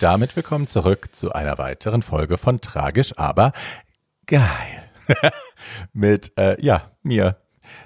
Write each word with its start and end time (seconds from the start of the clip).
Damit 0.00 0.36
willkommen 0.36 0.68
zurück 0.68 1.08
zu 1.10 1.32
einer 1.32 1.58
weiteren 1.58 2.02
Folge 2.02 2.38
von 2.38 2.60
Tragisch, 2.60 3.18
aber 3.18 3.50
geil. 4.26 4.44
Mit, 5.92 6.38
äh, 6.38 6.56
ja, 6.64 6.92
mir, 7.02 7.36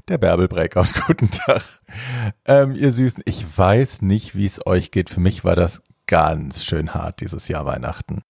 der 0.09 0.19
Bärbel 0.19 0.47
Breakout. 0.47 0.93
Guten 1.07 1.31
Tag. 1.31 1.63
Ähm, 2.45 2.75
ihr 2.75 2.93
Süßen, 2.93 3.23
ich 3.25 3.47
weiß 3.57 4.03
nicht, 4.03 4.37
wie 4.37 4.45
es 4.45 4.67
euch 4.67 4.91
geht. 4.91 5.09
Für 5.09 5.21
mich 5.21 5.43
war 5.43 5.57
das 5.57 5.81
ganz 6.07 6.67
schön 6.67 6.93
hart 6.93 7.23
dieses 7.23 7.49
Jahr 7.49 7.65
Weihnachten. 7.65 8.21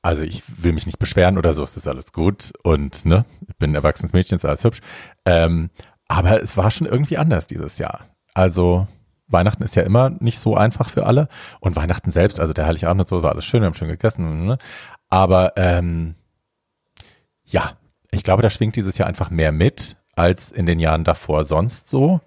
Also 0.00 0.22
ich 0.22 0.42
will 0.62 0.72
mich 0.72 0.86
nicht 0.86 0.98
beschweren 0.98 1.36
oder 1.36 1.52
so, 1.52 1.62
es 1.62 1.76
ist 1.76 1.88
alles 1.88 2.14
gut 2.14 2.52
und 2.62 3.04
ne, 3.04 3.26
ich 3.46 3.56
bin 3.56 3.72
ein 3.72 3.74
erwachsenes 3.74 4.14
Mädchen, 4.14 4.36
ist 4.36 4.46
alles 4.46 4.64
hübsch. 4.64 4.80
Ähm, 5.26 5.68
aber 6.08 6.42
es 6.42 6.56
war 6.56 6.70
schon 6.70 6.86
irgendwie 6.86 7.18
anders 7.18 7.46
dieses 7.46 7.76
Jahr. 7.76 8.06
Also 8.32 8.88
Weihnachten 9.28 9.62
ist 9.62 9.76
ja 9.76 9.82
immer 9.82 10.10
nicht 10.10 10.38
so 10.38 10.56
einfach 10.56 10.88
für 10.88 11.06
alle. 11.06 11.28
Und 11.60 11.76
Weihnachten 11.76 12.10
selbst, 12.10 12.40
also 12.40 12.52
der 12.52 12.66
Heiligabend 12.66 13.02
und 13.02 13.08
so, 13.08 13.22
war 13.22 13.32
alles 13.32 13.44
schön, 13.44 13.60
wir 13.60 13.66
haben 13.66 13.74
schön 13.74 13.88
gegessen. 13.88 14.46
Ne? 14.46 14.58
Aber 15.08 15.52
ähm, 15.56 16.14
ja, 17.44 17.72
ich 18.10 18.22
glaube, 18.22 18.42
da 18.42 18.50
schwingt 18.50 18.76
dieses 18.76 18.98
Jahr 18.98 19.08
einfach 19.08 19.30
mehr 19.30 19.52
mit 19.52 19.96
als 20.14 20.50
in 20.50 20.66
den 20.66 20.78
Jahren 20.78 21.04
davor 21.04 21.44
sonst 21.44 21.88
so. 21.88 22.20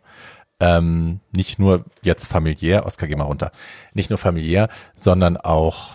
Ähm, 0.62 1.22
nicht 1.32 1.58
nur 1.58 1.86
jetzt 2.02 2.28
familiär, 2.28 2.86
Oskar, 2.86 3.08
geh 3.08 3.16
mal 3.16 3.24
runter, 3.24 3.52
nicht 3.94 4.10
nur 4.10 4.20
familiär, 4.20 4.68
sondern 4.96 5.38
auch 5.38 5.92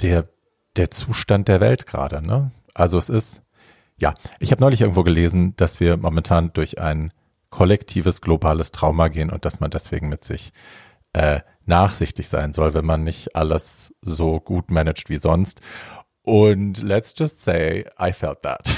der, 0.00 0.28
der 0.76 0.90
Zustand 0.90 1.48
der 1.48 1.60
Welt 1.60 1.86
gerade. 1.86 2.26
Ne? 2.26 2.52
Also 2.74 2.96
es 2.96 3.10
ist, 3.10 3.42
ja, 3.98 4.14
ich 4.40 4.50
habe 4.50 4.62
neulich 4.62 4.80
irgendwo 4.80 5.02
gelesen, 5.02 5.54
dass 5.56 5.78
wir 5.78 5.98
momentan 5.98 6.52
durch 6.54 6.80
ein 6.80 7.12
kollektives 7.52 8.20
globales 8.20 8.72
Trauma 8.72 9.06
gehen 9.06 9.30
und 9.30 9.44
dass 9.44 9.60
man 9.60 9.70
deswegen 9.70 10.08
mit 10.08 10.24
sich 10.24 10.52
äh, 11.12 11.40
nachsichtig 11.66 12.28
sein 12.28 12.52
soll, 12.52 12.74
wenn 12.74 12.84
man 12.84 13.04
nicht 13.04 13.36
alles 13.36 13.94
so 14.00 14.40
gut 14.40 14.72
managt 14.72 15.08
wie 15.10 15.18
sonst. 15.18 15.60
Und 16.24 16.82
let's 16.82 17.14
just 17.16 17.40
say, 17.40 17.84
I 18.00 18.12
felt 18.12 18.42
that. 18.42 18.68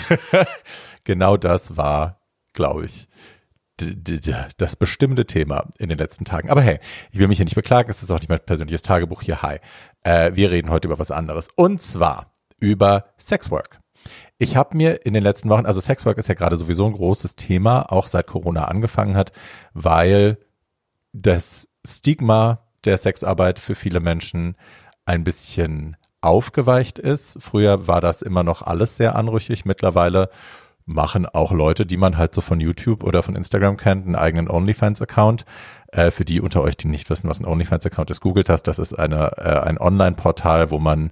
genau 1.04 1.36
das 1.36 1.76
war, 1.76 2.20
glaube 2.52 2.86
ich, 2.86 3.08
das 4.56 4.76
bestimmte 4.76 5.26
Thema 5.26 5.68
in 5.78 5.88
den 5.88 5.98
letzten 5.98 6.24
Tagen. 6.24 6.50
Aber 6.50 6.62
hey, 6.62 6.78
ich 7.10 7.18
will 7.18 7.28
mich 7.28 7.38
hier 7.38 7.46
nicht 7.46 7.56
beklagen, 7.56 7.90
es 7.90 8.02
ist 8.02 8.10
auch 8.10 8.20
nicht 8.20 8.28
mein 8.28 8.40
persönliches 8.40 8.82
Tagebuch 8.82 9.22
hier. 9.22 9.42
Hi. 9.42 9.58
Äh, 10.02 10.32
wir 10.34 10.50
reden 10.50 10.70
heute 10.70 10.88
über 10.88 10.98
was 10.98 11.10
anderes. 11.10 11.48
Und 11.54 11.80
zwar 11.80 12.32
über 12.60 13.06
Sexwork. 13.18 13.80
Ich 14.38 14.56
habe 14.56 14.76
mir 14.76 15.06
in 15.06 15.14
den 15.14 15.22
letzten 15.22 15.48
Wochen, 15.48 15.66
also 15.66 15.80
Sexwork 15.80 16.18
ist 16.18 16.28
ja 16.28 16.34
gerade 16.34 16.56
sowieso 16.56 16.86
ein 16.86 16.92
großes 16.92 17.36
Thema, 17.36 17.92
auch 17.92 18.06
seit 18.06 18.26
Corona 18.26 18.64
angefangen 18.64 19.16
hat, 19.16 19.32
weil 19.72 20.38
das 21.12 21.68
Stigma 21.86 22.60
der 22.84 22.98
Sexarbeit 22.98 23.58
für 23.58 23.74
viele 23.74 24.00
Menschen 24.00 24.56
ein 25.06 25.24
bisschen 25.24 25.96
aufgeweicht 26.20 26.98
ist. 26.98 27.38
Früher 27.40 27.86
war 27.86 28.00
das 28.00 28.22
immer 28.22 28.42
noch 28.42 28.62
alles 28.62 28.96
sehr 28.96 29.14
anrüchig. 29.16 29.64
Mittlerweile 29.64 30.30
machen 30.86 31.26
auch 31.26 31.52
Leute, 31.52 31.86
die 31.86 31.96
man 31.96 32.18
halt 32.18 32.34
so 32.34 32.40
von 32.40 32.60
YouTube 32.60 33.04
oder 33.04 33.22
von 33.22 33.36
Instagram 33.36 33.76
kennt, 33.76 34.06
einen 34.06 34.16
eigenen 34.16 34.50
OnlyFans-Account. 34.50 35.44
Äh, 35.88 36.10
für 36.10 36.24
die 36.24 36.40
unter 36.40 36.62
euch, 36.62 36.76
die 36.76 36.88
nicht 36.88 37.08
wissen, 37.10 37.28
was 37.28 37.40
ein 37.40 37.46
OnlyFans-Account 37.46 38.10
ist, 38.10 38.20
googelt 38.20 38.48
das. 38.48 38.62
Das 38.62 38.78
ist 38.78 38.92
eine, 38.92 39.32
äh, 39.36 39.60
ein 39.60 39.78
Online-Portal, 39.78 40.70
wo 40.70 40.78
man 40.78 41.10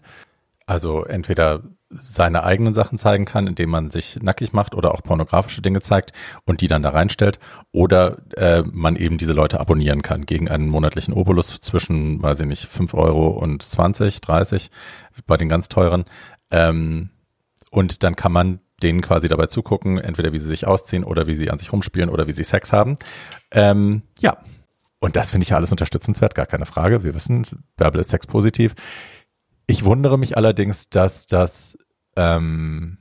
also 0.66 1.04
entweder 1.04 1.62
seine 1.88 2.42
eigenen 2.44 2.74
Sachen 2.74 2.98
zeigen 2.98 3.24
kann, 3.24 3.46
indem 3.46 3.70
man 3.70 3.90
sich 3.90 4.18
nackig 4.22 4.52
macht 4.52 4.74
oder 4.74 4.94
auch 4.94 5.02
pornografische 5.02 5.62
Dinge 5.62 5.80
zeigt 5.80 6.12
und 6.44 6.60
die 6.60 6.68
dann 6.68 6.82
da 6.82 6.90
reinstellt. 6.90 7.38
Oder 7.72 8.18
äh, 8.36 8.62
man 8.62 8.96
eben 8.96 9.18
diese 9.18 9.32
Leute 9.32 9.60
abonnieren 9.60 10.02
kann 10.02 10.24
gegen 10.24 10.48
einen 10.48 10.68
monatlichen 10.68 11.14
Obolus 11.14 11.60
zwischen, 11.60 12.22
weiß 12.22 12.40
ich 12.40 12.46
nicht, 12.46 12.66
fünf 12.66 12.94
Euro 12.94 13.28
und 13.28 13.62
20, 13.62 14.20
30 14.20 14.70
bei 15.26 15.36
den 15.36 15.48
ganz 15.48 15.68
teuren. 15.68 16.04
Ähm, 16.50 17.10
und 17.70 18.02
dann 18.02 18.16
kann 18.16 18.32
man 18.32 18.60
denen 18.82 19.00
quasi 19.00 19.28
dabei 19.28 19.46
zugucken, 19.46 19.98
entweder 19.98 20.32
wie 20.32 20.38
sie 20.38 20.48
sich 20.48 20.66
ausziehen 20.66 21.04
oder 21.04 21.26
wie 21.26 21.34
sie 21.34 21.50
an 21.50 21.58
sich 21.58 21.72
rumspielen 21.72 22.10
oder 22.10 22.26
wie 22.26 22.32
sie 22.32 22.44
Sex 22.44 22.72
haben. 22.72 22.98
Ähm, 23.50 24.02
ja. 24.20 24.38
Und 24.98 25.16
das 25.16 25.30
finde 25.30 25.42
ich 25.42 25.50
ja 25.50 25.56
alles 25.56 25.72
unterstützenswert, 25.72 26.36
gar 26.36 26.46
keine 26.46 26.64
Frage. 26.64 27.02
Wir 27.02 27.14
wissen, 27.14 27.44
Bärbel 27.76 28.00
ist 28.00 28.10
sexpositiv. 28.10 28.74
Ich 29.66 29.84
wundere 29.84 30.18
mich 30.18 30.36
allerdings, 30.36 30.88
dass 30.88 31.26
das 31.26 31.76
ähm, 32.16 32.98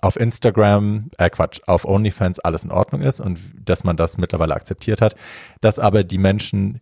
auf 0.00 0.18
Instagram, 0.18 1.10
äh 1.18 1.30
Quatsch, 1.30 1.60
auf 1.66 1.84
OnlyFans 1.84 2.40
alles 2.40 2.64
in 2.64 2.72
Ordnung 2.72 3.02
ist 3.02 3.20
und 3.20 3.38
dass 3.64 3.84
man 3.84 3.96
das 3.96 4.18
mittlerweile 4.18 4.54
akzeptiert 4.54 5.00
hat, 5.00 5.14
dass 5.60 5.78
aber 5.78 6.02
die 6.02 6.18
Menschen, 6.18 6.80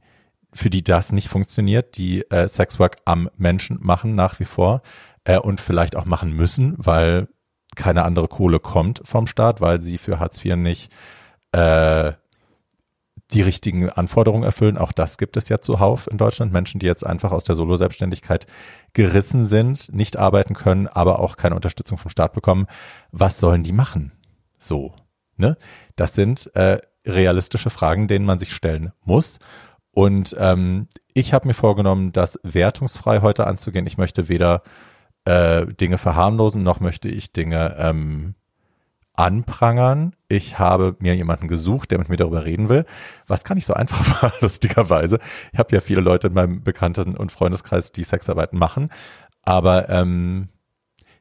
für 0.53 0.70
die 0.70 0.82
das 0.82 1.12
nicht 1.12 1.28
funktioniert, 1.28 1.97
die 1.99 2.22
äh, 2.31 2.49
Sexwork 2.49 2.97
am 3.04 3.28
Menschen 3.37 3.78
machen 3.81 4.15
nach 4.15 4.41
wie 4.41 4.47
vor 4.47 4.81
äh, 5.25 5.38
und 5.38 5.60
vielleicht 5.60 5.97
auch 5.97 6.06
machen 6.06 6.32
müssen, 6.32 6.75
weil 6.78 7.28
keine 7.76 8.04
andere 8.04 8.26
Kohle 8.26 8.59
kommt 8.59 9.03
vom 9.04 9.26
Staat, 9.26 9.60
weil 9.60 9.81
sie 9.81 9.99
für 9.99 10.19
Hartz 10.19 10.44
IV 10.44 10.56
nicht 10.56 10.91
äh, 11.53 12.12
die 13.32 13.42
richtigen 13.42 13.88
Anforderungen 13.88 14.44
erfüllen. 14.44 14.78
Auch 14.78 14.92
das 14.92 15.18
gibt 15.18 15.36
es 15.36 15.48
ja 15.48 15.60
zuhauf 15.60 16.08
in 16.10 16.18
Deutschland. 16.18 16.52
Menschen, 16.52 16.80
die 16.80 16.86
jetzt 16.86 17.04
einfach 17.04 17.32
aus 17.32 17.44
der 17.44 17.54
Solo-Selbstständigkeit 17.54 18.46
gerissen 18.92 19.44
sind, 19.44 19.92
nicht 19.92 20.16
arbeiten 20.18 20.54
können, 20.54 20.86
aber 20.86 21.20
auch 21.20 21.36
keine 21.36 21.54
Unterstützung 21.54 21.98
vom 21.98 22.10
Staat 22.10 22.32
bekommen. 22.32 22.66
Was 23.12 23.38
sollen 23.40 23.62
die 23.62 23.72
machen? 23.72 24.12
So, 24.58 24.94
ne? 25.36 25.56
Das 25.96 26.14
sind 26.14 26.54
äh, 26.54 26.78
realistische 27.06 27.70
Fragen, 27.70 28.08
denen 28.08 28.24
man 28.24 28.38
sich 28.38 28.52
stellen 28.52 28.92
muss. 29.04 29.38
Und 29.92 30.36
ähm, 30.38 30.88
ich 31.14 31.32
habe 31.32 31.48
mir 31.48 31.54
vorgenommen, 31.54 32.12
das 32.12 32.38
wertungsfrei 32.42 33.20
heute 33.20 33.46
anzugehen. 33.46 33.86
Ich 33.86 33.98
möchte 33.98 34.28
weder 34.28 34.62
äh, 35.24 35.66
Dinge 35.66 35.98
verharmlosen, 35.98 36.62
noch 36.62 36.80
möchte 36.80 37.08
ich 37.08 37.32
Dinge 37.32 37.76
ähm, 37.78 38.34
anprangern. 39.20 40.16
Ich 40.28 40.58
habe 40.58 40.97
mir 40.98 41.14
jemanden 41.14 41.47
gesucht, 41.47 41.91
der 41.91 41.98
mit 41.98 42.08
mir 42.08 42.16
darüber 42.16 42.47
reden 42.47 42.70
will, 42.70 42.86
was 43.26 43.44
gar 43.44 43.54
nicht 43.54 43.66
so 43.66 43.75
einfach 43.75 44.22
war, 44.22 44.32
lustigerweise. 44.41 45.19
Ich 45.53 45.58
habe 45.58 45.75
ja 45.75 45.81
viele 45.81 46.00
Leute 46.00 46.28
in 46.28 46.32
meinem 46.32 46.62
Bekannten- 46.62 47.16
und 47.16 47.31
Freundeskreis, 47.31 47.92
die 47.92 48.03
Sexarbeit 48.03 48.54
machen, 48.54 48.91
aber 49.44 49.91
ähm, 49.91 50.48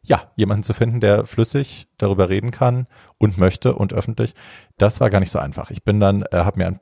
ja, 0.01 0.31
jemanden 0.37 0.63
zu 0.63 0.73
finden, 0.73 1.01
der 1.01 1.25
flüssig 1.25 1.89
darüber 1.97 2.29
reden 2.29 2.51
kann 2.51 2.87
und 3.17 3.37
möchte 3.37 3.75
und 3.75 3.91
öffentlich, 3.91 4.33
das 4.77 5.01
war 5.01 5.09
gar 5.09 5.19
nicht 5.19 5.31
so 5.31 5.39
einfach. 5.39 5.69
Ich 5.69 5.83
bin 5.83 5.99
dann, 5.99 6.23
äh, 6.31 6.37
habe 6.37 6.59
mir 6.59 6.67
ein, 6.67 6.79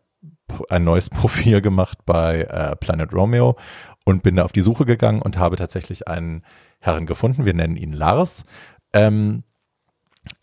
ein 0.69 0.83
neues 0.83 1.09
Profil 1.09 1.61
gemacht 1.61 2.05
bei 2.05 2.41
äh, 2.43 2.75
Planet 2.75 3.11
Romeo 3.11 3.57
und 4.05 4.21
bin 4.21 4.35
da 4.35 4.43
auf 4.43 4.51
die 4.51 4.61
Suche 4.61 4.85
gegangen 4.85 5.23
und 5.23 5.39
habe 5.39 5.55
tatsächlich 5.55 6.07
einen 6.07 6.43
Herren 6.79 7.07
gefunden. 7.07 7.43
Wir 7.43 7.55
nennen 7.55 7.75
ihn 7.75 7.91
Lars. 7.91 8.45
Ähm, 8.93 9.43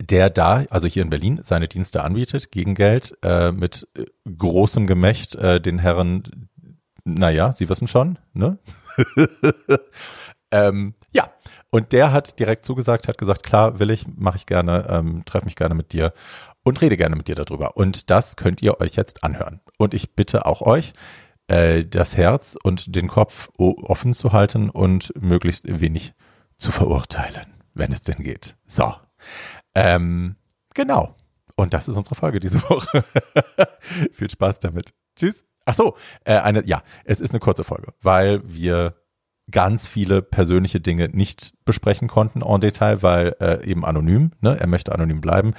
der 0.01 0.31
da, 0.31 0.65
also 0.71 0.89
hier 0.89 1.03
in 1.03 1.11
Berlin, 1.11 1.41
seine 1.43 1.69
Dienste 1.69 2.03
anbietet 2.03 2.51
gegen 2.51 2.75
Geld 2.75 3.17
äh, 3.23 3.53
mit 3.53 3.89
äh, 3.97 4.05
großem 4.37 4.87
Gemächt 4.87 5.35
äh, 5.37 5.61
den 5.61 5.79
Herren, 5.79 6.49
naja, 7.05 7.53
Sie 7.53 7.69
wissen 7.69 7.87
schon, 7.87 8.19
ne? 8.33 8.59
ähm, 10.51 10.95
ja, 11.13 11.31
und 11.71 11.93
der 11.93 12.13
hat 12.13 12.39
direkt 12.39 12.65
zugesagt, 12.65 13.09
hat 13.09 13.19
gesagt, 13.19 13.43
klar, 13.43 13.79
will 13.79 13.91
ich, 13.91 14.07
mache 14.07 14.37
ich 14.37 14.47
gerne, 14.47 14.87
ähm, 14.89 15.25
treffe 15.25 15.45
mich 15.45 15.57
gerne 15.57 15.75
mit 15.75 15.93
dir 15.93 16.13
und 16.63 16.81
rede 16.81 16.97
gerne 16.97 17.17
mit 17.17 17.29
dir 17.29 17.35
darüber. 17.35 17.77
Und 17.77 18.11
das 18.11 18.37
könnt 18.37 18.63
ihr 18.63 18.81
euch 18.81 18.95
jetzt 18.95 19.23
anhören. 19.23 19.61
Und 19.77 19.93
ich 19.95 20.15
bitte 20.15 20.47
auch 20.47 20.63
euch, 20.63 20.93
äh, 21.49 21.85
das 21.85 22.17
Herz 22.17 22.57
und 22.63 22.97
den 22.97 23.09
Kopf 23.09 23.51
offen 23.59 24.15
zu 24.15 24.33
halten 24.33 24.71
und 24.71 25.13
möglichst 25.21 25.65
wenig 25.81 26.15
zu 26.57 26.73
verurteilen, 26.73 27.47
wenn 27.75 27.93
es 27.93 28.03
denn 28.03 28.23
geht. 28.23 28.57
So. 28.67 28.95
Ähm, 29.75 30.37
genau. 30.75 31.17
Und 31.57 31.75
das 31.75 31.89
ist 31.89 31.97
unsere 31.97 32.15
Folge 32.15 32.41
diese 32.41 32.63
Woche. 32.69 33.05
Viel 34.13 34.31
Spaß 34.31 34.61
damit. 34.61 34.95
Tschüss. 35.17 35.45
Ach 35.67 35.75
so, 35.75 35.97
äh, 36.25 36.37
eine, 36.37 36.67
ja, 36.67 36.83
es 37.05 37.21
ist 37.21 37.31
eine 37.31 37.41
kurze 37.41 37.65
Folge, 37.65 37.95
weil 38.03 38.43
wir 38.45 38.97
ganz 39.51 39.87
viele 39.87 40.23
persönliche 40.23 40.81
Dinge 40.81 41.09
nicht 41.11 41.53
besprechen 41.65 42.09
konnten 42.09 42.43
en 42.43 42.61
Detail, 42.61 43.03
weil 43.03 43.37
äh, 43.41 43.65
eben 43.67 43.85
anonym, 43.85 44.33
ne? 44.41 44.59
er 44.59 44.67
möchte 44.67 44.93
anonym 44.93 45.21
bleiben 45.21 45.55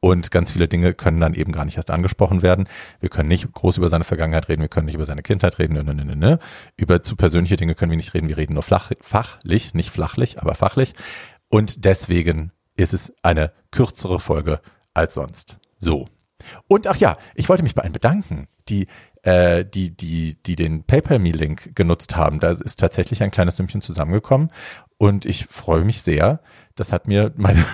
und 0.00 0.30
ganz 0.30 0.50
viele 0.50 0.68
Dinge 0.68 0.92
können 0.92 1.20
dann 1.20 1.34
eben 1.34 1.52
gar 1.52 1.64
nicht 1.64 1.76
erst 1.76 1.90
angesprochen 1.90 2.42
werden. 2.42 2.68
Wir 3.00 3.08
können 3.08 3.28
nicht 3.28 3.50
groß 3.50 3.78
über 3.78 3.88
seine 3.88 4.04
Vergangenheit 4.04 4.48
reden, 4.48 4.60
wir 4.60 4.68
können 4.68 4.86
nicht 4.86 4.94
über 4.94 5.06
seine 5.06 5.22
Kindheit 5.22 5.58
reden, 5.58 5.74
ne, 5.74 5.84
ne, 5.84 5.94
ne, 5.94 6.04
ne. 6.04 6.16
ne. 6.16 6.38
Über 6.76 7.02
zu 7.02 7.16
persönliche 7.16 7.56
Dinge 7.56 7.74
können 7.74 7.90
wir 7.90 7.96
nicht 7.96 8.12
reden, 8.12 8.28
wir 8.28 8.36
reden 8.36 8.54
nur 8.54 8.62
flach, 8.62 8.90
fachlich, 9.00 9.72
nicht 9.72 9.90
flachlich, 9.90 10.40
aber 10.40 10.54
fachlich 10.54 10.92
und 11.48 11.84
deswegen 11.84 12.52
ist 12.82 12.94
es 12.94 13.12
eine 13.22 13.52
kürzere 13.70 14.18
Folge 14.18 14.60
als 14.94 15.14
sonst. 15.14 15.58
So. 15.78 16.08
Und 16.68 16.86
ach 16.86 16.96
ja, 16.96 17.14
ich 17.34 17.48
wollte 17.48 17.62
mich 17.62 17.74
bei 17.74 17.82
allen 17.82 17.92
bedanken, 17.92 18.48
die 18.68 18.86
äh, 19.22 19.64
die, 19.64 19.94
die, 19.94 20.42
die 20.42 20.56
den 20.56 20.84
PayPal-Me-Link 20.84 21.74
genutzt 21.76 22.16
haben. 22.16 22.40
Da 22.40 22.52
ist 22.52 22.78
tatsächlich 22.78 23.22
ein 23.22 23.30
kleines 23.30 23.56
Sümmchen 23.56 23.82
zusammengekommen 23.82 24.50
und 24.96 25.26
ich 25.26 25.46
freue 25.46 25.84
mich 25.84 26.02
sehr. 26.02 26.40
Das 26.74 26.92
hat 26.92 27.06
mir 27.06 27.32
meine, 27.36 27.64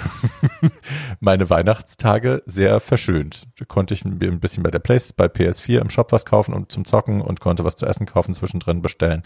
meine 1.20 1.48
Weihnachtstage 1.48 2.42
sehr 2.46 2.80
verschönt. 2.80 3.44
Da 3.58 3.64
konnte 3.64 3.94
ich 3.94 4.04
ein 4.04 4.40
bisschen 4.40 4.64
bei 4.64 4.70
der 4.70 4.80
Place, 4.80 5.12
bei 5.12 5.26
PS4 5.26 5.80
im 5.80 5.90
Shop 5.90 6.10
was 6.10 6.24
kaufen 6.24 6.52
und 6.52 6.72
zum 6.72 6.84
Zocken 6.84 7.20
und 7.20 7.40
konnte 7.40 7.62
was 7.62 7.76
zu 7.76 7.86
essen 7.86 8.06
kaufen, 8.06 8.34
zwischendrin 8.34 8.82
bestellen, 8.82 9.22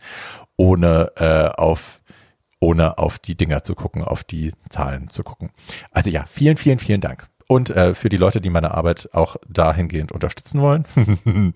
ohne 0.56 1.12
äh, 1.16 1.48
auf 1.58 1.99
ohne 2.60 2.98
auf 2.98 3.18
die 3.18 3.34
Dinger 3.34 3.64
zu 3.64 3.74
gucken, 3.74 4.04
auf 4.04 4.22
die 4.22 4.52
Zahlen 4.68 5.08
zu 5.08 5.24
gucken. 5.24 5.50
Also 5.90 6.10
ja, 6.10 6.24
vielen, 6.26 6.56
vielen, 6.56 6.78
vielen 6.78 7.00
Dank. 7.00 7.28
Und 7.48 7.70
äh, 7.70 7.94
für 7.94 8.08
die 8.08 8.16
Leute, 8.16 8.40
die 8.40 8.48
meine 8.48 8.74
Arbeit 8.74 9.08
auch 9.12 9.34
dahingehend 9.48 10.12
unterstützen 10.12 10.60
wollen, 10.60 10.84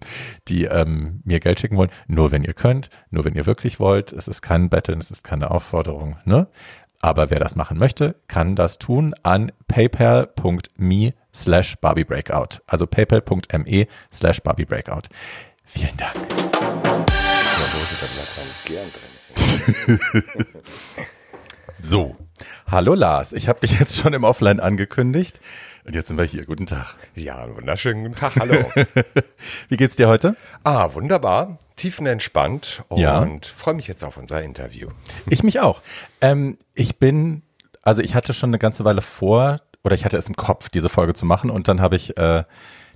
die 0.48 0.64
ähm, 0.64 1.20
mir 1.24 1.38
Geld 1.38 1.60
schicken 1.60 1.76
wollen, 1.76 1.90
nur 2.08 2.32
wenn 2.32 2.42
ihr 2.42 2.54
könnt, 2.54 2.90
nur 3.10 3.24
wenn 3.24 3.36
ihr 3.36 3.46
wirklich 3.46 3.78
wollt. 3.78 4.12
Es 4.12 4.26
ist 4.26 4.42
kein 4.42 4.70
Betteln, 4.70 4.98
es 4.98 5.12
ist 5.12 5.22
keine 5.22 5.52
Aufforderung. 5.52 6.16
Ne? 6.24 6.48
Aber 7.00 7.30
wer 7.30 7.38
das 7.38 7.54
machen 7.54 7.78
möchte, 7.78 8.16
kann 8.26 8.56
das 8.56 8.78
tun 8.78 9.14
an 9.22 9.52
paypal.me 9.68 11.12
slash 11.32 11.76
barbiebreakout. 11.76 12.62
Also 12.66 12.86
paypal.me 12.86 13.86
slash 14.12 14.40
barbiebreakout. 14.40 15.08
Vielen 15.64 15.96
Dank. 15.96 16.16
so, 21.82 22.16
hallo 22.66 22.94
Lars, 22.94 23.32
ich 23.32 23.48
habe 23.48 23.60
dich 23.60 23.78
jetzt 23.78 23.96
schon 23.96 24.12
im 24.12 24.24
Offline 24.24 24.60
angekündigt 24.60 25.40
und 25.84 25.94
jetzt 25.94 26.08
sind 26.08 26.18
wir 26.18 26.24
hier. 26.24 26.44
Guten 26.44 26.66
Tag. 26.66 26.94
Ja, 27.14 27.46
wunderschönen 27.54 28.04
guten 28.04 28.16
Tag, 28.16 28.36
hallo. 28.36 28.54
Wie 29.68 29.76
geht's 29.76 29.96
dir 29.96 30.08
heute? 30.08 30.36
Ah, 30.62 30.94
wunderbar, 30.94 31.58
tiefenentspannt 31.76 32.84
und 32.88 33.00
Ja. 33.00 33.26
freue 33.54 33.74
mich 33.74 33.88
jetzt 33.88 34.04
auf 34.04 34.16
unser 34.16 34.42
Interview. 34.42 34.88
Ich 35.28 35.42
mich 35.42 35.60
auch. 35.60 35.80
Ähm, 36.20 36.58
ich 36.74 36.98
bin, 36.98 37.42
also 37.82 38.02
ich 38.02 38.14
hatte 38.14 38.34
schon 38.34 38.50
eine 38.50 38.58
ganze 38.58 38.84
Weile 38.84 39.02
vor, 39.02 39.60
oder 39.82 39.94
ich 39.94 40.04
hatte 40.04 40.16
es 40.16 40.28
im 40.28 40.36
Kopf, 40.36 40.68
diese 40.70 40.88
Folge 40.88 41.14
zu 41.14 41.26
machen 41.26 41.50
und 41.50 41.68
dann 41.68 41.80
habe 41.80 41.96
ich 41.96 42.16
äh, 42.16 42.44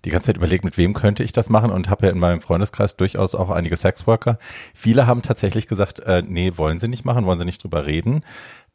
die 0.05 0.11
ganze 0.11 0.27
Zeit 0.27 0.37
überlegt, 0.37 0.65
mit 0.65 0.77
wem 0.77 0.95
könnte 0.95 1.23
ich 1.23 1.33
das 1.33 1.51
machen 1.51 1.71
und 1.71 1.91
habe 1.91 2.07
ja 2.07 2.13
in 2.13 2.19
meinem 2.19 2.41
Freundeskreis 2.41 2.97
durchaus 2.97 3.35
auch 3.35 3.51
einige 3.51 3.77
Sexworker. 3.77 4.39
Viele 4.75 5.07
haben 5.07 5.23
tatsächlich 5.23 5.67
gesagt, 5.67 6.01
äh, 6.01 6.23
nee, 6.27 6.53
wollen 6.57 6.81
sie 6.81 6.89
nicht 6.89 7.05
machen, 7.05 7.25
wollen 7.27 7.39
sie 7.39 7.45
nicht 7.45 7.63
drüber 7.63 7.87
reden. 7.87 8.23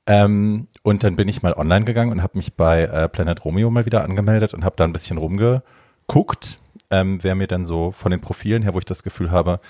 Ähm, 0.05 0.67
und 0.81 1.03
dann 1.03 1.15
bin 1.15 1.27
ich 1.27 1.41
mal 1.41 1.53
online 1.53 1.85
gegangen 1.85 2.11
und 2.11 2.21
habe 2.21 2.37
mich 2.37 2.55
bei 2.55 2.83
äh, 2.83 3.07
Planet 3.07 3.45
Romeo 3.45 3.69
mal 3.69 3.85
wieder 3.85 4.03
angemeldet 4.03 4.53
und 4.53 4.65
habe 4.65 4.75
da 4.75 4.83
ein 4.83 4.93
bisschen 4.93 5.17
rumgeguckt, 5.17 6.59
ähm, 6.89 7.19
wer 7.23 7.35
mir 7.35 7.47
dann 7.47 7.65
so 7.65 7.91
von 7.91 8.11
den 8.11 8.19
Profilen 8.19 8.63
her, 8.63 8.73
wo 8.73 8.79
ich 8.79 8.85
das 8.85 9.03
Gefühl 9.03 9.31
habe, 9.31 9.61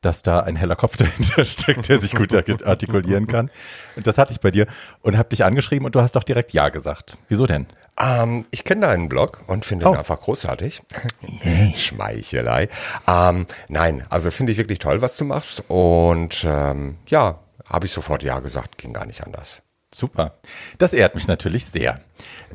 dass 0.00 0.22
da 0.22 0.40
ein 0.40 0.56
heller 0.56 0.76
Kopf 0.76 0.96
dahinter 0.98 1.44
steckt, 1.44 1.88
der 1.88 2.00
sich 2.00 2.14
gut 2.14 2.34
artikulieren 2.34 3.26
kann. 3.26 3.50
Und 3.96 4.06
das 4.06 4.18
hatte 4.18 4.32
ich 4.32 4.40
bei 4.40 4.50
dir 4.50 4.66
und 5.00 5.16
habe 5.16 5.28
dich 5.28 5.44
angeschrieben 5.44 5.86
und 5.86 5.94
du 5.94 6.00
hast 6.00 6.16
doch 6.16 6.24
direkt 6.24 6.52
Ja 6.52 6.68
gesagt. 6.70 7.18
Wieso 7.28 7.46
denn? 7.46 7.66
Ähm, 8.00 8.44
ich 8.50 8.64
kenne 8.64 8.86
deinen 8.86 9.08
Blog 9.08 9.42
und 9.46 9.64
finde 9.64 9.86
Oh. 9.86 9.92
ihn 9.92 9.96
einfach 9.96 10.20
großartig. 10.20 10.82
Schmeichelei. 11.76 12.68
Ähm, 13.06 13.46
nein, 13.68 14.04
also 14.08 14.30
finde 14.30 14.52
ich 14.52 14.58
wirklich 14.58 14.78
toll, 14.78 15.00
was 15.00 15.16
du 15.16 15.24
machst. 15.24 15.62
Und 15.68 16.44
ähm, 16.46 16.98
ja, 17.06 17.38
habe 17.66 17.86
ich 17.86 17.92
sofort 17.92 18.22
Ja 18.22 18.40
gesagt, 18.40 18.78
ging 18.78 18.92
gar 18.92 19.06
nicht 19.06 19.24
anders. 19.24 19.62
Super. 19.94 20.34
Das 20.78 20.92
ehrt 20.92 21.14
mich 21.14 21.26
natürlich 21.28 21.66
sehr. 21.66 22.00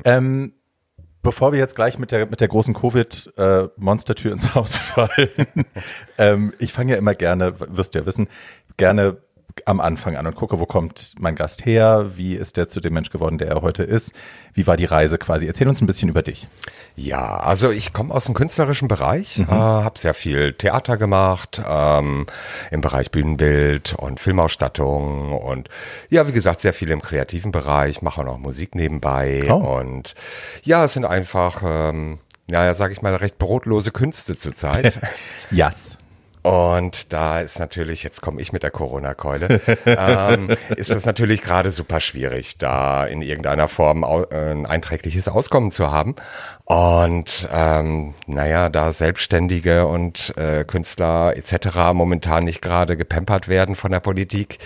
Ähm, 0.04 0.52
bevor 1.22 1.52
wir 1.52 1.58
jetzt 1.58 1.74
gleich 1.76 1.98
mit 1.98 2.10
der, 2.12 2.26
mit 2.26 2.40
der 2.40 2.48
großen 2.48 2.74
Covid-Monstertür 2.74 4.32
ins 4.32 4.54
Haus 4.54 4.76
fallen, 4.78 5.30
ähm, 6.18 6.52
ich 6.58 6.72
fange 6.72 6.92
ja 6.92 6.98
immer 6.98 7.14
gerne, 7.14 7.54
wirst 7.58 7.94
du 7.94 7.98
ja 8.00 8.06
wissen, 8.06 8.28
gerne 8.76 9.16
am 9.66 9.80
Anfang 9.80 10.16
an 10.16 10.26
und 10.26 10.34
gucke, 10.34 10.58
wo 10.58 10.66
kommt 10.66 11.12
mein 11.18 11.34
Gast 11.36 11.64
her, 11.64 12.12
wie 12.16 12.34
ist 12.34 12.56
der 12.56 12.68
zu 12.68 12.80
dem 12.80 12.94
Mensch 12.94 13.10
geworden, 13.10 13.38
der 13.38 13.48
er 13.48 13.62
heute 13.62 13.82
ist, 13.82 14.12
wie 14.52 14.66
war 14.66 14.76
die 14.76 14.84
Reise 14.84 15.16
quasi. 15.18 15.46
Erzähl 15.46 15.68
uns 15.68 15.80
ein 15.80 15.86
bisschen 15.86 16.08
über 16.08 16.22
dich. 16.22 16.48
Ja, 16.96 17.36
also 17.38 17.70
ich 17.70 17.92
komme 17.92 18.12
aus 18.14 18.24
dem 18.26 18.34
künstlerischen 18.34 18.88
Bereich, 18.88 19.38
äh, 19.38 19.44
habe 19.46 19.98
sehr 19.98 20.14
viel 20.14 20.52
Theater 20.54 20.96
gemacht, 20.96 21.62
ähm, 21.66 22.26
im 22.70 22.80
Bereich 22.80 23.10
Bühnenbild 23.10 23.94
und 23.94 24.20
Filmausstattung 24.20 25.32
und 25.32 25.68
ja, 26.10 26.26
wie 26.28 26.32
gesagt, 26.32 26.60
sehr 26.60 26.72
viel 26.72 26.90
im 26.90 27.02
kreativen 27.02 27.50
Bereich, 27.52 28.02
mache 28.02 28.20
auch 28.20 28.24
noch 28.26 28.38
Musik 28.38 28.74
nebenbei 28.74 29.44
Oh. 29.50 29.54
und 29.78 30.14
ja, 30.62 30.84
es 30.84 30.94
sind 30.94 31.04
einfach, 31.04 31.62
ähm, 31.64 32.18
naja, 32.46 32.74
sage 32.74 32.92
ich 32.92 33.02
mal, 33.02 33.14
recht 33.16 33.38
brotlose 33.38 33.90
Künste 33.90 34.36
zurzeit. 34.36 35.00
Yes. 35.50 35.93
Und 36.44 37.14
da 37.14 37.40
ist 37.40 37.58
natürlich, 37.58 38.02
jetzt 38.02 38.20
komme 38.20 38.38
ich 38.38 38.52
mit 38.52 38.62
der 38.62 38.70
Corona-Keule, 38.70 39.62
ähm, 39.86 40.50
ist 40.76 40.90
es 40.90 41.06
natürlich 41.06 41.40
gerade 41.40 41.70
super 41.70 42.00
schwierig, 42.00 42.58
da 42.58 43.04
in 43.04 43.22
irgendeiner 43.22 43.66
Form 43.66 44.02
äh, 44.02 44.50
ein 44.50 44.66
einträgliches 44.66 45.26
Auskommen 45.26 45.70
zu 45.70 45.90
haben. 45.90 46.16
Und 46.66 47.46
ähm, 47.52 48.14
naja, 48.26 48.70
da 48.70 48.90
Selbstständige 48.90 49.86
und 49.86 50.34
äh, 50.38 50.64
Künstler 50.64 51.36
etc. 51.36 51.92
momentan 51.92 52.44
nicht 52.44 52.62
gerade 52.62 52.96
gepampert 52.96 53.48
werden 53.48 53.74
von 53.74 53.92
der 53.92 54.00
Politik, 54.00 54.58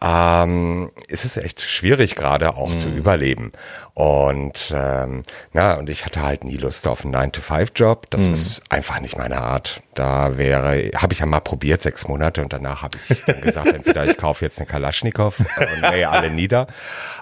ähm, 0.00 0.92
ist 1.08 1.24
es 1.24 1.36
echt 1.36 1.60
schwierig 1.60 2.14
gerade 2.14 2.56
auch 2.56 2.76
zu 2.76 2.88
überleben. 2.90 3.50
Und 3.94 4.72
ähm, 4.74 5.22
na, 5.52 5.74
und 5.74 5.90
ich 5.90 6.06
hatte 6.06 6.22
halt 6.22 6.44
nie 6.44 6.56
Lust 6.56 6.86
auf 6.86 7.04
einen 7.04 7.14
9-to-5-Job. 7.14 8.08
Das 8.08 8.26
ist 8.26 8.62
einfach 8.70 9.00
nicht 9.00 9.18
meine 9.18 9.42
Art. 9.42 9.82
Da 9.94 10.38
wäre, 10.38 10.90
habe 10.96 11.12
ich 11.12 11.18
ja 11.18 11.26
mal 11.26 11.40
probiert, 11.40 11.82
sechs 11.82 12.08
Monate 12.08 12.40
und 12.40 12.52
danach 12.54 12.82
habe 12.82 12.96
ich 13.08 13.22
dann 13.26 13.42
gesagt, 13.42 13.66
entweder 13.74 14.06
ich 14.06 14.16
kaufe 14.16 14.44
jetzt 14.44 14.58
eine 14.58 14.66
Kalaschnikow 14.66 15.38
und 15.38 15.80
mähe 15.90 16.08
alle 16.08 16.30
nieder 16.30 16.68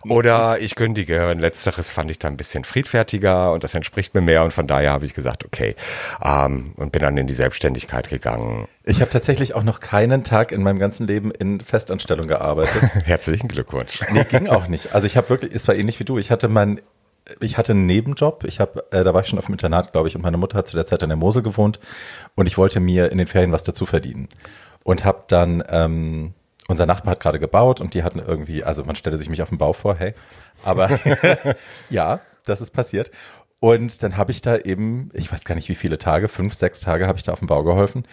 oder 0.09 0.61
ich 0.61 0.77
kündige. 0.77 1.29
Und 1.31 1.41
letzteres 1.41 1.91
fand 1.91 2.11
ich 2.11 2.21
dann 2.21 2.35
ein 2.35 2.37
bisschen 2.37 2.63
friedfertiger 2.63 3.51
und 3.51 3.65
das 3.65 3.75
entspricht 3.75 4.10
mir 4.15 4.21
mehr 4.21 4.45
und 4.45 4.53
von 4.53 4.67
daher 4.67 4.93
habe 4.93 5.05
ich 5.05 5.15
gesagt, 5.15 5.45
okay, 5.45 5.75
ähm, 6.23 6.73
und 6.77 6.93
bin 6.93 7.03
dann 7.03 7.17
in 7.17 7.27
die 7.27 7.35
Selbstständigkeit 7.35 8.09
gegangen. 8.09 8.69
Ich 8.85 9.01
habe 9.01 9.11
tatsächlich 9.11 9.55
auch 9.55 9.63
noch 9.63 9.81
keinen 9.81 10.25
Tag 10.25 10.53
in 10.53 10.63
meinem 10.63 10.79
ganzen 10.79 11.07
Leben 11.07 11.31
in 11.31 11.61
Festanstellung 11.61 12.27
gearbeitet. 12.27 12.83
Herzlichen 13.05 13.49
Glückwunsch. 13.49 14.01
Nee, 14.13 14.25
ging 14.25 14.49
auch 14.49 14.69
nicht. 14.69 14.95
Also 14.95 15.07
ich 15.07 15.17
habe 15.17 15.29
wirklich, 15.29 15.55
es 15.55 15.67
war 15.69 15.75
ähnlich 15.75 16.01
wie 16.01 16.05
du. 16.05 16.19
Ich 16.19 16.31
hatte 16.31 16.49
mein, 16.49 16.81
ich 17.41 17.59
hatte 17.59 17.73
einen 17.73 17.87
Nebenjob. 17.87 18.45
Ich 18.45 18.61
habe, 18.61 18.85
äh, 18.91 19.05
da 19.05 19.15
war 19.15 19.23
ich 19.23 19.29
schon 19.29 19.39
auf 19.39 19.47
dem 19.47 19.55
Internat, 19.55 19.93
glaube 19.93 20.09
ich, 20.09 20.17
und 20.17 20.23
meine 20.23 20.37
Mutter 20.37 20.59
hat 20.59 20.67
zu 20.67 20.77
der 20.77 20.87
Zeit 20.87 21.03
an 21.03 21.09
der 21.09 21.17
Mosel 21.17 21.43
gewohnt 21.43 21.79
und 22.35 22.47
ich 22.47 22.59
wollte 22.59 22.81
mir 22.81 23.11
in 23.13 23.19
den 23.19 23.27
Ferien 23.27 23.53
was 23.53 23.63
dazu 23.63 23.87
verdienen 23.87 24.29
und 24.85 25.05
habe 25.05 25.25
dann 25.29 25.63
ähm, 25.69 26.35
unser 26.71 26.87
Nachbar 26.87 27.13
hat 27.13 27.21
gerade 27.21 27.41
gebaut 27.41 27.81
und 27.81 27.95
die 27.95 28.03
hatten 28.03 28.21
irgendwie, 28.21 28.65
also 28.65 28.85
man 28.85 28.97
stelle 28.97 29.19
sich 29.19 29.29
mich 29.29 29.43
auf 29.43 29.49
den 29.49 29.59
Bau 29.59 29.73
vor, 29.73 29.97
hey, 29.97 30.15
aber 30.63 30.99
ja, 31.91 32.21
das 32.47 32.61
ist 32.61 32.73
passiert. 32.73 33.11
Und 33.61 34.03
dann 34.03 34.17
habe 34.17 34.33
ich 34.33 34.41
da 34.41 34.57
eben, 34.57 35.11
ich 35.13 35.31
weiß 35.31 35.45
gar 35.45 35.55
nicht 35.55 35.69
wie 35.69 35.75
viele 35.75 35.99
Tage, 35.99 36.29
fünf, 36.29 36.55
sechs 36.55 36.81
Tage 36.81 37.07
habe 37.07 37.19
ich 37.19 37.25
da 37.25 37.33
auf 37.33 37.41
dem 37.41 37.49
Bau 37.49 37.63
geholfen. 37.63 38.05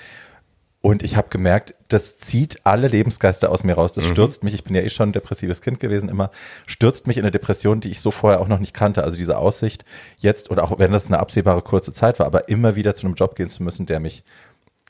Und 0.82 1.04
ich 1.04 1.16
habe 1.16 1.30
gemerkt, 1.30 1.74
das 1.88 2.18
zieht 2.18 2.66
alle 2.66 2.88
Lebensgeister 2.88 3.51
aus 3.51 3.63
mir 3.63 3.74
raus. 3.74 3.94
Das 3.94 4.06
stürzt 4.06 4.44
mich, 4.44 4.54
ich 4.54 4.63
bin 4.63 4.75
ja 4.75 4.82
eh 4.82 4.89
schon 4.89 5.10
ein 5.10 5.13
depressives 5.13 5.62
Kind 5.62 5.80
gewesen 5.80 6.08
immer, 6.08 6.30
stürzt 6.66 7.08
mich 7.08 7.18
in 7.18 7.24
eine 7.24 7.32
Depression, 7.32 7.80
die 7.80 7.89
ich 7.89 8.00
so 8.00 8.12
vorher 8.12 8.39
auch 8.39 8.48
noch 8.48 8.60
nicht 8.60 8.74
kannte. 8.74 9.04
Also 9.04 9.18
diese 9.18 9.38
Aussicht 9.38 9.86
jetzt, 10.20 10.51
oder 10.51 10.63
auch 10.63 10.77
wenn 10.77 10.92
das 10.92 11.08
eine 11.08 11.20
absehbare 11.20 11.62
kurze 11.62 11.94
Zeit 11.94 12.20
war, 12.20 12.27
aber 12.27 12.48
immer 12.50 12.75
wieder 12.75 12.94
zu 12.94 13.08
einem 13.08 13.16
Job 13.16 13.36
gehen 13.36 13.50
zu 13.50 13.63
müssen, 13.63 13.86
der 13.86 14.00
mich 14.00 14.24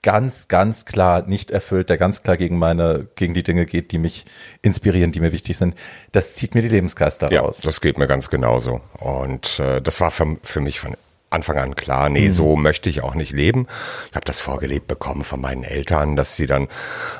ganz, 0.01 0.47
ganz 0.47 0.85
klar 0.85 1.23
nicht 1.27 1.51
erfüllt, 1.51 1.89
der 1.89 1.97
ganz 1.97 2.23
klar 2.23 2.37
gegen 2.37 2.57
meine, 2.57 3.07
gegen 3.15 3.33
die 3.33 3.43
Dinge 3.43 3.65
geht, 3.65 3.91
die 3.91 3.97
mich 3.97 4.25
inspirieren, 4.61 5.11
die 5.11 5.19
mir 5.19 5.31
wichtig 5.31 5.57
sind, 5.57 5.75
das 6.11 6.33
zieht 6.33 6.55
mir 6.55 6.61
die 6.61 6.69
Lebensgeister 6.69 7.31
Ja, 7.31 7.41
raus. 7.41 7.59
das 7.63 7.81
geht 7.81 7.97
mir 7.97 8.07
ganz 8.07 8.29
genauso. 8.29 8.81
Und 8.99 9.59
äh, 9.59 9.81
das 9.81 9.99
war 9.99 10.11
für, 10.11 10.37
für 10.43 10.61
mich 10.61 10.79
von 10.79 10.95
Anfang 11.29 11.57
an 11.57 11.75
klar, 11.75 12.09
nee, 12.09 12.29
so 12.29 12.55
möchte 12.55 12.89
ich 12.89 13.03
auch 13.03 13.13
nicht 13.13 13.33
leben. 13.33 13.67
Ich 14.09 14.15
habe 14.15 14.23
das 14.23 14.39
vorgelebt 14.39 14.87
bekommen 14.87 15.25
von 15.25 15.41
meinen 15.41 15.63
Eltern, 15.63 16.15
dass 16.15 16.37
sie 16.37 16.45
dann 16.45 16.69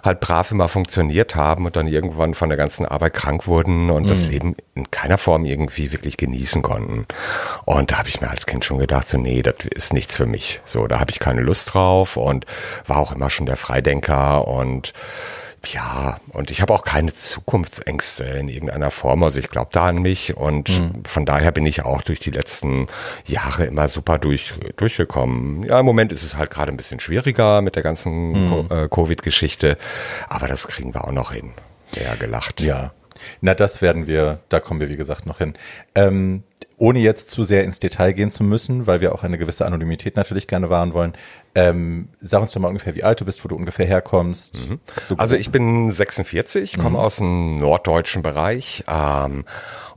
halt 0.03 0.21
brav 0.21 0.51
immer 0.51 0.69
funktioniert 0.69 1.35
haben 1.35 1.65
und 1.65 1.75
dann 1.75 1.87
irgendwann 1.87 2.33
von 2.33 2.47
der 2.47 2.57
ganzen 2.57 2.85
Arbeit 2.85 3.13
krank 3.13 3.47
wurden 3.47 3.89
und 3.89 4.09
das 4.09 4.23
Leben 4.23 4.55
in 4.75 4.89
keiner 4.91 5.17
Form 5.17 5.43
irgendwie 5.43 5.91
wirklich 5.91 6.15
genießen 6.15 6.61
konnten. 6.61 7.05
Und 7.65 7.91
da 7.91 7.97
habe 7.97 8.07
ich 8.07 8.21
mir 8.21 8.29
als 8.29 8.45
Kind 8.45 8.63
schon 8.63 8.79
gedacht, 8.79 9.09
so 9.09 9.17
nee, 9.17 9.41
das 9.41 9.55
ist 9.75 9.93
nichts 9.93 10.15
für 10.15 10.25
mich. 10.25 10.61
So, 10.63 10.87
da 10.87 10.99
habe 10.99 11.11
ich 11.11 11.19
keine 11.19 11.41
Lust 11.41 11.73
drauf 11.73 12.15
und 12.15 12.45
war 12.85 12.97
auch 12.97 13.11
immer 13.11 13.29
schon 13.29 13.45
der 13.45 13.57
Freidenker 13.57 14.47
und 14.47 14.93
ja, 15.65 16.19
und 16.29 16.51
ich 16.51 16.61
habe 16.61 16.73
auch 16.73 16.83
keine 16.83 17.13
Zukunftsängste 17.13 18.23
in 18.23 18.47
irgendeiner 18.47 18.91
Form. 18.91 19.23
Also 19.23 19.39
ich 19.39 19.49
glaube 19.49 19.69
da 19.73 19.87
an 19.87 20.01
mich 20.01 20.37
und 20.37 20.69
von 21.05 21.25
daher 21.25 21.51
bin 21.51 21.65
ich 21.65 21.83
auch 21.83 22.01
durch 22.01 22.19
die 22.19 22.31
letzten 22.31 22.87
Jahre 23.25 23.65
immer 23.65 23.87
super 23.87 24.17
durch, 24.17 24.53
durchgekommen. 24.77 25.63
Ja, 25.63 25.79
im 25.79 25.85
Moment 25.85 26.11
ist 26.11 26.23
es 26.23 26.37
halt 26.37 26.51
gerade 26.51 26.71
ein 26.71 26.77
bisschen 26.77 26.99
schwieriger 26.99 27.61
mit 27.61 27.75
der 27.75 27.83
ganzen 27.83 28.69
äh, 28.69 28.87
Covid-Geschichte, 28.87 29.77
aber 30.29 30.47
das 30.47 30.67
kriegen 30.67 30.93
wir 30.93 31.05
auch 31.05 31.11
noch 31.11 31.31
hin. 31.31 31.51
Ja, 31.95 32.15
gelacht. 32.15 32.61
Ja. 32.61 32.91
Na, 33.41 33.55
das 33.55 33.81
werden 33.81 34.07
wir, 34.07 34.39
da 34.49 34.59
kommen 34.59 34.79
wir, 34.79 34.89
wie 34.89 34.97
gesagt, 34.97 35.25
noch 35.25 35.39
hin. 35.39 35.53
Ähm, 35.95 36.43
ohne 36.77 36.99
jetzt 36.99 37.31
zu 37.31 37.43
sehr 37.43 37.63
ins 37.63 37.79
Detail 37.79 38.13
gehen 38.13 38.29
zu 38.29 38.43
müssen, 38.43 38.85
weil 38.85 39.01
wir 39.01 39.13
auch 39.13 39.23
eine 39.23 39.39
gewisse 39.39 39.65
Anonymität 39.65 40.15
natürlich 40.15 40.47
gerne 40.47 40.69
wahren 40.69 40.93
wollen. 40.93 41.13
Ähm, 41.55 42.09
sag 42.21 42.41
uns 42.41 42.51
doch 42.51 42.61
mal 42.61 42.67
ungefähr, 42.67 42.93
wie 42.93 43.03
alt 43.03 43.19
du 43.19 43.25
bist, 43.25 43.43
wo 43.43 43.47
du 43.47 43.55
ungefähr 43.55 43.87
herkommst. 43.87 44.69
So 45.07 45.15
Also 45.17 45.35
ich 45.35 45.49
bin 45.49 45.89
46, 45.89 46.77
komme 46.77 46.99
aus 46.99 47.17
dem 47.17 47.59
norddeutschen 47.59 48.21
Bereich 48.21 48.83
ähm, 48.87 49.45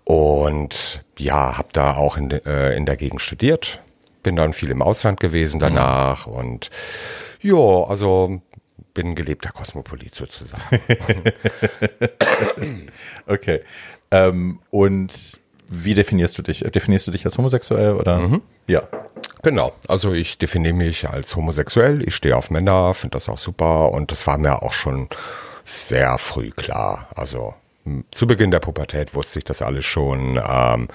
und 0.04 1.04
ja, 1.18 1.58
habe 1.58 1.68
da 1.72 1.96
auch 1.96 2.16
in, 2.16 2.30
äh, 2.30 2.74
in 2.74 2.86
der 2.86 2.96
Gegend 2.96 3.20
studiert. 3.20 3.82
Bin 4.22 4.36
dann 4.36 4.54
viel 4.54 4.70
im 4.70 4.82
Ausland 4.82 5.20
gewesen 5.20 5.60
danach 5.60 6.26
und 6.26 6.70
ja, 7.42 7.56
also 7.56 8.40
bin 8.94 9.14
gelebter 9.14 9.50
Kosmopolit 9.50 10.14
sozusagen. 10.14 10.62
okay. 13.26 13.60
Ähm, 14.10 14.60
und 14.70 15.39
wie 15.70 15.94
definierst 15.94 16.36
du 16.36 16.42
dich? 16.42 16.60
Definierst 16.60 17.06
du 17.06 17.12
dich 17.12 17.24
als 17.24 17.38
homosexuell 17.38 17.94
oder? 17.94 18.18
Mhm. 18.18 18.42
Ja. 18.66 18.82
Genau, 19.42 19.72
also 19.88 20.12
ich 20.12 20.36
definiere 20.36 20.74
mich 20.74 21.08
als 21.08 21.34
homosexuell, 21.34 22.06
ich 22.06 22.14
stehe 22.14 22.36
auf 22.36 22.50
Männer, 22.50 22.92
finde 22.92 23.14
das 23.14 23.28
auch 23.30 23.38
super 23.38 23.90
und 23.92 24.10
das 24.10 24.26
war 24.26 24.36
mir 24.36 24.62
auch 24.62 24.72
schon 24.72 25.08
sehr 25.64 26.18
früh 26.18 26.50
klar. 26.50 27.08
Also 27.14 27.54
zu 28.10 28.26
Beginn 28.26 28.50
der 28.50 28.60
Pubertät 28.60 29.14
wusste 29.14 29.38
ich 29.38 29.44
das 29.44 29.62
alles 29.62 29.84
schon. 29.84 30.40
Ähm, 30.46 30.88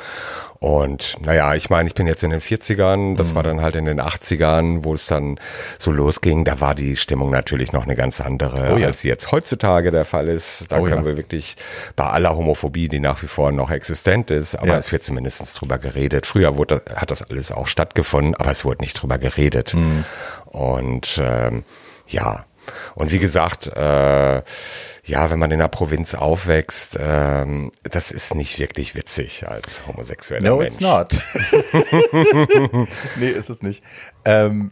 und 0.60 1.18
naja, 1.24 1.54
ich 1.54 1.70
meine, 1.70 1.88
ich 1.88 1.94
bin 1.94 2.08
jetzt 2.08 2.24
in 2.24 2.32
den 2.32 2.42
40ern, 2.42 3.16
das 3.18 3.32
mhm. 3.32 3.36
war 3.36 3.44
dann 3.44 3.62
halt 3.62 3.76
in 3.76 3.86
den 3.86 4.02
80ern, 4.02 4.84
wo 4.84 4.94
es 4.94 5.08
dann 5.08 5.40
so 5.78 5.92
losging. 5.92 6.44
Da 6.44 6.60
war 6.60 6.74
die 6.74 6.96
Stimmung 6.96 7.30
natürlich 7.30 7.72
noch 7.72 7.84
eine 7.84 7.96
ganz 7.96 8.22
andere, 8.22 8.74
oh 8.74 8.78
ja. 8.78 8.88
als 8.88 9.02
sie 9.02 9.08
jetzt 9.08 9.32
heutzutage 9.32 9.92
der 9.92 10.06
Fall 10.06 10.28
ist. 10.28 10.72
Da 10.72 10.80
oh 10.80 10.84
können 10.84 11.02
ja. 11.02 11.06
wir 11.06 11.18
wirklich 11.18 11.56
bei 11.96 12.06
aller 12.06 12.36
Homophobie, 12.36 12.88
die 12.88 13.00
nach 13.00 13.22
wie 13.22 13.28
vor 13.28 13.52
noch 13.52 13.70
existent 13.70 14.32
ist, 14.32 14.56
aber 14.56 14.70
ja. 14.70 14.78
es 14.78 14.92
wird 14.92 15.04
zumindest 15.04 15.62
drüber 15.62 15.78
geredet. 15.78 16.26
Früher 16.26 16.56
wurde, 16.56 16.82
hat 16.96 17.12
das 17.12 17.22
alles 17.22 17.52
auch 17.52 17.68
stattgefunden, 17.68 18.36
aber 18.36 18.52
es 18.52 18.66
wurde 18.66 18.82
nicht 18.82 18.94
drüber 18.94 19.18
geredet. 19.18 19.74
Mhm. 19.74 20.06
Und 20.46 21.22
ähm, 21.24 21.64
ja, 22.08 22.46
und 22.96 23.12
wie 23.12 23.20
gesagt, 23.20 23.68
äh, 23.68 24.42
ja, 25.08 25.30
wenn 25.30 25.38
man 25.38 25.52
in 25.52 25.60
der 25.60 25.68
Provinz 25.68 26.16
aufwächst, 26.16 26.98
ähm, 27.00 27.72
das 27.84 28.12
ist 28.12 28.34
nicht 28.34 28.58
wirklich 28.58 28.96
witzig 28.96 29.48
als 29.48 29.86
homosexueller 29.86 30.50
no, 30.50 30.58
Mensch. 30.58 30.80
No, 30.80 31.02
it's 31.02 31.22
not. 31.22 31.58
nee, 33.18 33.30
ist 33.30 33.50
es 33.50 33.62
nicht. 33.62 33.84
Ähm, 34.26 34.72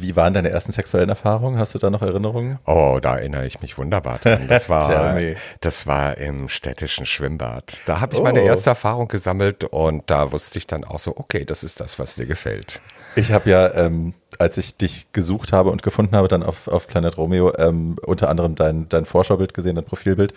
wie 0.00 0.16
waren 0.16 0.34
deine 0.34 0.50
ersten 0.50 0.72
sexuellen 0.72 1.08
Erfahrungen? 1.08 1.58
Hast 1.58 1.74
du 1.74 1.78
da 1.78 1.90
noch 1.90 2.02
Erinnerungen? 2.02 2.58
Oh, 2.66 2.98
da 3.00 3.18
erinnere 3.18 3.46
ich 3.46 3.60
mich 3.60 3.78
wunderbar 3.78 4.18
dran. 4.18 4.46
Das 4.48 4.68
war, 4.68 5.18
das 5.60 5.86
war 5.86 6.18
im 6.18 6.48
städtischen 6.48 7.06
Schwimmbad. 7.06 7.82
Da 7.86 8.00
habe 8.00 8.14
ich 8.14 8.20
oh. 8.20 8.24
meine 8.24 8.40
erste 8.40 8.70
Erfahrung 8.70 9.08
gesammelt 9.08 9.64
und 9.64 10.10
da 10.10 10.32
wusste 10.32 10.58
ich 10.58 10.66
dann 10.66 10.84
auch 10.84 10.98
so, 10.98 11.16
okay, 11.16 11.44
das 11.44 11.64
ist 11.64 11.80
das, 11.80 11.98
was 11.98 12.14
dir 12.14 12.26
gefällt. 12.26 12.80
Ich 13.16 13.32
habe 13.32 13.50
ja, 13.50 13.74
ähm, 13.74 14.14
als 14.38 14.56
ich 14.56 14.76
dich 14.76 15.12
gesucht 15.12 15.52
habe 15.52 15.70
und 15.70 15.82
gefunden 15.82 16.16
habe, 16.16 16.28
dann 16.28 16.42
auf, 16.42 16.68
auf 16.68 16.86
Planet 16.86 17.16
Romeo, 17.16 17.52
ähm, 17.58 17.96
unter 18.04 18.28
anderem 18.28 18.54
dein, 18.54 18.88
dein 18.88 19.04
Vorschaubild 19.04 19.54
gesehen, 19.54 19.76
dein 19.76 19.84
Profilbild. 19.84 20.32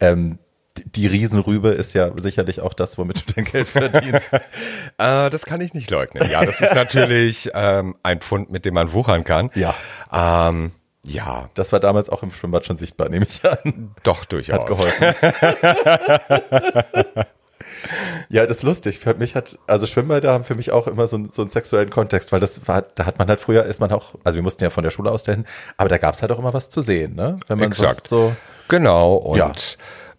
Ähm, 0.00 0.38
die 0.84 1.06
Riesenrübe 1.06 1.70
ist 1.70 1.94
ja 1.94 2.10
sicherlich 2.16 2.60
auch 2.60 2.74
das, 2.74 2.98
womit 2.98 3.28
du 3.28 3.32
dein 3.34 3.44
Geld 3.44 3.68
verdienst. 3.68 4.32
äh, 4.32 5.30
das 5.30 5.44
kann 5.44 5.60
ich 5.60 5.74
nicht 5.74 5.90
leugnen. 5.90 6.28
Ja, 6.30 6.44
das 6.44 6.60
ist 6.60 6.74
natürlich 6.74 7.50
ähm, 7.54 7.96
ein 8.02 8.20
Pfund, 8.20 8.50
mit 8.50 8.64
dem 8.64 8.74
man 8.74 8.92
wuchern 8.92 9.24
kann. 9.24 9.50
Ja. 9.54 9.74
Ähm, 10.12 10.72
ja. 11.04 11.48
Das 11.54 11.72
war 11.72 11.80
damals 11.80 12.10
auch 12.10 12.22
im 12.22 12.30
Schwimmbad 12.30 12.66
schon 12.66 12.76
sichtbar, 12.76 13.08
nehme 13.08 13.26
ich 13.28 13.44
an. 13.44 13.94
Doch, 14.02 14.24
durchaus. 14.24 14.60
Hat 14.60 14.66
geholfen. 14.66 15.14
Ja, 18.28 18.46
das 18.46 18.58
ist 18.58 18.62
lustig. 18.62 18.98
Für 18.98 19.14
mich 19.14 19.34
hat, 19.34 19.58
also 19.66 19.86
Schwimmbäder 19.86 20.32
haben 20.32 20.44
für 20.44 20.54
mich 20.54 20.70
auch 20.70 20.86
immer 20.86 21.06
so, 21.06 21.18
so 21.30 21.42
einen 21.42 21.50
sexuellen 21.50 21.90
Kontext, 21.90 22.30
weil 22.32 22.40
das 22.40 22.66
war, 22.68 22.82
da 22.82 23.06
hat 23.06 23.18
man 23.18 23.28
halt 23.28 23.40
früher, 23.40 23.64
ist 23.64 23.80
man 23.80 23.90
auch, 23.92 24.14
also 24.24 24.36
wir 24.36 24.42
mussten 24.42 24.62
ja 24.62 24.70
von 24.70 24.84
der 24.84 24.90
Schule 24.90 25.10
aus 25.10 25.22
dahin, 25.22 25.44
aber 25.76 25.88
da 25.88 25.98
gab 25.98 26.14
es 26.14 26.22
halt 26.22 26.30
auch 26.32 26.38
immer 26.38 26.54
was 26.54 26.68
zu 26.68 26.82
sehen, 26.82 27.14
ne? 27.14 27.38
Wenn 27.48 27.58
man 27.58 27.68
Exakt. 27.68 28.06
so. 28.06 28.34
Genau, 28.68 29.14
und 29.14 29.38
ja. 29.38 29.52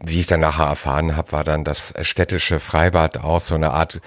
Wie 0.03 0.21
ich 0.21 0.27
dann 0.27 0.39
nachher 0.39 0.67
erfahren 0.67 1.15
habe, 1.15 1.31
war 1.31 1.43
dann 1.43 1.63
das 1.63 1.93
städtische 2.01 2.59
Freibad 2.59 3.17
auch 3.19 3.39
so 3.39 3.55
eine 3.55 3.71
Art 3.71 4.01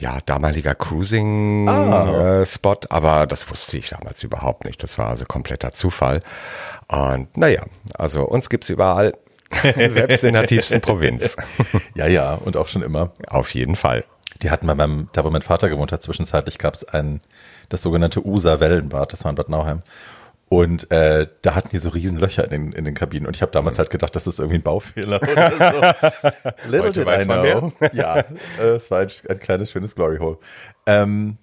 ja, 0.00 0.18
damaliger 0.24 0.74
Cruising-Spot, 0.74 2.70
ah. 2.70 2.82
äh, 2.82 2.86
aber 2.88 3.26
das 3.26 3.50
wusste 3.50 3.76
ich 3.76 3.90
damals 3.90 4.24
überhaupt 4.24 4.64
nicht. 4.64 4.82
Das 4.82 4.96
war 4.96 5.08
also 5.08 5.26
kompletter 5.26 5.72
Zufall. 5.72 6.22
Und 6.88 7.36
naja, 7.36 7.64
also 7.94 8.22
uns 8.22 8.48
gibt's 8.48 8.70
überall. 8.70 9.14
Selbst 9.62 10.24
in 10.24 10.34
der 10.34 10.46
tiefsten 10.46 10.80
Provinz. 10.80 11.36
ja, 11.94 12.06
ja, 12.06 12.34
und 12.34 12.56
auch 12.56 12.68
schon 12.68 12.82
immer. 12.82 13.12
Auf 13.26 13.52
jeden 13.54 13.76
Fall. 13.76 14.04
Die 14.42 14.50
hatten 14.50 14.66
bei 14.66 14.74
meinem, 14.74 15.08
da 15.12 15.22
wo 15.24 15.30
mein 15.30 15.42
Vater 15.42 15.68
gewohnt 15.68 15.92
hat, 15.92 16.02
zwischenzeitlich 16.02 16.58
gab 16.58 16.74
es 16.74 16.84
ein, 16.84 17.20
das 17.68 17.82
sogenannte 17.82 18.26
USA-Wellenbad, 18.26 19.12
das 19.12 19.24
war 19.24 19.30
in 19.30 19.36
Bad 19.36 19.50
Nauheim. 19.50 19.80
Und 20.52 20.90
äh, 20.90 21.28
da 21.42 21.54
hatten 21.54 21.68
die 21.68 21.78
so 21.78 21.90
riesen 21.90 22.18
Löcher 22.18 22.42
in 22.44 22.50
den, 22.50 22.72
in 22.72 22.84
den 22.84 22.94
Kabinen. 22.94 23.26
Und 23.26 23.36
ich 23.36 23.42
habe 23.42 23.52
damals 23.52 23.76
mhm. 23.76 23.78
halt 23.78 23.90
gedacht, 23.90 24.16
das 24.16 24.26
ist 24.26 24.40
irgendwie 24.40 24.58
ein 24.58 24.62
Baufehler 24.62 25.22
oder 25.22 25.50
so. 25.50 26.10
Little 26.68 26.88
Heute 26.88 26.92
did 26.92 27.06
weiß 27.06 27.22
I 27.22 27.24
know. 27.26 27.72
Ja, 27.92 28.18
äh, 28.60 28.70
es 28.74 28.90
war 28.90 28.98
ein, 28.98 29.08
ein, 29.28 29.38
kleines, 29.38 29.70
schönes 29.70 29.94
Glory 29.94 30.18
Hole. 30.18 30.38
Ähm, 30.86 31.38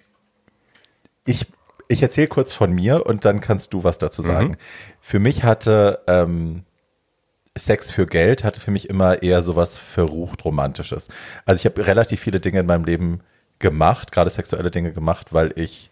ich 1.24 1.46
ich 1.88 2.02
erzähle 2.02 2.28
kurz 2.28 2.52
von 2.52 2.70
mir 2.70 3.06
und 3.06 3.24
dann 3.24 3.40
kannst 3.40 3.72
du 3.72 3.82
was 3.82 3.96
dazu 3.96 4.20
sagen. 4.20 4.48
Mhm. 4.48 4.56
Für 5.00 5.18
mich 5.18 5.42
hatte 5.42 6.00
ähm, 6.06 6.64
Sex 7.56 7.90
für 7.90 8.06
Geld 8.06 8.44
hatte 8.44 8.60
für 8.60 8.70
mich 8.70 8.88
immer 8.88 9.22
eher 9.22 9.42
sowas 9.42 9.78
verrucht 9.78 10.44
Romantisches. 10.44 11.08
Also 11.44 11.60
ich 11.60 11.64
habe 11.64 11.86
relativ 11.86 12.20
viele 12.20 12.40
Dinge 12.40 12.60
in 12.60 12.66
meinem 12.66 12.84
Leben 12.84 13.20
gemacht, 13.58 14.12
gerade 14.12 14.30
sexuelle 14.30 14.70
Dinge 14.70 14.92
gemacht, 14.92 15.32
weil 15.32 15.52
ich, 15.56 15.90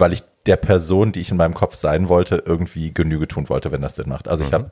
weil 0.00 0.12
ich 0.12 0.22
der 0.46 0.56
Person, 0.56 1.12
die 1.12 1.20
ich 1.20 1.30
in 1.30 1.36
meinem 1.36 1.54
Kopf 1.54 1.74
sein 1.74 2.08
wollte, 2.08 2.42
irgendwie 2.44 2.92
Genüge 2.92 3.28
tun 3.28 3.48
wollte, 3.48 3.70
wenn 3.72 3.82
das 3.82 3.96
Sinn 3.96 4.08
macht. 4.08 4.28
Also 4.28 4.44
mhm. 4.44 4.48
ich 4.48 4.54
habe, 4.54 4.70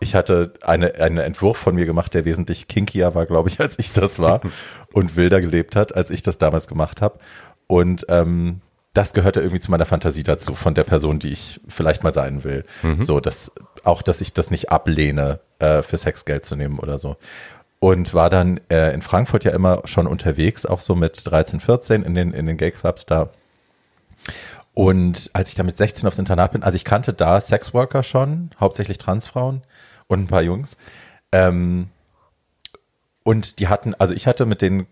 ich 0.00 0.14
hatte 0.14 0.52
eine, 0.62 0.94
einen 0.96 1.18
Entwurf 1.18 1.56
von 1.56 1.74
mir 1.74 1.86
gemacht, 1.86 2.14
der 2.14 2.24
wesentlich 2.24 2.68
kinkier 2.68 3.14
war, 3.14 3.26
glaube 3.26 3.48
ich, 3.48 3.60
als 3.60 3.78
ich 3.78 3.92
das 3.92 4.18
war 4.18 4.40
und 4.92 5.16
wilder 5.16 5.40
gelebt 5.40 5.76
hat, 5.76 5.94
als 5.94 6.10
ich 6.10 6.22
das 6.22 6.38
damals 6.38 6.66
gemacht 6.66 7.00
habe. 7.00 7.18
Und 7.66 8.06
ähm, 8.08 8.60
das 8.94 9.14
gehörte 9.14 9.40
irgendwie 9.40 9.60
zu 9.60 9.70
meiner 9.70 9.86
Fantasie 9.86 10.22
dazu, 10.22 10.54
von 10.54 10.74
der 10.74 10.84
Person, 10.84 11.18
die 11.18 11.32
ich 11.32 11.60
vielleicht 11.66 12.04
mal 12.04 12.12
sein 12.12 12.44
will. 12.44 12.64
Mhm. 12.82 13.02
So, 13.02 13.20
dass 13.20 13.50
auch, 13.84 14.02
dass 14.02 14.20
ich 14.20 14.34
das 14.34 14.50
nicht 14.50 14.70
ablehne, 14.70 15.40
äh, 15.58 15.82
für 15.82 15.96
Sex 15.96 16.24
Geld 16.24 16.44
zu 16.44 16.56
nehmen 16.56 16.78
oder 16.78 16.98
so. 16.98 17.16
Und 17.78 18.14
war 18.14 18.30
dann 18.30 18.60
äh, 18.70 18.92
in 18.92 19.02
Frankfurt 19.02 19.44
ja 19.44 19.52
immer 19.52 19.82
schon 19.86 20.06
unterwegs, 20.06 20.66
auch 20.66 20.80
so 20.80 20.94
mit 20.94 21.22
13, 21.24 21.60
14 21.60 22.02
in 22.02 22.14
den, 22.14 22.32
in 22.32 22.46
den 22.46 22.56
Gay 22.56 22.70
Clubs 22.70 23.06
da. 23.06 23.30
Und 24.74 25.30
als 25.34 25.50
ich 25.50 25.54
da 25.54 25.62
mit 25.62 25.76
16 25.76 26.06
aufs 26.08 26.18
Internat 26.18 26.52
bin, 26.52 26.62
also 26.62 26.76
ich 26.76 26.84
kannte 26.84 27.12
da 27.12 27.40
Sexworker 27.40 28.02
schon, 28.02 28.50
hauptsächlich 28.58 28.98
Transfrauen 28.98 29.62
und 30.06 30.20
ein 30.20 30.26
paar 30.26 30.42
Jungs. 30.42 30.76
Ähm, 31.30 31.88
und 33.22 33.58
die 33.58 33.68
hatten, 33.68 33.94
also 33.94 34.14
ich 34.14 34.26
hatte 34.26 34.46
mit 34.46 34.62
denen 34.62 34.86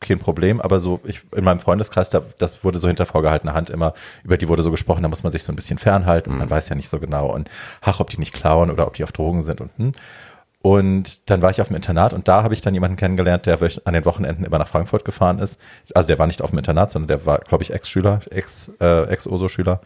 kein 0.00 0.18
Problem, 0.18 0.60
aber 0.60 0.78
so, 0.78 1.00
ich, 1.04 1.22
in 1.34 1.44
meinem 1.44 1.58
Freundeskreis, 1.58 2.08
da, 2.08 2.22
das 2.38 2.62
wurde 2.62 2.78
so 2.78 2.86
hinter 2.86 3.04
vorgehaltener 3.04 3.54
Hand 3.54 3.68
immer, 3.68 3.94
über 4.22 4.36
die 4.36 4.46
wurde 4.46 4.62
so 4.62 4.70
gesprochen, 4.70 5.02
da 5.02 5.08
muss 5.08 5.24
man 5.24 5.32
sich 5.32 5.42
so 5.42 5.52
ein 5.52 5.56
bisschen 5.56 5.78
fernhalten 5.78 6.30
und 6.30 6.38
man 6.38 6.46
mhm. 6.46 6.52
weiß 6.52 6.68
ja 6.68 6.76
nicht 6.76 6.88
so 6.88 7.00
genau 7.00 7.34
und 7.34 7.50
ach, 7.80 7.98
ob 7.98 8.08
die 8.08 8.18
nicht 8.18 8.32
klauen 8.32 8.70
oder 8.70 8.86
ob 8.86 8.94
die 8.94 9.02
auf 9.02 9.12
Drogen 9.12 9.42
sind 9.42 9.60
und 9.60 9.70
hm. 9.76 9.92
Und 10.60 11.30
dann 11.30 11.40
war 11.40 11.50
ich 11.50 11.60
auf 11.60 11.68
dem 11.68 11.76
Internat 11.76 12.12
und 12.12 12.26
da 12.26 12.42
habe 12.42 12.52
ich 12.52 12.60
dann 12.60 12.74
jemanden 12.74 12.96
kennengelernt, 12.96 13.46
der 13.46 13.58
an 13.84 13.94
den 13.94 14.04
Wochenenden 14.04 14.44
immer 14.44 14.58
nach 14.58 14.66
Frankfurt 14.66 15.04
gefahren 15.04 15.38
ist. 15.38 15.60
Also 15.94 16.08
der 16.08 16.18
war 16.18 16.26
nicht 16.26 16.42
auf 16.42 16.50
dem 16.50 16.58
Internat, 16.58 16.90
sondern 16.90 17.08
der 17.08 17.26
war, 17.26 17.38
glaube 17.38 17.62
ich, 17.62 17.72
Ex-Schüler, 17.72 18.20
Ex, 18.30 18.68
äh, 18.80 19.04
Ex-OSO-Schüler 19.04 19.80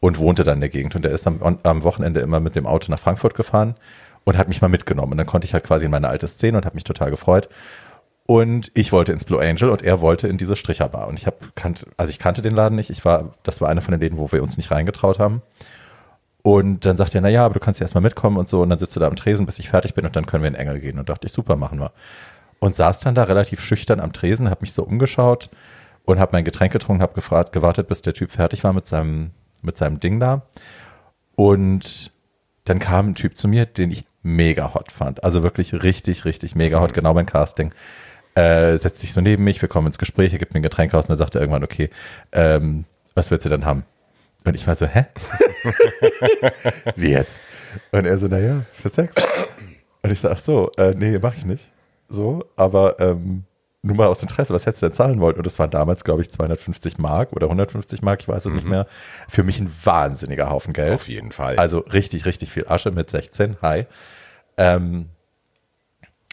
und 0.00 0.18
wohnte 0.18 0.42
dann 0.42 0.56
in 0.56 0.60
der 0.60 0.70
Gegend. 0.70 0.96
Und 0.96 1.04
der 1.04 1.12
ist 1.12 1.26
am, 1.26 1.58
am 1.62 1.84
Wochenende 1.84 2.20
immer 2.20 2.40
mit 2.40 2.56
dem 2.56 2.66
Auto 2.66 2.90
nach 2.90 2.98
Frankfurt 2.98 3.36
gefahren 3.36 3.76
und 4.24 4.36
hat 4.36 4.48
mich 4.48 4.60
mal 4.60 4.68
mitgenommen. 4.68 5.12
Und 5.12 5.18
dann 5.18 5.26
konnte 5.26 5.46
ich 5.46 5.54
halt 5.54 5.64
quasi 5.64 5.84
in 5.84 5.90
meine 5.90 6.08
alte 6.08 6.26
Szene 6.26 6.58
und 6.58 6.66
habe 6.66 6.74
mich 6.74 6.84
total 6.84 7.10
gefreut. 7.10 7.48
Und 8.26 8.70
ich 8.74 8.92
wollte 8.92 9.12
ins 9.12 9.24
Blue 9.24 9.40
Angel 9.40 9.70
und 9.70 9.82
er 9.82 10.00
wollte 10.00 10.28
in 10.28 10.36
diese 10.36 10.56
Stricherbar. 10.56 11.08
Und 11.08 11.18
ich 11.18 11.26
habe 11.26 11.36
also 11.96 12.10
ich 12.10 12.18
kannte 12.18 12.42
den 12.42 12.54
Laden 12.54 12.74
nicht. 12.74 12.90
Ich 12.90 13.04
war, 13.04 13.34
das 13.44 13.60
war 13.60 13.68
einer 13.68 13.80
von 13.80 13.92
den 13.92 14.00
Läden, 14.00 14.18
wo 14.18 14.30
wir 14.32 14.42
uns 14.42 14.56
nicht 14.56 14.70
reingetraut 14.70 15.18
haben. 15.18 15.42
Und 16.48 16.86
dann 16.86 16.96
sagt 16.96 17.14
er, 17.14 17.20
na 17.20 17.28
ja, 17.28 17.44
aber 17.44 17.52
du 17.52 17.60
kannst 17.60 17.78
ja 17.78 17.84
erstmal 17.84 18.00
mitkommen 18.00 18.38
und 18.38 18.48
so. 18.48 18.62
Und 18.62 18.70
dann 18.70 18.78
sitzt 18.78 18.96
du 18.96 19.00
da 19.00 19.06
am 19.06 19.16
Tresen, 19.16 19.44
bis 19.44 19.58
ich 19.58 19.68
fertig 19.68 19.92
bin 19.92 20.06
und 20.06 20.16
dann 20.16 20.24
können 20.24 20.42
wir 20.42 20.48
in 20.48 20.54
Engel 20.54 20.80
gehen. 20.80 20.98
Und 20.98 21.10
dachte 21.10 21.26
ich, 21.26 21.32
super, 21.34 21.56
machen 21.56 21.78
wir. 21.78 21.92
Und 22.58 22.74
saß 22.74 23.00
dann 23.00 23.14
da 23.14 23.24
relativ 23.24 23.60
schüchtern 23.60 24.00
am 24.00 24.14
Tresen, 24.14 24.48
habe 24.48 24.62
mich 24.62 24.72
so 24.72 24.82
umgeschaut 24.82 25.50
und 26.06 26.18
habe 26.18 26.32
mein 26.32 26.46
Getränk 26.46 26.72
getrunken, 26.72 27.02
habe 27.02 27.20
gewartet, 27.52 27.86
bis 27.86 28.00
der 28.00 28.14
Typ 28.14 28.32
fertig 28.32 28.64
war 28.64 28.72
mit 28.72 28.86
seinem, 28.86 29.32
mit 29.60 29.76
seinem 29.76 30.00
Ding 30.00 30.20
da. 30.20 30.40
Und 31.36 32.12
dann 32.64 32.78
kam 32.78 33.10
ein 33.10 33.14
Typ 33.14 33.36
zu 33.36 33.46
mir, 33.46 33.66
den 33.66 33.90
ich 33.90 34.06
mega 34.22 34.72
hot 34.72 34.90
fand. 34.90 35.24
Also 35.24 35.42
wirklich 35.42 35.74
richtig, 35.74 36.24
richtig 36.24 36.54
mega 36.54 36.80
hot, 36.80 36.94
genau 36.94 37.12
mein 37.12 37.26
Casting 37.26 37.74
äh, 38.34 38.78
setzt 38.78 39.00
sich 39.00 39.12
so 39.12 39.20
neben 39.20 39.44
mich, 39.44 39.60
wir 39.60 39.68
kommen 39.68 39.88
ins 39.88 39.98
Gespräch, 39.98 40.32
er 40.32 40.38
gibt 40.38 40.54
mir 40.54 40.60
ein 40.60 40.62
Getränk 40.62 40.94
aus 40.94 41.04
und 41.04 41.10
dann 41.10 41.18
sagt 41.18 41.34
er 41.34 41.42
irgendwann, 41.42 41.64
okay, 41.64 41.90
ähm, 42.32 42.86
was 43.14 43.30
willst 43.30 43.44
du 43.44 43.50
denn 43.50 43.66
haben? 43.66 43.84
Und 44.44 44.54
ich 44.54 44.66
war 44.66 44.76
so, 44.76 44.86
hä? 44.86 45.06
Wie 46.96 47.10
jetzt? 47.10 47.38
Und 47.92 48.06
er 48.06 48.18
so, 48.18 48.28
naja, 48.28 48.62
für 48.74 48.88
Sex. 48.88 49.14
Und 50.02 50.10
ich 50.10 50.20
so, 50.20 50.28
ach 50.28 50.38
so, 50.38 50.70
äh, 50.76 50.94
nee, 50.96 51.18
mach 51.18 51.34
ich 51.34 51.44
nicht. 51.44 51.70
So, 52.08 52.44
aber 52.56 52.98
ähm, 53.00 53.44
nur 53.82 53.96
mal 53.96 54.06
aus 54.06 54.22
Interesse, 54.22 54.54
was 54.54 54.66
hättest 54.66 54.82
du 54.82 54.86
denn 54.86 54.94
zahlen 54.94 55.20
wollen? 55.20 55.36
Und 55.36 55.46
das 55.46 55.58
waren 55.58 55.70
damals, 55.70 56.04
glaube 56.04 56.22
ich, 56.22 56.30
250 56.30 56.98
Mark 56.98 57.32
oder 57.32 57.46
150 57.46 58.02
Mark, 58.02 58.20
ich 58.20 58.28
weiß 58.28 58.44
es 58.44 58.50
mhm. 58.50 58.56
nicht 58.56 58.68
mehr. 58.68 58.86
Für 59.28 59.42
mich 59.42 59.60
ein 59.60 59.70
wahnsinniger 59.84 60.50
Haufen 60.50 60.72
Geld. 60.72 60.94
Auf 60.94 61.08
jeden 61.08 61.32
Fall. 61.32 61.56
Also 61.56 61.80
richtig, 61.80 62.26
richtig 62.26 62.50
viel 62.50 62.66
Asche 62.68 62.90
mit 62.90 63.10
16. 63.10 63.58
Hi. 63.62 63.86
Ähm, 64.56 65.10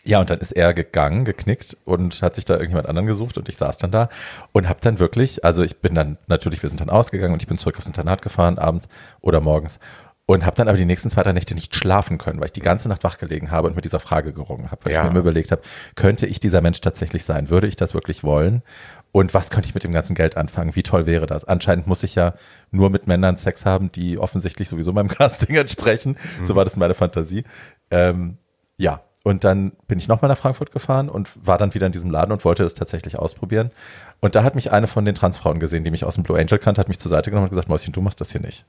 ja, 0.06 0.20
und 0.20 0.30
dann 0.30 0.40
ist 0.40 0.52
er 0.52 0.74
gegangen, 0.74 1.26
geknickt 1.26 1.78
und 1.84 2.22
hat 2.22 2.36
sich 2.36 2.46
da 2.46 2.54
irgendjemand 2.54 2.88
anderen 2.88 3.08
gesucht 3.08 3.38
und 3.38 3.50
ich 3.50 3.58
saß 3.58 3.78
dann 3.78 3.92
da 3.92 4.10
und 4.52 4.70
habe 4.70 4.80
dann 4.82 5.00
wirklich, 5.00 5.44
also 5.44 5.64
ich 5.64 5.78
bin 5.78 5.96
dann 5.96 6.18
natürlich, 6.28 6.62
wir 6.62 6.70
sind 6.70 6.80
dann 6.80 6.90
ausgegangen 6.90 7.34
und 7.34 7.42
ich 7.42 7.48
bin 7.48 7.58
zurück 7.58 7.78
aufs 7.78 7.88
Internat 7.88 8.22
gefahren 8.22 8.60
abends 8.60 8.88
oder 9.22 9.42
morgens 9.42 9.80
und 10.28 10.46
habe 10.46 10.56
dann 10.56 10.68
aber 10.68 10.78
die 10.78 10.86
nächsten 10.86 11.10
zwei, 11.10 11.24
drei 11.24 11.34
Nächte 11.34 11.54
nicht 11.54 11.76
schlafen 11.76 12.18
können, 12.18 12.40
weil 12.40 12.48
ich 12.48 12.54
die 12.54 12.62
ganze 12.62 12.90
Nacht 12.90 13.04
wach 13.04 13.18
gelegen 13.18 13.52
habe 13.52 13.68
und 13.68 13.76
mit 13.76 13.86
dieser 13.86 14.00
Frage 14.00 14.34
gerungen 14.34 14.72
habe, 14.72 14.86
weil 14.86 14.94
ja. 14.94 15.00
ich 15.00 15.04
mir 15.06 15.12
immer 15.12 15.20
überlegt 15.20 15.52
habe, 15.52 15.62
könnte 15.96 16.26
ich 16.26 16.40
dieser 16.40 16.62
Mensch 16.62 16.82
tatsächlich 16.82 17.26
sein? 17.26 17.50
Würde 17.50 17.68
ich 17.68 17.76
das 17.76 17.94
wirklich 17.94 18.24
wollen? 18.24 18.64
Und 19.12 19.34
was 19.34 19.50
könnte 19.50 19.68
ich 19.68 19.76
mit 19.76 19.84
dem 19.84 19.92
ganzen 19.92 20.16
Geld 20.16 20.36
anfangen? 20.36 20.76
Wie 20.76 20.84
toll 20.84 21.06
wäre 21.06 21.28
das? 21.28 21.46
Anscheinend 21.46 21.88
muss 21.88 22.04
ich 22.04 22.16
ja 22.16 22.34
nur 22.72 22.90
mit 22.90 23.08
Männern 23.08 23.38
Sex 23.38 23.66
haben, 23.66 23.92
die 23.92 24.18
offensichtlich 24.18 24.68
sowieso 24.68 24.92
meinem 24.94 25.08
Casting 25.10 25.56
entsprechen. 25.56 26.18
Mhm. 26.40 26.46
So 26.46 26.56
war 26.56 26.64
das 26.64 26.76
meine 26.76 26.96
Fantasie. 26.96 27.44
Ähm, 27.92 28.38
ja, 28.78 29.02
und 29.26 29.44
dann 29.44 29.72
bin 29.88 29.98
ich 29.98 30.08
nochmal 30.08 30.30
nach 30.30 30.38
Frankfurt 30.38 30.72
gefahren 30.72 31.10
und 31.10 31.32
war 31.44 31.58
dann 31.58 31.74
wieder 31.74 31.88
in 31.88 31.92
diesem 31.92 32.12
Laden 32.12 32.32
und 32.32 32.46
wollte 32.46 32.62
das 32.62 32.76
tatsächlich 32.76 33.18
ausprobieren. 33.18 33.72
Und 34.20 34.36
da 34.36 34.44
hat 34.44 34.54
mich 34.54 34.72
eine 34.72 34.86
von 34.86 35.04
den 35.04 35.16
Transfrauen 35.16 35.60
gesehen, 35.60 35.84
die 35.84 35.90
mich 35.90 36.06
aus 36.06 36.14
dem 36.14 36.24
Blue 36.24 36.40
Angel 36.40 36.60
kannte, 36.60 36.80
hat 36.80 36.90
mich 36.90 37.00
zur 37.00 37.10
Seite 37.10 37.32
genommen 37.32 37.46
und 37.46 37.50
gesagt, 37.50 37.68
Mäuschen, 37.68 37.92
du 37.92 38.02
machst 38.02 38.22
das 38.22 38.32
hier 38.32 38.42
nicht. 38.42 38.66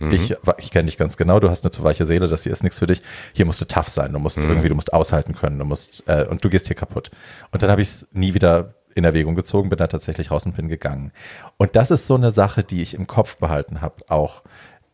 Mhm. 0.00 0.10
Ich, 0.10 0.34
ich 0.58 0.72
kenne 0.72 0.86
dich 0.86 0.98
ganz 0.98 1.16
genau, 1.16 1.38
du 1.38 1.48
hast 1.48 1.62
eine 1.62 1.70
zu 1.70 1.84
weiche 1.84 2.06
Seele, 2.06 2.26
das 2.26 2.42
hier 2.42 2.50
ist 2.50 2.64
nichts 2.64 2.80
für 2.80 2.88
dich. 2.88 3.02
Hier 3.34 3.46
musst 3.46 3.60
du 3.60 3.66
tough 3.66 3.86
sein, 3.86 4.12
du 4.12 4.18
musst 4.18 4.38
mhm. 4.38 4.48
irgendwie, 4.48 4.68
du 4.68 4.74
musst 4.74 4.92
aushalten 4.92 5.36
können, 5.36 5.60
du 5.60 5.64
musst, 5.64 6.02
äh, 6.08 6.26
und 6.28 6.44
du 6.44 6.50
gehst 6.50 6.66
hier 6.66 6.74
kaputt. 6.74 7.12
Und 7.52 7.62
dann 7.62 7.70
habe 7.70 7.80
ich 7.80 7.88
es 7.88 8.08
nie 8.10 8.34
wieder 8.34 8.74
in 8.96 9.04
Erwägung 9.04 9.36
gezogen, 9.36 9.68
bin 9.68 9.78
da 9.78 9.86
tatsächlich 9.86 10.32
raus 10.32 10.44
und 10.44 10.56
bin 10.56 10.66
gegangen. 10.66 11.12
Und 11.56 11.76
das 11.76 11.92
ist 11.92 12.08
so 12.08 12.16
eine 12.16 12.32
Sache, 12.32 12.64
die 12.64 12.82
ich 12.82 12.94
im 12.94 13.06
Kopf 13.06 13.36
behalten 13.36 13.80
habe, 13.80 13.94
auch. 14.08 14.42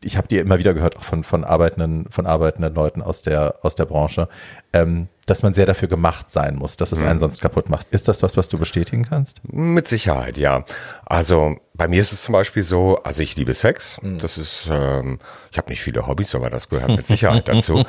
Ich 0.02 0.16
habe 0.16 0.28
die 0.28 0.38
immer 0.38 0.58
wieder 0.58 0.74
gehört, 0.74 0.96
auch 0.96 1.02
von, 1.02 1.24
von 1.24 1.42
arbeitenden, 1.42 2.06
von 2.10 2.26
arbeitenden 2.26 2.74
Leuten 2.74 3.02
aus 3.02 3.22
der, 3.22 3.56
aus 3.62 3.74
der 3.74 3.86
Branche, 3.86 4.28
ähm, 4.72 5.08
dass 5.26 5.42
man 5.42 5.54
sehr 5.54 5.66
dafür 5.66 5.88
gemacht 5.88 6.30
sein 6.30 6.54
muss, 6.56 6.76
dass 6.76 6.92
es 6.92 7.00
einen 7.00 7.14
mhm. 7.14 7.20
sonst 7.20 7.40
kaputt 7.40 7.68
macht. 7.68 7.88
Ist 7.90 8.06
das 8.06 8.22
was, 8.22 8.36
was 8.36 8.48
du 8.48 8.58
bestätigen 8.58 9.06
kannst? 9.08 9.40
Mit 9.52 9.88
Sicherheit, 9.88 10.38
ja. 10.38 10.64
Also 11.04 11.56
bei 11.74 11.88
mir 11.88 12.00
ist 12.00 12.12
es 12.12 12.22
zum 12.22 12.32
Beispiel 12.32 12.62
so, 12.62 12.96
also 13.02 13.22
ich 13.22 13.36
liebe 13.36 13.54
Sex. 13.54 14.00
Mhm. 14.02 14.18
Das 14.18 14.38
ist, 14.38 14.68
ähm, 14.70 15.18
ich 15.50 15.58
habe 15.58 15.70
nicht 15.70 15.82
viele 15.82 16.06
Hobbys, 16.06 16.34
aber 16.34 16.50
das 16.50 16.68
gehört 16.68 16.94
mit 16.94 17.06
Sicherheit 17.06 17.48
dazu. 17.48 17.84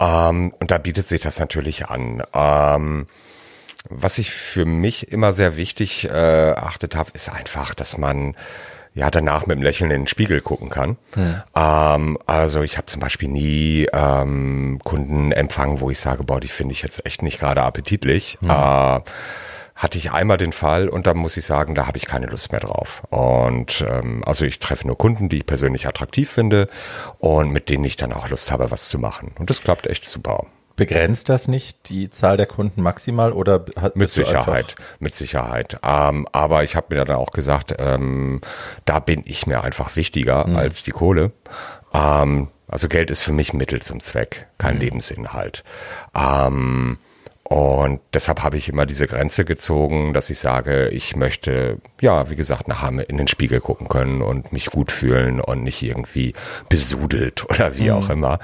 ähm, 0.00 0.54
und 0.60 0.70
da 0.70 0.78
bietet 0.78 1.08
sich 1.08 1.20
das 1.20 1.40
natürlich 1.40 1.88
an. 1.88 2.22
Ähm, 2.32 3.06
was 3.88 4.18
ich 4.18 4.30
für 4.32 4.64
mich 4.64 5.10
immer 5.12 5.32
sehr 5.32 5.56
wichtig 5.56 6.08
äh, 6.10 6.52
achtet 6.52 6.94
habe, 6.94 7.10
ist 7.14 7.30
einfach, 7.30 7.74
dass 7.74 7.96
man 7.96 8.34
ja 8.98 9.10
danach 9.10 9.46
mit 9.46 9.56
dem 9.56 9.62
Lächeln 9.62 9.90
in 9.90 10.02
den 10.02 10.06
Spiegel 10.08 10.40
gucken 10.40 10.70
kann. 10.70 10.96
Hm. 11.14 11.42
Ähm, 11.54 12.18
also 12.26 12.62
ich 12.62 12.76
habe 12.76 12.86
zum 12.86 13.00
Beispiel 13.00 13.28
nie 13.28 13.86
ähm, 13.92 14.80
Kunden 14.82 15.30
empfangen, 15.30 15.80
wo 15.80 15.88
ich 15.88 16.00
sage, 16.00 16.24
boah, 16.24 16.40
die 16.40 16.48
finde 16.48 16.72
ich 16.72 16.82
jetzt 16.82 17.06
echt 17.06 17.22
nicht 17.22 17.38
gerade 17.38 17.62
appetitlich. 17.62 18.38
Hm. 18.40 18.50
Äh, 18.50 19.00
hatte 19.76 19.96
ich 19.96 20.10
einmal 20.10 20.38
den 20.38 20.52
Fall 20.52 20.88
und 20.88 21.06
da 21.06 21.14
muss 21.14 21.36
ich 21.36 21.46
sagen, 21.46 21.76
da 21.76 21.86
habe 21.86 21.98
ich 21.98 22.06
keine 22.06 22.26
Lust 22.26 22.50
mehr 22.50 22.60
drauf. 22.60 23.04
Und 23.10 23.86
ähm, 23.88 24.24
also 24.26 24.44
ich 24.44 24.58
treffe 24.58 24.88
nur 24.88 24.98
Kunden, 24.98 25.28
die 25.28 25.38
ich 25.38 25.46
persönlich 25.46 25.86
attraktiv 25.86 26.28
finde 26.28 26.68
und 27.18 27.50
mit 27.50 27.68
denen 27.68 27.84
ich 27.84 27.96
dann 27.96 28.12
auch 28.12 28.28
Lust 28.28 28.50
habe, 28.50 28.72
was 28.72 28.88
zu 28.88 28.98
machen. 28.98 29.30
Und 29.38 29.50
das 29.50 29.62
klappt 29.62 29.86
echt 29.86 30.04
super. 30.04 30.46
Begrenzt 30.78 31.28
das 31.28 31.48
nicht 31.48 31.88
die 31.88 32.08
Zahl 32.08 32.36
der 32.36 32.46
Kunden 32.46 32.82
maximal 32.82 33.32
oder 33.32 33.64
hat 33.80 33.96
mit 33.96 34.10
Sicherheit, 34.10 34.76
mit 35.00 35.16
Sicherheit. 35.16 35.80
Ähm, 35.82 36.28
aber 36.30 36.62
ich 36.62 36.76
habe 36.76 36.94
mir 36.94 37.04
dann 37.04 37.16
auch 37.16 37.32
gesagt, 37.32 37.74
ähm, 37.80 38.40
da 38.84 39.00
bin 39.00 39.24
ich 39.26 39.48
mir 39.48 39.64
einfach 39.64 39.96
wichtiger 39.96 40.46
mhm. 40.46 40.54
als 40.54 40.84
die 40.84 40.92
Kohle. 40.92 41.32
Ähm, 41.92 42.46
also 42.68 42.86
Geld 42.86 43.10
ist 43.10 43.22
für 43.22 43.32
mich 43.32 43.52
Mittel 43.52 43.82
zum 43.82 43.98
Zweck, 43.98 44.46
kein 44.56 44.76
mhm. 44.76 44.82
Lebensinhalt. 44.82 45.64
Ähm, 46.14 46.98
und 47.48 48.00
deshalb 48.12 48.42
habe 48.42 48.58
ich 48.58 48.68
immer 48.68 48.84
diese 48.84 49.06
Grenze 49.06 49.46
gezogen, 49.46 50.12
dass 50.12 50.28
ich 50.28 50.38
sage, 50.38 50.88
ich 50.88 51.16
möchte, 51.16 51.78
ja, 51.98 52.28
wie 52.28 52.36
gesagt, 52.36 52.68
nachher 52.68 53.08
in 53.08 53.16
den 53.16 53.26
Spiegel 53.26 53.60
gucken 53.60 53.88
können 53.88 54.20
und 54.20 54.52
mich 54.52 54.66
gut 54.66 54.92
fühlen 54.92 55.40
und 55.40 55.62
nicht 55.62 55.82
irgendwie 55.82 56.34
besudelt 56.68 57.44
oder 57.50 57.78
wie 57.78 57.88
mhm. 57.88 57.96
auch 57.96 58.10
immer. 58.10 58.38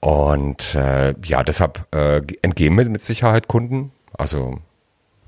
Und 0.00 0.74
äh, 0.74 1.14
ja, 1.24 1.42
deshalb 1.42 1.86
äh, 1.94 2.20
entgehen 2.42 2.74
mir 2.74 2.84
mit 2.90 3.02
Sicherheit 3.02 3.48
Kunden. 3.48 3.92
Also 4.12 4.58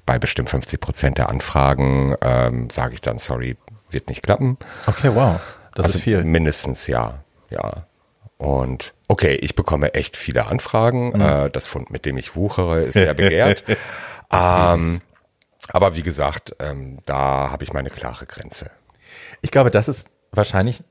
bei 0.05 0.19
bestimmt 0.19 0.51
50 0.51 0.79
Prozent 0.79 1.17
der 1.17 1.31
Anfragen 1.31 2.15
ähm, 2.21 2.69
sage 2.69 2.93
ich 2.93 3.01
dann, 3.01 3.17
sorry, 3.17 3.57
wird 3.89 4.09
nicht 4.09 4.23
klappen. 4.23 4.59
Okay, 4.87 5.11
wow. 5.15 5.41
Das 5.75 5.87
also 5.87 5.99
ist 5.99 6.05
viel. 6.05 6.23
Mindestens, 6.23 6.87
ja. 6.87 7.21
Ja. 7.49 7.87
Und 8.39 8.95
okay, 9.09 9.35
ich 9.35 9.55
bekomme 9.55 9.95
echt 9.95 10.17
viele 10.17 10.47
Anfragen. 10.47 11.11
Mhm. 11.11 11.21
Äh, 11.21 11.51
das 11.51 11.67
Fund, 11.67 11.91
mit 11.91 12.05
dem 12.05 12.19
ich 12.19 12.37
wuchere, 12.37 12.83
ist 12.83 12.95
sehr 12.95 13.15
begehrt. 13.15 13.65
ähm, 14.33 15.01
aber 15.69 15.97
wie 15.97 16.03
gesagt, 16.03 16.55
ähm, 16.61 16.99
da 17.07 17.51
habe 17.51 17.65
ich 17.65 17.73
meine 17.73 17.91
klare 17.91 18.27
Grenze. 18.27 18.71
Ich 19.41 19.51
glaube, 19.51 19.71
das 19.71 19.89
ist 19.89 20.09
wahrscheinlich 20.33 20.83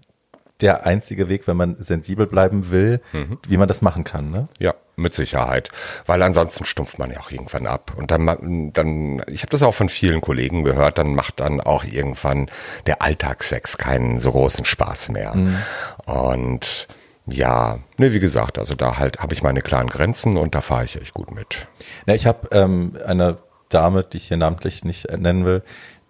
der 0.62 0.86
einzige 0.86 1.28
Weg, 1.28 1.48
wenn 1.48 1.58
man 1.58 1.76
sensibel 1.78 2.28
bleiben 2.28 2.72
will, 2.72 3.02
mhm. 3.12 3.40
wie 3.48 3.58
man 3.58 3.68
das 3.68 3.82
machen 3.82 4.06
kann, 4.06 4.32
ne? 4.32 4.48
Ja, 4.58 4.74
mit 4.96 5.14
Sicherheit. 5.14 5.70
Weil 6.06 6.24
ansonsten 6.24 6.64
stumpft 6.64 6.98
man 6.98 7.12
ja 7.12 7.20
auch 7.20 7.30
irgendwann 7.30 7.68
ab. 7.68 7.94
Und 7.98 8.10
dann, 8.12 8.72
dann 8.72 9.22
ich 9.28 9.42
habe 9.42 9.50
das 9.50 9.64
auch 9.64 9.74
von 9.74 9.90
vielen 9.90 10.22
Kollegen 10.22 10.64
gehört, 10.64 10.98
dann 10.98 11.14
macht 11.14 11.42
dann 11.42 11.60
auch 11.60 11.84
irgendwann 11.84 12.50
der 12.86 13.02
Alltagssex 13.02 13.78
keinen 13.78 14.20
so 14.20 14.32
großen 14.32 14.64
Spaß 14.64 15.10
mehr. 15.10 15.36
Mhm. 15.36 15.58
Und 16.06 16.88
ja, 17.28 17.80
ne, 17.98 18.14
wie 18.14 18.20
gesagt, 18.20 18.60
also 18.60 18.76
da 18.76 18.98
halt 18.98 19.20
habe 19.20 19.34
ich 19.34 19.42
meine 19.42 19.62
klaren 19.62 19.88
Grenzen 19.88 20.38
und 20.38 20.54
da 20.54 20.62
fahre 20.62 20.86
ich 20.86 20.96
echt 20.96 21.14
gut 21.14 21.34
mit. 21.34 21.68
Ja, 22.06 22.14
ich 22.14 22.28
habe 22.28 22.48
ähm, 22.52 22.98
eine 23.06 23.38
Dame, 23.70 24.04
die 24.04 24.18
ich 24.18 24.28
hier 24.28 24.38
namentlich 24.38 24.84
nicht 24.84 25.10
nennen 25.18 25.46
will, 25.46 25.64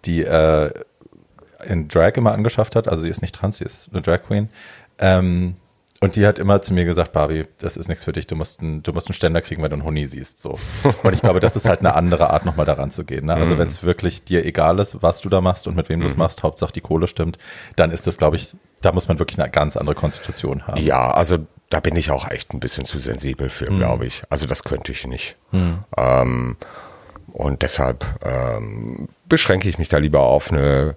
die 0.04 0.22
äh, 0.22 0.70
in 1.66 1.88
Drag 1.88 2.12
immer 2.16 2.32
angeschafft 2.32 2.76
hat. 2.76 2.88
Also 2.88 3.02
sie 3.02 3.08
ist 3.08 3.22
nicht 3.22 3.34
trans, 3.34 3.58
sie 3.58 3.64
ist 3.64 3.88
eine 3.92 4.02
Drag 4.02 4.22
Queen. 4.26 4.50
Ähm, 4.98 5.56
und 6.00 6.16
die 6.16 6.26
hat 6.26 6.38
immer 6.38 6.60
zu 6.60 6.74
mir 6.74 6.84
gesagt, 6.84 7.12
Barbie, 7.12 7.44
das 7.58 7.76
ist 7.76 7.88
nichts 7.88 8.04
für 8.04 8.12
dich, 8.12 8.26
du 8.26 8.36
musst, 8.36 8.60
einen, 8.60 8.82
du 8.82 8.92
musst 8.92 9.08
einen 9.08 9.14
Ständer 9.14 9.40
kriegen, 9.40 9.62
wenn 9.62 9.70
du 9.70 9.76
einen 9.76 9.84
Huni 9.84 10.06
siehst. 10.06 10.40
So. 10.40 10.58
Und 11.02 11.14
ich 11.14 11.22
glaube, 11.22 11.40
das 11.40 11.56
ist 11.56 11.66
halt 11.66 11.80
eine 11.80 11.94
andere 11.94 12.30
Art, 12.30 12.44
nochmal 12.44 12.66
daran 12.66 12.90
zu 12.90 13.04
gehen. 13.04 13.26
Ne? 13.26 13.34
Also 13.34 13.54
mhm. 13.54 13.60
wenn 13.60 13.68
es 13.68 13.82
wirklich 13.82 14.24
dir 14.24 14.44
egal 14.44 14.78
ist, 14.78 15.02
was 15.02 15.20
du 15.20 15.28
da 15.28 15.40
machst 15.40 15.66
und 15.66 15.76
mit 15.76 15.88
wem 15.88 16.00
du 16.00 16.06
es 16.06 16.12
mhm. 16.12 16.18
machst, 16.18 16.42
Hauptsache 16.42 16.72
die 16.72 16.80
Kohle 16.80 17.08
stimmt, 17.08 17.38
dann 17.76 17.90
ist 17.90 18.06
das, 18.06 18.18
glaube 18.18 18.36
ich, 18.36 18.56
da 18.82 18.92
muss 18.92 19.08
man 19.08 19.18
wirklich 19.18 19.38
eine 19.38 19.50
ganz 19.50 19.76
andere 19.76 19.94
Konstitution 19.94 20.66
haben. 20.66 20.80
Ja, 20.80 21.10
also 21.12 21.38
da 21.70 21.80
bin 21.80 21.96
ich 21.96 22.10
auch 22.10 22.30
echt 22.30 22.52
ein 22.52 22.60
bisschen 22.60 22.84
zu 22.84 22.98
sensibel 22.98 23.48
für, 23.48 23.70
mhm. 23.70 23.78
glaube 23.78 24.06
ich. 24.06 24.22
Also 24.28 24.46
das 24.46 24.64
könnte 24.64 24.92
ich 24.92 25.06
nicht. 25.06 25.36
Mhm. 25.52 25.78
Ähm, 25.96 26.56
und 27.36 27.60
deshalb 27.60 28.06
ähm, 28.24 29.10
beschränke 29.28 29.68
ich 29.68 29.78
mich 29.78 29.90
da 29.90 29.98
lieber 29.98 30.20
auf 30.20 30.50
eine, 30.50 30.94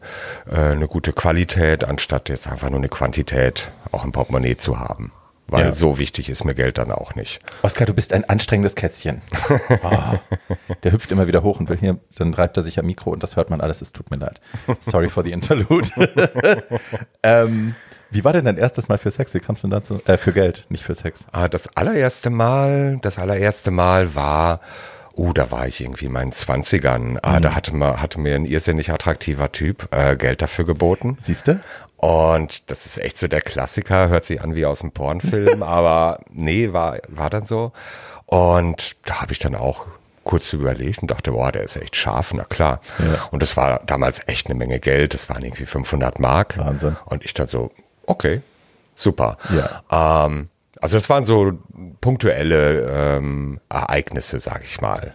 äh, 0.49 0.56
eine 0.56 0.88
gute 0.88 1.12
Qualität, 1.12 1.84
anstatt 1.84 2.30
jetzt 2.30 2.47
einfach 2.47 2.69
nur 2.69 2.80
eine 2.80 2.88
Quantität 2.88 3.73
auch 3.91 4.06
im 4.06 4.13
Portemonnaie 4.13 4.56
zu 4.56 4.80
haben. 4.80 5.12
Weil 5.47 5.65
ja. 5.65 5.71
so 5.73 5.97
wichtig 5.97 6.30
ist 6.30 6.45
mir 6.45 6.56
Geld 6.56 6.78
dann 6.78 6.93
auch 6.93 7.15
nicht. 7.15 7.41
Oskar, 7.62 7.86
du 7.88 7.93
bist 7.93 8.13
ein 8.13 8.23
anstrengendes 8.23 8.75
Kätzchen. 8.75 9.21
Oh, 9.84 10.17
der 10.84 10.93
hüpft 10.93 11.12
immer 11.12 11.28
wieder 11.28 11.43
hoch 11.43 11.60
und 11.60 11.67
will 11.67 11.78
hier, 11.78 11.97
dann 12.17 12.34
reibt 12.34 12.56
er 12.56 12.63
sich 12.63 12.80
am 12.80 12.86
Mikro 12.86 13.10
und 13.10 13.21
das 13.21 13.36
hört 13.36 13.49
man 13.49 13.60
alles. 13.60 13.82
Es 13.82 13.91
tut 13.91 14.10
mir 14.10 14.17
leid. 14.17 14.39
Sorry 14.80 15.10
for 15.10 15.23
the 15.23 15.34
interlude. 15.34 15.89
ähm, 17.23 17.75
wie 18.12 18.23
war 18.23 18.32
denn 18.32 18.45
dein 18.45 18.58
erstes 18.58 18.88
Mal 18.88 18.97
für 18.97 19.12
Sex? 19.12 19.34
Wie 19.34 19.41
kamst 19.41 19.63
du 19.63 19.67
denn 19.67 19.78
dazu? 19.78 19.99
Äh, 20.06 20.15
für 20.15 20.32
Geld, 20.32 20.65
nicht 20.69 20.86
für 20.86 20.95
Sex. 20.95 21.25
Ah, 21.34 21.49
das 21.49 21.75
allererste 21.75 22.30
Mal, 22.30 22.99
das 23.02 23.19
allererste 23.19 23.71
Mal 23.71 24.15
war 24.15 24.62
Uh, 25.19 25.34
da 25.34 25.51
war 25.51 25.67
ich 25.67 25.82
irgendwie 25.82 26.05
in 26.05 26.13
meinen 26.13 26.32
Zwanzigern. 26.32 27.19
Ah, 27.21 27.39
mhm. 27.39 27.41
Da 27.41 27.53
hatte, 27.53 27.75
man, 27.75 28.01
hatte 28.01 28.21
mir 28.21 28.36
ein 28.36 28.45
irrsinnig 28.45 28.89
attraktiver 28.89 29.51
Typ 29.51 29.89
äh, 29.91 30.15
Geld 30.15 30.41
dafür 30.41 30.63
geboten. 30.63 31.17
Siehst 31.21 31.49
du? 31.49 31.60
Und 31.97 32.71
das 32.71 32.86
ist 32.86 32.97
echt 32.99 33.17
so 33.17 33.27
der 33.27 33.41
Klassiker, 33.41 34.08
hört 34.08 34.25
sich 34.25 34.41
an 34.41 34.55
wie 34.55 34.65
aus 34.65 34.82
einem 34.82 34.91
Pornfilm, 34.91 35.62
aber 35.63 36.21
nee, 36.32 36.71
war, 36.71 36.99
war 37.10 37.29
dann 37.29 37.43
so. 37.43 37.73
Und 38.27 38.95
da 39.03 39.19
habe 39.19 39.34
ich 39.34 39.39
dann 39.39 39.55
auch 39.55 39.88
kurz 40.23 40.53
überlegt 40.53 41.01
und 41.01 41.12
dachte, 41.12 41.34
boah, 41.34 41.51
der 41.51 41.63
ist 41.63 41.75
echt 41.75 41.97
scharf, 41.97 42.34
na 42.34 42.45
klar. 42.45 42.79
Ja. 42.99 43.27
Und 43.32 43.41
das 43.41 43.58
war 43.58 43.82
damals 43.86 44.25
echt 44.27 44.47
eine 44.47 44.55
Menge 44.55 44.79
Geld, 44.79 45.13
das 45.13 45.27
waren 45.27 45.43
irgendwie 45.43 45.65
500 45.65 46.19
Mark. 46.19 46.58
Wahnsinn. 46.58 46.95
Und 47.03 47.25
ich 47.25 47.34
dann 47.34 47.47
so, 47.47 47.71
okay, 48.05 48.41
super. 48.95 49.38
Ja. 49.49 50.25
Ähm, 50.25 50.47
also 50.79 50.95
das 50.95 51.10
waren 51.10 51.25
so 51.25 51.51
punktuelle 52.01 53.17
ähm, 53.17 53.59
Ereignisse, 53.69 54.39
sag 54.39 54.63
ich 54.63 54.81
mal. 54.81 55.13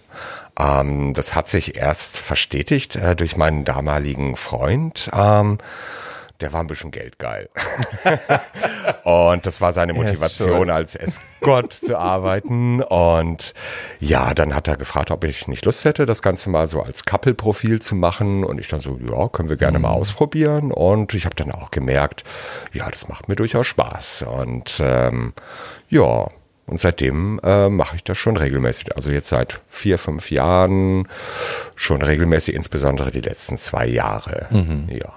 Ähm, 0.58 1.14
das 1.14 1.34
hat 1.34 1.48
sich 1.48 1.76
erst 1.76 2.18
verstetigt 2.18 2.96
äh, 2.96 3.16
durch 3.16 3.36
meinen 3.36 3.64
damaligen 3.64 4.36
Freund. 4.36 5.10
Ähm, 5.16 5.58
der 6.40 6.52
war 6.52 6.60
ein 6.60 6.66
bisschen 6.66 6.90
geldgeil. 6.90 7.48
und 9.04 9.46
das 9.46 9.60
war 9.60 9.72
seine 9.72 9.94
Motivation, 9.94 10.68
als 10.68 10.96
Escort 10.96 11.72
zu 11.72 11.96
arbeiten. 11.96 12.82
Und 12.82 13.54
ja, 14.00 14.34
dann 14.34 14.54
hat 14.54 14.66
er 14.66 14.76
gefragt, 14.76 15.12
ob 15.12 15.24
ich 15.24 15.46
nicht 15.46 15.64
Lust 15.64 15.84
hätte, 15.84 16.06
das 16.06 16.22
Ganze 16.22 16.50
mal 16.50 16.66
so 16.66 16.82
als 16.82 17.04
Couple-Profil 17.04 17.80
zu 17.80 17.94
machen. 17.94 18.44
Und 18.44 18.58
ich 18.58 18.68
dann 18.68 18.80
so, 18.80 18.98
ja, 18.98 19.28
können 19.28 19.48
wir 19.48 19.56
gerne 19.56 19.78
mhm. 19.78 19.82
mal 19.82 19.92
ausprobieren. 19.92 20.72
Und 20.72 21.14
ich 21.14 21.24
habe 21.24 21.36
dann 21.36 21.52
auch 21.52 21.70
gemerkt, 21.70 22.24
ja, 22.72 22.90
das 22.90 23.08
macht 23.08 23.28
mir 23.28 23.36
durchaus 23.36 23.68
Spaß. 23.68 24.24
Und 24.24 24.80
ähm, 24.84 25.34
ja, 25.88 26.28
und 26.66 26.80
seitdem 26.80 27.40
äh, 27.42 27.68
mache 27.68 27.96
ich 27.96 28.04
das 28.04 28.16
schon 28.16 28.36
regelmäßig. 28.36 28.96
Also 28.96 29.10
jetzt 29.10 29.28
seit 29.28 29.60
vier, 29.68 29.98
fünf 29.98 30.30
Jahren 30.30 31.08
schon 31.74 32.00
regelmäßig, 32.00 32.54
insbesondere 32.54 33.10
die 33.10 33.20
letzten 33.20 33.58
zwei 33.58 33.86
Jahre. 33.86 34.46
Mhm. 34.50 34.88
Ja. 34.88 35.12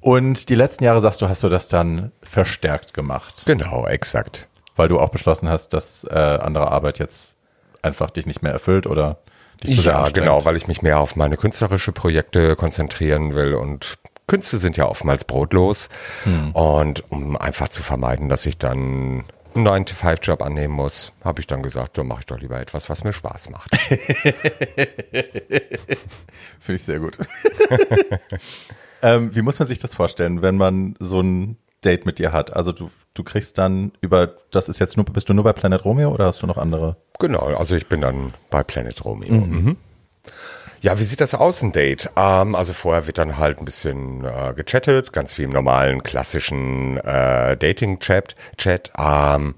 Und 0.00 0.50
die 0.50 0.54
letzten 0.54 0.84
Jahre, 0.84 1.00
sagst 1.00 1.22
du, 1.22 1.28
hast 1.28 1.42
du 1.42 1.48
das 1.48 1.68
dann 1.68 2.12
verstärkt 2.22 2.92
gemacht. 2.92 3.44
Genau, 3.46 3.86
exakt. 3.86 4.48
Weil 4.76 4.88
du 4.88 4.98
auch 4.98 5.08
beschlossen 5.08 5.48
hast, 5.48 5.72
dass 5.72 6.04
äh, 6.04 6.14
andere 6.14 6.70
Arbeit 6.70 6.98
jetzt 6.98 7.28
einfach 7.80 8.10
dich 8.10 8.26
nicht 8.26 8.42
mehr 8.42 8.52
erfüllt 8.52 8.86
oder 8.86 9.18
dich 9.62 9.76
zu 9.76 9.82
sehr 9.82 9.92
Ja, 9.92 10.08
genau, 10.10 10.44
weil 10.44 10.56
ich 10.56 10.68
mich 10.68 10.82
mehr 10.82 10.98
auf 10.98 11.16
meine 11.16 11.36
künstlerische 11.36 11.92
Projekte 11.92 12.54
konzentrieren 12.56 13.34
will 13.34 13.54
und 13.54 13.98
Künste 14.26 14.56
sind 14.56 14.76
ja 14.76 14.88
oftmals 14.88 15.24
brotlos. 15.24 15.90
Und 16.54 17.10
um 17.10 17.36
einfach 17.36 17.68
zu 17.68 17.82
vermeiden, 17.82 18.28
dass 18.28 18.46
ich 18.46 18.56
dann 18.56 19.24
einen 19.56 19.66
9-to-5-Job 19.66 20.42
annehmen 20.42 20.74
muss, 20.74 21.12
habe 21.22 21.40
ich 21.40 21.46
dann 21.46 21.62
gesagt, 21.62 21.96
so 21.96 22.04
mache 22.04 22.20
ich 22.20 22.26
doch 22.26 22.38
lieber 22.38 22.60
etwas, 22.60 22.88
was 22.90 23.04
mir 23.04 23.12
Spaß 23.12 23.50
macht. 23.50 23.70
Finde 26.60 26.76
ich 26.76 26.82
sehr 26.82 27.00
gut. 27.00 27.18
ähm, 29.02 29.34
wie 29.34 29.42
muss 29.42 29.58
man 29.58 29.68
sich 29.68 29.78
das 29.78 29.94
vorstellen, 29.94 30.42
wenn 30.42 30.56
man 30.56 30.94
so 30.98 31.20
ein 31.20 31.58
Date 31.84 32.06
mit 32.06 32.18
dir 32.18 32.32
hat? 32.32 32.54
Also 32.54 32.72
du, 32.72 32.90
du 33.14 33.22
kriegst 33.22 33.58
dann 33.58 33.92
über, 34.00 34.34
das 34.50 34.68
ist 34.68 34.78
jetzt 34.78 34.96
nur, 34.96 35.04
bist 35.06 35.28
du 35.28 35.34
nur 35.34 35.44
bei 35.44 35.52
Planet 35.52 35.84
Romeo 35.84 36.10
oder 36.10 36.26
hast 36.26 36.42
du 36.42 36.46
noch 36.46 36.58
andere? 36.58 36.96
Genau, 37.18 37.40
also 37.40 37.76
ich 37.76 37.86
bin 37.88 38.00
dann 38.00 38.34
bei 38.50 38.62
Planet 38.62 39.04
Romeo. 39.04 39.34
Mhm. 39.34 39.76
Ja, 40.84 40.98
wie 40.98 41.04
sieht 41.04 41.22
das 41.22 41.34
aus, 41.34 41.62
ein 41.62 41.72
Date? 41.72 42.10
Ähm, 42.14 42.54
also 42.54 42.74
vorher 42.74 43.06
wird 43.06 43.16
dann 43.16 43.38
halt 43.38 43.58
ein 43.58 43.64
bisschen 43.64 44.22
äh, 44.22 44.52
gechattet, 44.54 45.14
ganz 45.14 45.38
wie 45.38 45.44
im 45.44 45.50
normalen 45.50 46.02
klassischen 46.02 46.98
äh, 46.98 47.56
Dating-Chat. 47.56 48.36
Chat, 48.58 48.92
ähm, 48.98 49.54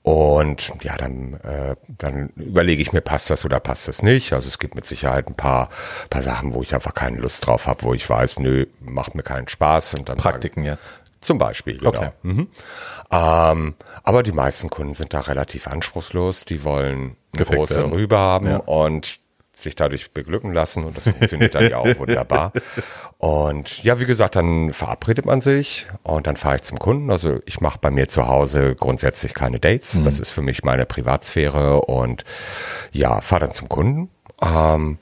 und 0.00 0.72
ja, 0.82 0.96
dann, 0.96 1.34
äh, 1.42 1.76
dann 1.86 2.30
überlege 2.36 2.80
ich 2.80 2.94
mir, 2.94 3.02
passt 3.02 3.28
das 3.28 3.44
oder 3.44 3.60
passt 3.60 3.88
das 3.88 4.02
nicht. 4.02 4.32
Also 4.32 4.48
es 4.48 4.58
gibt 4.58 4.74
mit 4.74 4.86
Sicherheit 4.86 5.28
ein 5.28 5.34
paar, 5.34 5.68
paar 6.08 6.22
Sachen, 6.22 6.54
wo 6.54 6.62
ich 6.62 6.74
einfach 6.74 6.94
keine 6.94 7.18
Lust 7.18 7.46
drauf 7.46 7.66
habe, 7.66 7.82
wo 7.82 7.92
ich 7.92 8.08
weiß, 8.08 8.38
nö, 8.38 8.64
macht 8.80 9.14
mir 9.14 9.22
keinen 9.22 9.48
Spaß. 9.48 9.94
Und 9.94 10.08
dann 10.08 10.16
Praktiken 10.16 10.64
jetzt. 10.64 10.94
zum 11.20 11.36
Beispiel, 11.36 11.76
genau. 11.76 11.88
Okay. 11.90 12.10
Mhm. 12.22 12.48
Ähm, 13.10 13.74
aber 14.02 14.22
die 14.22 14.32
meisten 14.32 14.70
Kunden 14.70 14.94
sind 14.94 15.12
da 15.12 15.20
relativ 15.20 15.66
anspruchslos. 15.66 16.46
Die 16.46 16.64
wollen 16.64 17.02
eine 17.02 17.16
Gefickt 17.32 17.58
große 17.58 17.76
werden. 17.76 17.92
Rübe 17.92 18.18
haben 18.18 18.46
Ja. 18.46 18.56
und 18.58 19.20
sich 19.54 19.76
dadurch 19.76 20.12
beglücken 20.12 20.52
lassen. 20.52 20.84
Und 20.84 20.96
das 20.96 21.04
funktioniert 21.04 21.54
dann 21.54 21.68
ja 21.68 21.78
auch 21.78 21.86
wunderbar. 21.98 22.52
Und 23.18 23.82
ja, 23.82 24.00
wie 24.00 24.06
gesagt, 24.06 24.36
dann 24.36 24.72
verabredet 24.72 25.24
man 25.24 25.40
sich 25.40 25.86
und 26.02 26.26
dann 26.26 26.36
fahre 26.36 26.56
ich 26.56 26.62
zum 26.62 26.78
Kunden. 26.78 27.10
Also 27.10 27.40
ich 27.46 27.60
mache 27.60 27.78
bei 27.80 27.90
mir 27.90 28.08
zu 28.08 28.28
Hause 28.28 28.74
grundsätzlich 28.74 29.34
keine 29.34 29.60
Dates. 29.60 30.02
Das 30.02 30.20
ist 30.20 30.30
für 30.30 30.42
mich 30.42 30.64
meine 30.64 30.86
Privatsphäre 30.86 31.82
und 31.82 32.24
ja, 32.92 33.20
fahre 33.20 33.46
dann 33.46 33.54
zum 33.54 33.68
Kunden. 33.68 34.10
Ähm, 34.42 34.98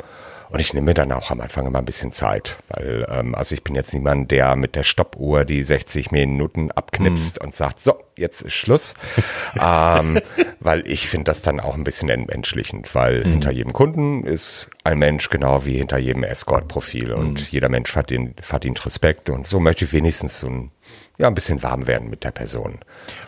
und 0.53 0.61
ich 0.61 0.75
nehme 0.75 0.87
mir 0.87 0.95
dann 0.95 1.13
auch 1.13 1.31
am 1.31 1.41
Anfang 1.41 1.67
immer 1.67 1.79
ein 1.79 1.87
bisschen 1.87 2.13
Zeit, 2.13 2.59
weil 2.69 3.07
ähm, 3.09 3.35
also 3.35 3.55
ich 3.55 3.65
bin 3.65 3.75
jetzt 3.75 3.95
niemand, 3.95 4.31
der 4.31 4.55
mit 4.55 4.77
der 4.77 4.83
Stoppuhr 4.83 5.47
die 5.47 5.63
60 5.63 6.11
Minuten 6.11 6.71
abknipst 6.71 7.41
und 7.41 7.55
sagt, 7.55 7.81
so, 7.81 7.95
jetzt 8.19 8.43
ist 8.43 8.53
Schluss. 8.53 8.95
ähm, 9.59 10.21
weil 10.61 10.87
ich 10.87 11.09
finde 11.09 11.25
das 11.25 11.41
dann 11.41 11.59
auch 11.59 11.75
ein 11.75 11.85
bisschen 11.85 12.11
entmenschlichend, 12.11 12.95
weil 12.95 13.25
hinter 13.25 13.51
jedem 13.51 13.73
Kunden 13.73 14.25
ist 14.25 14.69
ein 14.85 14.99
Mensch 14.99 15.31
genau 15.31 15.65
wie 15.65 15.79
hinter 15.79 15.97
jedem 15.97 16.25
Escort-Profil 16.25 17.13
und 17.13 17.51
jeder 17.51 17.71
Mensch 17.71 17.91
verdient, 17.91 18.45
verdient 18.45 18.85
Respekt 18.85 19.31
und 19.31 19.47
so 19.47 19.59
möchte 19.59 19.87
ich 19.87 19.93
wenigstens 19.93 20.41
so 20.41 20.49
ein, 20.49 20.71
ja, 21.17 21.29
ein 21.29 21.35
bisschen 21.35 21.63
warm 21.63 21.87
werden 21.87 22.11
mit 22.11 22.25
der 22.25 22.31
Person. 22.31 22.81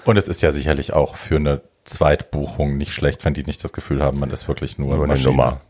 Und 0.05 0.19
es 0.19 0.29
ist 0.29 0.43
ja 0.43 0.53
sicherlich 0.53 0.93
auch 0.93 1.17
für 1.17 1.37
eine 1.37 1.63
Zweitbuchung 1.85 2.77
nicht 2.77 2.93
schlecht, 2.93 3.25
wenn 3.25 3.35
die 3.35 3.45
nicht 3.45 3.63
das 3.63 3.73
Gefühl 3.73 4.03
haben, 4.03 4.19
man 4.19 4.31
ist 4.31 4.49
wirklich 4.49 4.79
nur, 4.79 4.97
Nur 4.97 5.05
eine. 5.09 5.21
Nummer. 5.21 5.61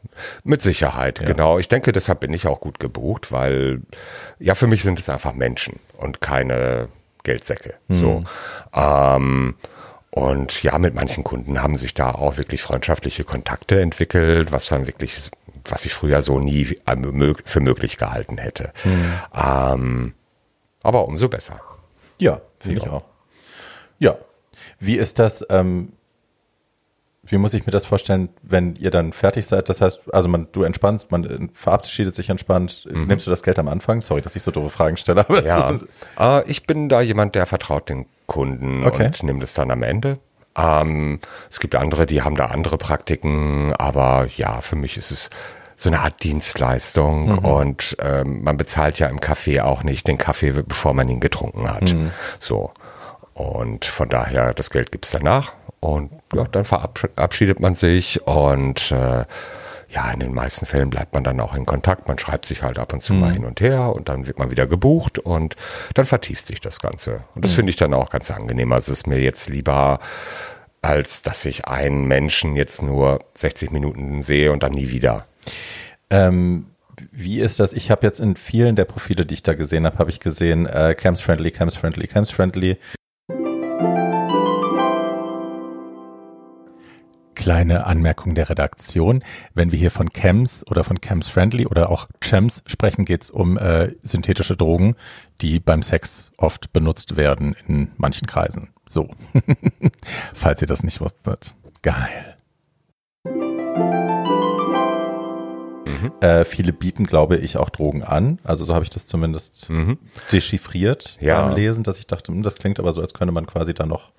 Mit 0.44 0.62
Sicherheit, 0.62 1.24
genau. 1.26 1.58
Ich 1.58 1.68
denke, 1.68 1.90
deshalb 1.90 2.20
bin 2.20 2.32
ich 2.32 2.46
auch 2.46 2.60
gut 2.60 2.78
gebucht, 2.78 3.32
weil 3.32 3.82
ja, 4.38 4.54
für 4.54 4.68
mich 4.68 4.82
sind 4.84 4.98
es 5.00 5.08
einfach 5.08 5.34
Menschen 5.34 5.80
und 5.98 6.20
keine 6.20 6.88
Geldsäcke. 7.24 7.74
So. 7.88 8.24
Ähm, 8.72 9.56
und 10.10 10.62
ja, 10.62 10.78
mit 10.78 10.94
manchen 10.94 11.24
Kunden 11.24 11.60
haben 11.60 11.76
sich 11.76 11.94
da 11.94 12.12
auch 12.12 12.36
wirklich 12.36 12.62
freundschaftliche 12.62 13.24
Kontakte 13.24 13.80
entwickelt, 13.80 14.52
was 14.52 14.68
dann 14.68 14.86
wirklich, 14.86 15.30
was 15.64 15.84
ich 15.84 15.92
früher 15.92 16.22
so 16.22 16.38
nie 16.38 16.78
für 17.44 17.60
möglich 17.60 17.96
gehalten 17.96 18.38
hätte. 18.38 18.72
Ähm, 19.34 20.14
aber 20.84 21.08
umso 21.08 21.28
besser. 21.28 21.60
Ja, 22.18 22.40
finde 22.60 22.78
ich 22.78 22.88
auch. 22.88 23.02
Ja. 23.98 24.16
Wie 24.78 24.96
ist 24.96 25.18
das, 25.18 25.44
ähm, 25.50 25.94
wie 27.26 27.38
muss 27.38 27.54
ich 27.54 27.66
mir 27.66 27.72
das 27.72 27.84
vorstellen, 27.86 28.28
wenn 28.42 28.76
ihr 28.76 28.90
dann 28.90 29.12
fertig 29.12 29.46
seid? 29.46 29.68
Das 29.68 29.80
heißt, 29.80 30.12
also 30.12 30.28
man, 30.28 30.48
du 30.52 30.62
entspannst, 30.62 31.10
man 31.10 31.24
äh, 31.24 31.48
verabschiedet 31.54 32.14
sich 32.14 32.28
entspannt. 32.30 32.86
Nimmst 32.90 33.26
du 33.26 33.30
das 33.30 33.42
Geld 33.42 33.58
am 33.58 33.68
Anfang? 33.68 34.00
Sorry, 34.00 34.20
dass 34.22 34.36
ich 34.36 34.42
so 34.42 34.50
doofe 34.50 34.70
Fragen 34.70 34.96
stelle. 34.96 35.20
Aber 35.28 35.44
Ja, 35.44 35.70
ist, 35.70 35.86
äh, 36.18 36.42
ich 36.50 36.66
bin 36.66 36.88
da 36.88 37.00
jemand, 37.00 37.34
der 37.34 37.46
vertraut 37.46 37.88
den 37.88 38.06
Kunden 38.26 38.84
Okay. 38.84 39.06
und 39.06 39.22
nimmt 39.22 39.42
es 39.42 39.54
dann 39.54 39.70
am 39.70 39.82
Ende. 39.82 40.18
Ähm, 40.56 41.18
es 41.50 41.60
gibt 41.60 41.74
andere, 41.74 42.06
die 42.06 42.22
haben 42.22 42.36
da 42.36 42.46
andere 42.46 42.78
Praktiken, 42.78 43.72
aber 43.74 44.26
ja, 44.36 44.60
für 44.60 44.76
mich 44.76 44.96
ist 44.96 45.10
es 45.10 45.30
so 45.76 45.88
eine 45.90 45.98
Art 46.00 46.22
Dienstleistung 46.22 47.38
und 47.38 47.96
ähm, 48.00 48.44
man 48.44 48.56
bezahlt 48.56 49.00
ja 49.00 49.08
im 49.08 49.18
Café 49.18 49.62
auch 49.62 49.82
nicht 49.82 50.06
den 50.06 50.18
Kaffee, 50.18 50.52
bevor 50.52 50.94
man 50.94 51.08
ihn 51.08 51.18
getrunken 51.18 51.68
hat. 51.68 51.96
So. 52.38 52.70
Und 53.32 53.84
von 53.84 54.08
daher, 54.08 54.54
das 54.54 54.70
Geld 54.70 54.92
gibt's 54.92 55.10
danach 55.10 55.52
und 55.84 56.10
ja, 56.34 56.44
dann 56.44 56.64
verabschiedet 56.64 57.60
man 57.60 57.74
sich 57.74 58.26
und 58.26 58.90
äh, 58.90 59.26
ja, 59.90 60.10
in 60.12 60.20
den 60.20 60.32
meisten 60.32 60.64
Fällen 60.64 60.88
bleibt 60.88 61.12
man 61.12 61.22
dann 61.22 61.38
auch 61.40 61.54
in 61.54 61.66
Kontakt. 61.66 62.08
Man 62.08 62.18
schreibt 62.18 62.46
sich 62.46 62.62
halt 62.62 62.78
ab 62.78 62.94
und 62.94 63.02
zu 63.02 63.12
mal 63.12 63.32
hin 63.32 63.44
und 63.44 63.60
her 63.60 63.94
und 63.94 64.08
dann 64.08 64.26
wird 64.26 64.38
man 64.38 64.50
wieder 64.50 64.66
gebucht 64.66 65.18
und 65.18 65.56
dann 65.92 66.06
vertieft 66.06 66.46
sich 66.46 66.60
das 66.60 66.80
Ganze. 66.80 67.24
Und 67.34 67.44
das 67.44 67.52
finde 67.52 67.68
ich 67.68 67.76
dann 67.76 67.92
auch 67.92 68.08
ganz 68.08 68.30
angenehm. 68.30 68.72
Also 68.72 68.92
es 68.92 69.00
ist 69.00 69.06
mir 69.06 69.20
jetzt 69.20 69.50
lieber, 69.50 70.00
als 70.80 71.20
dass 71.20 71.44
ich 71.44 71.66
einen 71.66 72.06
Menschen 72.06 72.56
jetzt 72.56 72.82
nur 72.82 73.20
60 73.34 73.70
Minuten 73.70 74.22
sehe 74.22 74.52
und 74.52 74.62
dann 74.62 74.72
nie 74.72 74.88
wieder. 74.88 75.26
ähm, 76.10 76.66
wie 77.10 77.40
ist 77.40 77.58
das? 77.60 77.72
Ich 77.72 77.90
habe 77.90 78.06
jetzt 78.06 78.20
in 78.20 78.36
vielen 78.36 78.76
der 78.76 78.84
Profile, 78.84 79.26
die 79.26 79.34
ich 79.34 79.42
da 79.42 79.54
gesehen 79.54 79.84
habe, 79.84 79.98
habe 79.98 80.10
ich 80.10 80.20
gesehen, 80.20 80.66
äh, 80.66 80.94
Camps 80.94 81.20
Friendly, 81.20 81.50
Camps 81.50 81.74
Friendly, 81.74 82.06
Camps 82.06 82.30
Friendly. 82.30 82.78
Kleine 87.44 87.84
Anmerkung 87.84 88.34
der 88.34 88.48
Redaktion. 88.48 89.22
Wenn 89.52 89.70
wir 89.70 89.78
hier 89.78 89.90
von 89.90 90.08
Chems 90.08 90.64
oder 90.66 90.82
von 90.82 91.02
Chems 91.02 91.28
Friendly 91.28 91.66
oder 91.66 91.90
auch 91.90 92.06
Chems 92.22 92.62
sprechen, 92.64 93.04
geht 93.04 93.20
es 93.24 93.30
um 93.30 93.58
äh, 93.58 93.92
synthetische 94.00 94.56
Drogen, 94.56 94.96
die 95.42 95.60
beim 95.60 95.82
Sex 95.82 96.32
oft 96.38 96.72
benutzt 96.72 97.18
werden 97.18 97.54
in 97.68 97.88
manchen 97.98 98.26
Kreisen. 98.26 98.70
So. 98.88 99.10
Falls 100.32 100.62
ihr 100.62 100.66
das 100.66 100.84
nicht 100.84 101.02
wusstet. 101.02 101.54
Geil. 101.82 102.38
Äh, 106.22 106.46
viele 106.46 106.72
bieten, 106.72 107.04
glaube 107.04 107.36
ich, 107.36 107.58
auch 107.58 107.68
Drogen 107.68 108.02
an. 108.04 108.38
Also 108.42 108.64
so 108.64 108.72
habe 108.74 108.84
ich 108.84 108.90
das 108.90 109.04
zumindest 109.04 109.68
dechiffriert 110.32 111.18
Ja. 111.20 111.42
beim 111.46 111.56
Lesen, 111.56 111.84
dass 111.84 111.98
ich 111.98 112.06
dachte, 112.06 112.32
hm, 112.32 112.42
das 112.42 112.54
klingt 112.54 112.78
aber 112.80 112.94
so, 112.94 113.02
als 113.02 113.12
könnte 113.12 113.32
man 113.34 113.44
quasi 113.44 113.74
da 113.74 113.84
noch 113.84 114.12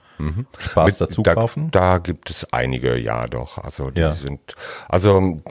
Spaß 0.60 0.86
Mit- 0.88 1.02
dazu 1.02 1.22
da, 1.24 1.34
kaufen. 1.36 1.70
Da 1.72 1.98
gibt 1.98 2.30
es 2.30 2.52
einige, 2.54 2.98
ja 2.98 3.28
doch. 3.28 3.58
Also 3.58 3.92
die 3.92 4.02
Ja. 4.02 4.12
sind, 4.12 4.56
also 4.88 5.42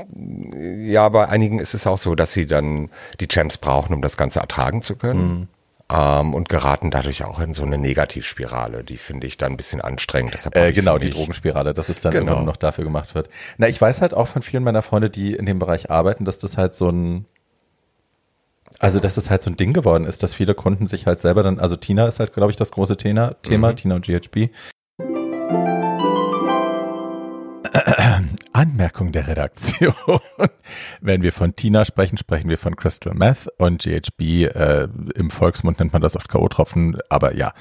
ja, 0.57 1.09
bei 1.09 1.29
einigen 1.29 1.59
ist 1.59 1.74
es 1.74 1.87
auch 1.87 1.98
so, 1.98 2.14
dass 2.14 2.33
sie 2.33 2.46
dann 2.46 2.90
die 3.20 3.29
Champs 3.29 3.59
brauchen, 3.59 3.94
um 3.94 4.03
das 4.03 4.16
Ganze 4.16 4.40
ertragen 4.40 4.83
zu 4.83 4.96
können. 4.96 5.38
Mhm. 5.40 5.48
Ähm, 5.92 6.33
und 6.33 6.48
geraten 6.48 6.90
dadurch 6.90 7.24
auch 7.24 7.40
in 7.40 7.53
so 7.53 7.62
eine 7.62 7.77
Negativspirale. 7.77 8.85
Die 8.85 8.96
finde 8.96 9.27
ich 9.27 9.37
dann 9.37 9.53
ein 9.53 9.57
bisschen 9.59 9.83
anstrengend. 9.83 10.33
Deshalb 10.33 10.57
Äh, 10.57 10.72
genau, 10.72 10.96
die 10.96 11.11
Drogenspirale, 11.11 11.74
dass 11.74 11.90
es 11.90 12.00
dann 12.00 12.12
Genau. 12.12 12.37
nur 12.37 12.42
noch 12.44 12.57
dafür 12.57 12.85
gemacht 12.85 13.14
wird. 13.14 13.29
Na, 13.59 13.68
ich 13.68 13.79
weiß 13.79 14.00
halt 14.00 14.14
auch 14.14 14.29
von 14.29 14.40
vielen 14.40 14.62
meiner 14.64 14.81
Freunde, 14.81 15.11
die 15.11 15.35
in 15.35 15.44
dem 15.44 15.59
Bereich 15.59 15.90
arbeiten, 15.90 16.24
dass 16.24 16.38
das 16.38 16.57
halt 16.57 16.74
so 16.74 16.88
ein, 16.88 17.27
also 18.85 19.01
dass 19.01 19.14
das 19.14 19.31
halt 19.31 19.42
so 19.42 19.51
ein 19.51 19.57
Ding 19.57 19.73
geworden 19.73 20.05
ist, 20.05 20.23
dass 20.23 20.35
viele 20.35 20.55
Kunden 20.55 20.87
sich 20.87 21.07
halt 21.07 21.23
selber 21.23 21.42
dann, 21.42 21.59
also 21.59 21.75
Tina 21.75 22.07
ist 22.07 22.20
halt, 22.20 22.35
glaube 22.35 22.51
ich, 22.51 22.57
das 22.57 22.70
große 22.70 22.99
Thema, 22.99 23.35
Thema 23.42 23.70
Mhm. 23.70 23.77
Tina 23.77 23.94
und 23.94 24.05
GHB. 24.05 24.51
Anmerkung 28.53 29.11
der 29.11 29.27
Redaktion. 29.27 29.94
Wenn 31.01 31.23
wir 31.23 31.33
von 31.33 31.57
Tina 31.57 31.87
sprechen, 31.87 32.18
sprechen 32.18 32.51
wir 32.51 32.59
von 32.59 32.77
Crystal 32.77 33.14
Meth 33.14 33.49
und 33.57 33.83
GHB. 33.83 34.20
Äh, 34.55 34.88
Im 35.14 35.31
Volksmund 35.31 35.79
nennt 35.79 35.94
man 35.94 36.03
das 36.03 36.14
oft 36.14 36.29
K.O.-Tropfen, 36.29 37.01
aber 37.09 37.35
ja, 37.35 37.55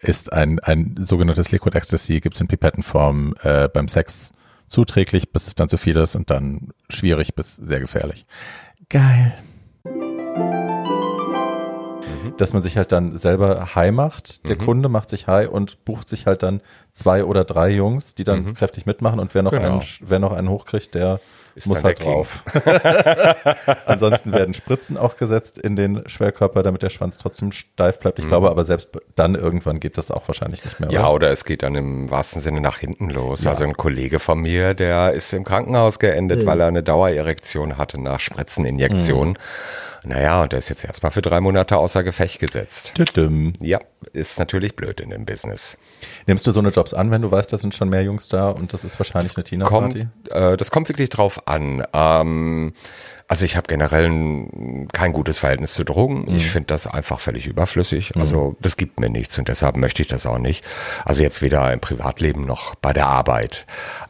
ist 0.00 0.32
ein, 0.32 0.58
ein 0.58 0.96
sogenanntes 0.98 1.52
Liquid 1.52 1.76
Ecstasy, 1.76 2.18
gibt 2.18 2.34
es 2.34 2.40
in 2.40 2.48
Pipettenform 2.48 3.36
äh, 3.44 3.68
beim 3.68 3.86
Sex 3.86 4.32
zuträglich, 4.66 5.30
bis 5.30 5.46
es 5.46 5.54
dann 5.54 5.68
zu 5.68 5.76
viel 5.76 5.96
ist 5.96 6.16
und 6.16 6.30
dann 6.30 6.70
schwierig 6.88 7.36
bis 7.36 7.54
sehr 7.54 7.78
gefährlich. 7.78 8.26
Geil. 8.88 9.34
Dass 12.36 12.52
man 12.52 12.62
sich 12.62 12.76
halt 12.76 12.92
dann 12.92 13.16
selber 13.16 13.74
high 13.74 13.92
macht. 13.92 14.48
Der 14.48 14.56
Kunde 14.56 14.88
macht 14.88 15.10
sich 15.10 15.26
high 15.26 15.48
und 15.48 15.84
bucht 15.84 16.08
sich 16.08 16.26
halt 16.26 16.42
dann 16.42 16.60
zwei 16.92 17.24
oder 17.24 17.44
drei 17.44 17.70
Jungs, 17.70 18.14
die 18.14 18.24
dann 18.24 18.54
kräftig 18.54 18.86
mitmachen 18.86 19.20
und 19.20 19.34
wer 19.34 19.42
noch, 19.42 19.52
Genau. 19.52 19.64
einen, 19.74 19.82
wer 20.00 20.18
noch 20.18 20.32
einen 20.32 20.48
hochkriegt, 20.48 20.94
der 20.94 21.20
Ist 21.54 21.66
muss 21.68 21.78
dann 21.78 21.84
halt 21.86 22.02
drauf. 22.04 22.42
Ansonsten 23.86 24.32
werden 24.32 24.54
Spritzen 24.54 24.96
auch 24.96 25.16
gesetzt 25.16 25.58
in 25.58 25.76
den 25.76 26.08
Schwellkörper, 26.08 26.62
damit 26.62 26.82
der 26.82 26.90
Schwanz 26.90 27.18
trotzdem 27.18 27.52
steif 27.52 27.98
bleibt. 28.00 28.18
Ich 28.18 28.26
glaube 28.28 28.50
aber 28.50 28.64
selbst 28.64 28.90
dann 29.14 29.34
irgendwann 29.34 29.80
geht 29.80 29.98
das 29.98 30.10
auch 30.10 30.26
wahrscheinlich 30.28 30.64
nicht 30.64 30.80
mehr. 30.80 30.90
Ja, 30.90 31.02
oder? 31.02 31.12
oder 31.14 31.30
es 31.30 31.44
geht 31.44 31.62
dann 31.62 31.74
im 31.74 32.10
wahrsten 32.10 32.40
Sinne 32.40 32.60
nach 32.60 32.78
hinten 32.78 33.10
los. 33.10 33.46
Also 33.46 33.64
ein 33.64 33.76
Kollege 33.76 34.18
von 34.18 34.40
mir, 34.40 34.74
der 34.74 35.12
ist 35.12 35.32
im 35.32 35.44
Krankenhaus 35.44 35.98
geendet, 35.98 36.44
weil 36.46 36.60
er 36.60 36.66
eine 36.66 36.82
Dauererektion 36.82 37.78
hatte 37.78 38.00
nach 38.00 38.20
Spritzeninjektionen. 38.20 39.38
Naja, 40.04 40.42
und 40.42 40.52
der 40.52 40.58
ist 40.58 40.68
jetzt 40.68 40.84
erstmal 40.84 41.10
für 41.12 41.22
drei 41.22 41.40
Monate 41.40 41.76
außer 41.76 42.02
Gefecht 42.04 42.38
gesetzt. 42.38 42.92
Tütüm. 42.94 43.54
Ja, 43.60 43.78
ist 44.12 44.38
natürlich 44.38 44.76
blöd 44.76 45.00
in 45.00 45.10
dem 45.10 45.24
Business. 45.24 45.78
Nimmst 46.26 46.46
du 46.46 46.52
so 46.52 46.60
eine 46.60 46.68
Jobs 46.68 46.92
an, 46.92 47.10
wenn 47.10 47.22
du 47.22 47.30
weißt, 47.30 47.52
da 47.52 47.58
sind 47.58 47.74
schon 47.74 47.88
mehr 47.88 48.02
Jungs 48.02 48.28
da 48.28 48.50
und 48.50 48.72
das 48.72 48.84
ist 48.84 48.98
wahrscheinlich 49.00 49.34
eine 49.34 49.64
kommt, 49.64 49.94
Tina-Party? 49.94 50.08
äh, 50.30 50.56
das 50.56 50.70
kommt 50.70 50.88
wirklich 50.88 51.08
drauf 51.08 51.48
an. 51.48 51.82
Ähm, 51.92 52.74
also 53.26 53.44
ich 53.44 53.56
habe 53.56 53.66
generell 53.66 54.06
ein, 54.06 54.88
kein 54.92 55.12
gutes 55.12 55.38
Verhältnis 55.38 55.74
zu 55.74 55.84
Drogen. 55.84 56.26
Mhm. 56.26 56.36
Ich 56.36 56.50
finde 56.50 56.66
das 56.66 56.86
einfach 56.86 57.20
völlig 57.20 57.46
überflüssig. 57.46 58.16
Also 58.16 58.56
das 58.60 58.76
gibt 58.76 59.00
mir 59.00 59.08
nichts 59.08 59.38
und 59.38 59.48
deshalb 59.48 59.76
möchte 59.76 60.02
ich 60.02 60.08
das 60.08 60.26
auch 60.26 60.38
nicht. 60.38 60.64
Also 61.04 61.22
jetzt 61.22 61.42
weder 61.42 61.72
im 61.72 61.80
Privatleben 61.80 62.44
noch 62.44 62.74
bei 62.74 62.92
der 62.92 63.06
Arbeit. 63.06 63.66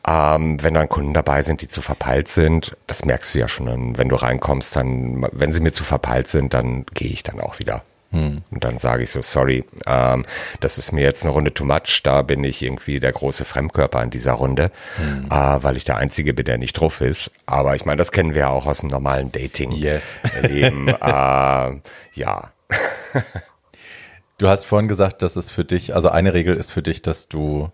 Ähm, 0.07 0.63
wenn 0.63 0.75
dann 0.75 0.89
Kunden 0.89 1.15
dabei 1.15 1.43
sind, 1.43 1.63
die 1.63 1.69
zu 1.69 1.81
verpeilt 1.81 2.29
sind, 2.29 2.77
das 2.87 3.05
merkst 3.05 3.35
du 3.35 3.39
ja 3.39 3.49
schon. 3.49 3.97
Wenn 3.97 4.09
du 4.09 4.17
reinkommst, 4.17 4.77
dann, 4.77 5.27
wenn 5.33 5.53
sie 5.53 5.61
mir 5.61 5.73
zu 5.73 5.85
verpeilt 5.85 6.29
sind, 6.29 6.55
dann 6.55 6.85
gehe 6.95 7.11
ich 7.11 7.23
dann 7.23 7.41
auch 7.41 7.59
wieder. 7.59 7.83
Und 8.15 8.65
dann 8.65 8.79
sage 8.79 9.03
ich 9.05 9.11
so, 9.11 9.23
sorry, 9.23 9.65
ähm, 9.87 10.25
das 10.61 10.79
ist 10.79 10.93
mir 10.93 11.03
jetzt 11.03 11.25
eine 11.25 11.33
Runde 11.33 11.53
too 11.53 11.65
much, 11.65 12.03
da 12.03 12.23
bin 12.23 12.45
ich 12.45 12.63
irgendwie 12.63 13.01
der 13.01 13.13
große 13.13 13.45
Fremdkörper 13.45 14.03
in 14.03 14.11
dieser 14.11 14.33
Runde, 14.33 14.71
äh, 15.31 15.31
weil 15.31 15.77
ich 15.77 15.85
der 15.85 15.97
Einzige 15.97 16.35
bin, 16.35 16.45
der 16.45 16.59
nicht 16.59 16.75
drauf 16.75 17.01
ist. 17.01 17.31
Aber 17.47 17.75
ich 17.75 17.85
meine, 17.85 17.99
das 17.99 18.13
kennen 18.13 18.35
wir 18.35 18.43
ja 18.43 18.49
auch 18.49 18.67
aus 18.67 18.81
dem 18.81 18.89
normalen 18.89 19.33
Dating. 19.33 19.73
Yes. 19.73 20.03
Leben. 20.43 20.89
äh, 21.01 21.81
ja. 22.15 22.51
Du 24.39 24.49
hast 24.49 24.65
vorhin 24.65 24.89
gesagt, 24.89 25.23
dass 25.23 25.37
es 25.37 25.51
für 25.51 25.65
dich, 25.65 25.95
also 25.95 26.09
eine 26.09 26.35
Regel 26.35 26.57
ist 26.57 26.73
für 26.73 26.83
dich, 26.83 27.03
dass 27.03 27.29
du 27.29 27.71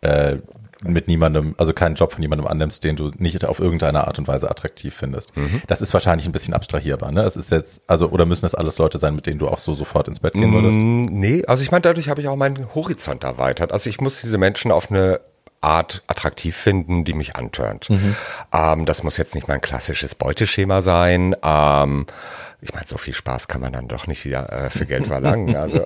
äh, 0.00 0.36
mit 0.84 1.08
niemandem, 1.08 1.54
also 1.58 1.72
keinen 1.72 1.94
Job 1.94 2.12
von 2.12 2.22
jemandem 2.22 2.46
annimmst, 2.46 2.84
den 2.84 2.96
du 2.96 3.10
nicht 3.18 3.44
auf 3.44 3.58
irgendeine 3.60 4.06
Art 4.06 4.18
und 4.18 4.28
Weise 4.28 4.50
attraktiv 4.50 4.94
findest. 4.94 5.32
Das 5.66 5.80
ist 5.82 5.92
wahrscheinlich 5.94 6.26
ein 6.26 6.32
bisschen 6.32 6.54
abstrahierbar, 6.54 7.12
ne? 7.12 7.22
Es 7.22 7.36
ist 7.36 7.50
jetzt, 7.50 7.80
also, 7.86 8.08
oder 8.08 8.26
müssen 8.26 8.42
das 8.42 8.54
alles 8.54 8.78
Leute 8.78 8.98
sein, 8.98 9.14
mit 9.14 9.26
denen 9.26 9.38
du 9.38 9.48
auch 9.48 9.58
so 9.58 9.74
sofort 9.74 10.08
ins 10.08 10.20
Bett 10.20 10.32
gehen 10.34 10.52
würdest? 10.52 10.74
Mm, 10.76 11.06
Nee, 11.12 11.44
also 11.46 11.62
ich 11.62 11.70
meine, 11.70 11.82
dadurch 11.82 12.08
habe 12.08 12.20
ich 12.20 12.28
auch 12.28 12.36
meinen 12.36 12.74
Horizont 12.74 13.24
erweitert. 13.24 13.72
Also 13.72 13.88
ich 13.90 14.00
muss 14.00 14.20
diese 14.20 14.38
Menschen 14.38 14.72
auf 14.72 14.90
eine 14.90 15.20
Art 15.62 16.02
attraktiv 16.06 16.56
finden, 16.56 17.04
die 17.04 17.14
mich 17.14 17.36
antörnt. 17.36 17.88
Ähm, 18.52 18.84
das 18.84 19.02
muss 19.02 19.16
jetzt 19.16 19.34
nicht 19.34 19.48
mein 19.48 19.60
klassisches 19.60 20.14
Beuteschema 20.14 20.82
sein. 20.82 21.36
Ähm, 21.42 22.06
ich 22.60 22.72
meine, 22.74 22.86
so 22.86 22.96
viel 22.96 23.14
Spaß 23.14 23.48
kann 23.48 23.60
man 23.60 23.72
dann 23.72 23.88
doch 23.88 24.06
nicht 24.06 24.24
wieder 24.24 24.52
äh, 24.52 24.70
für 24.70 24.86
Geld 24.86 25.06
verlangen. 25.06 25.56
Also, 25.62 25.84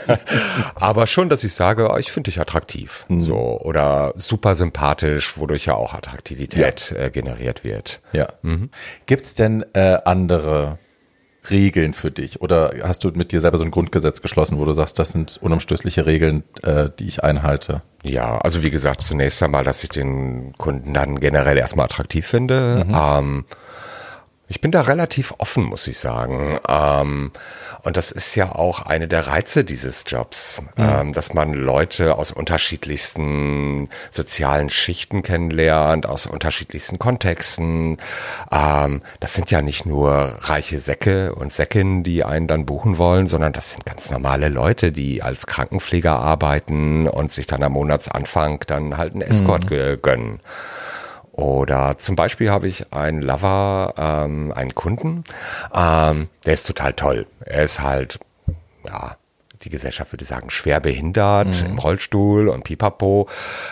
aber 0.74 1.06
schon, 1.06 1.30
dass 1.30 1.42
ich 1.42 1.54
sage, 1.54 1.90
oh, 1.90 1.96
ich 1.96 2.12
finde 2.12 2.30
dich 2.30 2.40
attraktiv, 2.40 3.06
so 3.08 3.58
oder 3.62 4.12
super 4.16 4.54
sympathisch, 4.54 5.38
wodurch 5.38 5.64
ja 5.66 5.74
auch 5.74 5.94
Attraktivität 5.94 6.92
äh, 6.92 7.10
generiert 7.10 7.64
wird. 7.64 8.00
Ja. 8.12 8.28
Gibt's 9.06 9.34
denn 9.34 9.64
äh, 9.72 9.98
andere 10.04 10.78
Regeln 11.50 11.94
für 11.94 12.10
dich? 12.10 12.40
Oder 12.40 12.72
hast 12.82 13.04
du 13.04 13.10
mit 13.10 13.32
dir 13.32 13.40
selber 13.40 13.58
so 13.58 13.64
ein 13.64 13.70
Grundgesetz 13.70 14.22
geschlossen, 14.22 14.58
wo 14.58 14.64
du 14.64 14.72
sagst, 14.72 14.98
das 14.98 15.10
sind 15.10 15.38
unumstößliche 15.40 16.06
Regeln, 16.06 16.44
äh, 16.62 16.90
die 16.98 17.06
ich 17.06 17.24
einhalte? 17.24 17.82
Ja, 18.02 18.38
also 18.38 18.62
wie 18.62 18.70
gesagt, 18.70 19.02
zunächst 19.02 19.42
einmal, 19.42 19.64
dass 19.64 19.82
ich 19.82 19.90
den 19.90 20.52
Kunden 20.56 20.94
dann 20.94 21.20
generell 21.20 21.58
erstmal 21.58 21.86
attraktiv 21.86 22.26
finde. 22.26 22.86
Ähm, 22.92 23.44
ich 24.48 24.60
bin 24.60 24.70
da 24.70 24.80
relativ 24.82 25.34
offen, 25.38 25.64
muss 25.64 25.86
ich 25.86 25.98
sagen. 25.98 26.58
Ähm, 26.68 27.32
und 27.82 27.96
das 27.96 28.10
ist 28.10 28.34
ja 28.34 28.52
auch 28.52 28.80
eine 28.86 29.06
der 29.06 29.26
Reize 29.26 29.62
dieses 29.64 30.04
Jobs, 30.06 30.62
ähm, 30.76 31.12
dass 31.12 31.34
man 31.34 31.52
Leute 31.52 32.16
aus 32.16 32.32
unterschiedlichsten 32.32 33.88
sozialen 34.10 34.70
Schichten 34.70 35.22
kennenlernt, 35.22 36.06
aus 36.06 36.26
unterschiedlichsten 36.26 36.98
Kontexten. 36.98 37.98
Ähm, 38.50 39.02
das 39.20 39.34
sind 39.34 39.50
ja 39.50 39.62
nicht 39.62 39.86
nur 39.86 40.36
reiche 40.40 40.80
Säcke 40.80 41.34
und 41.34 41.52
Säckinnen, 41.52 42.02
die 42.02 42.24
einen 42.24 42.46
dann 42.46 42.66
buchen 42.66 42.98
wollen, 42.98 43.26
sondern 43.26 43.52
das 43.52 43.70
sind 43.70 43.84
ganz 43.84 44.10
normale 44.10 44.48
Leute, 44.48 44.92
die 44.92 45.22
als 45.22 45.46
Krankenpfleger 45.46 46.18
arbeiten 46.18 47.06
und 47.06 47.32
sich 47.32 47.46
dann 47.46 47.62
am 47.62 47.72
Monatsanfang 47.72 48.64
dann 48.66 48.96
halt 48.96 49.12
einen 49.12 49.22
Escort 49.22 49.68
ge- 49.68 49.98
gönnen. 50.00 50.40
Oder 51.38 51.98
zum 51.98 52.16
Beispiel 52.16 52.50
habe 52.50 52.66
ich 52.66 52.92
einen 52.92 53.22
Lover, 53.22 53.94
ähm, 53.96 54.52
einen 54.56 54.74
Kunden, 54.74 55.22
ähm, 55.72 56.28
der 56.44 56.52
ist 56.52 56.66
total 56.66 56.94
toll. 56.94 57.28
Er 57.44 57.62
ist 57.62 57.80
halt, 57.80 58.18
ja, 58.84 59.16
die 59.62 59.70
Gesellschaft 59.70 60.12
würde 60.12 60.24
sagen, 60.24 60.50
schwer 60.50 60.80
behindert, 60.80 61.64
im 61.64 61.78
Rollstuhl 61.78 62.48
und 62.48 62.64
pipapo, 62.64 63.28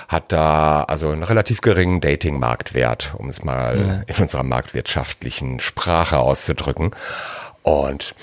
hat 0.06 0.30
da 0.30 0.84
also 0.84 1.10
einen 1.10 1.24
relativ 1.24 1.60
geringen 1.60 2.00
Dating-Marktwert, 2.00 3.14
um 3.18 3.28
es 3.28 3.42
mal 3.42 4.04
in 4.06 4.14
unserer 4.22 4.44
marktwirtschaftlichen 4.44 5.58
Sprache 5.58 6.18
auszudrücken. 6.18 6.92
Und 7.64 8.14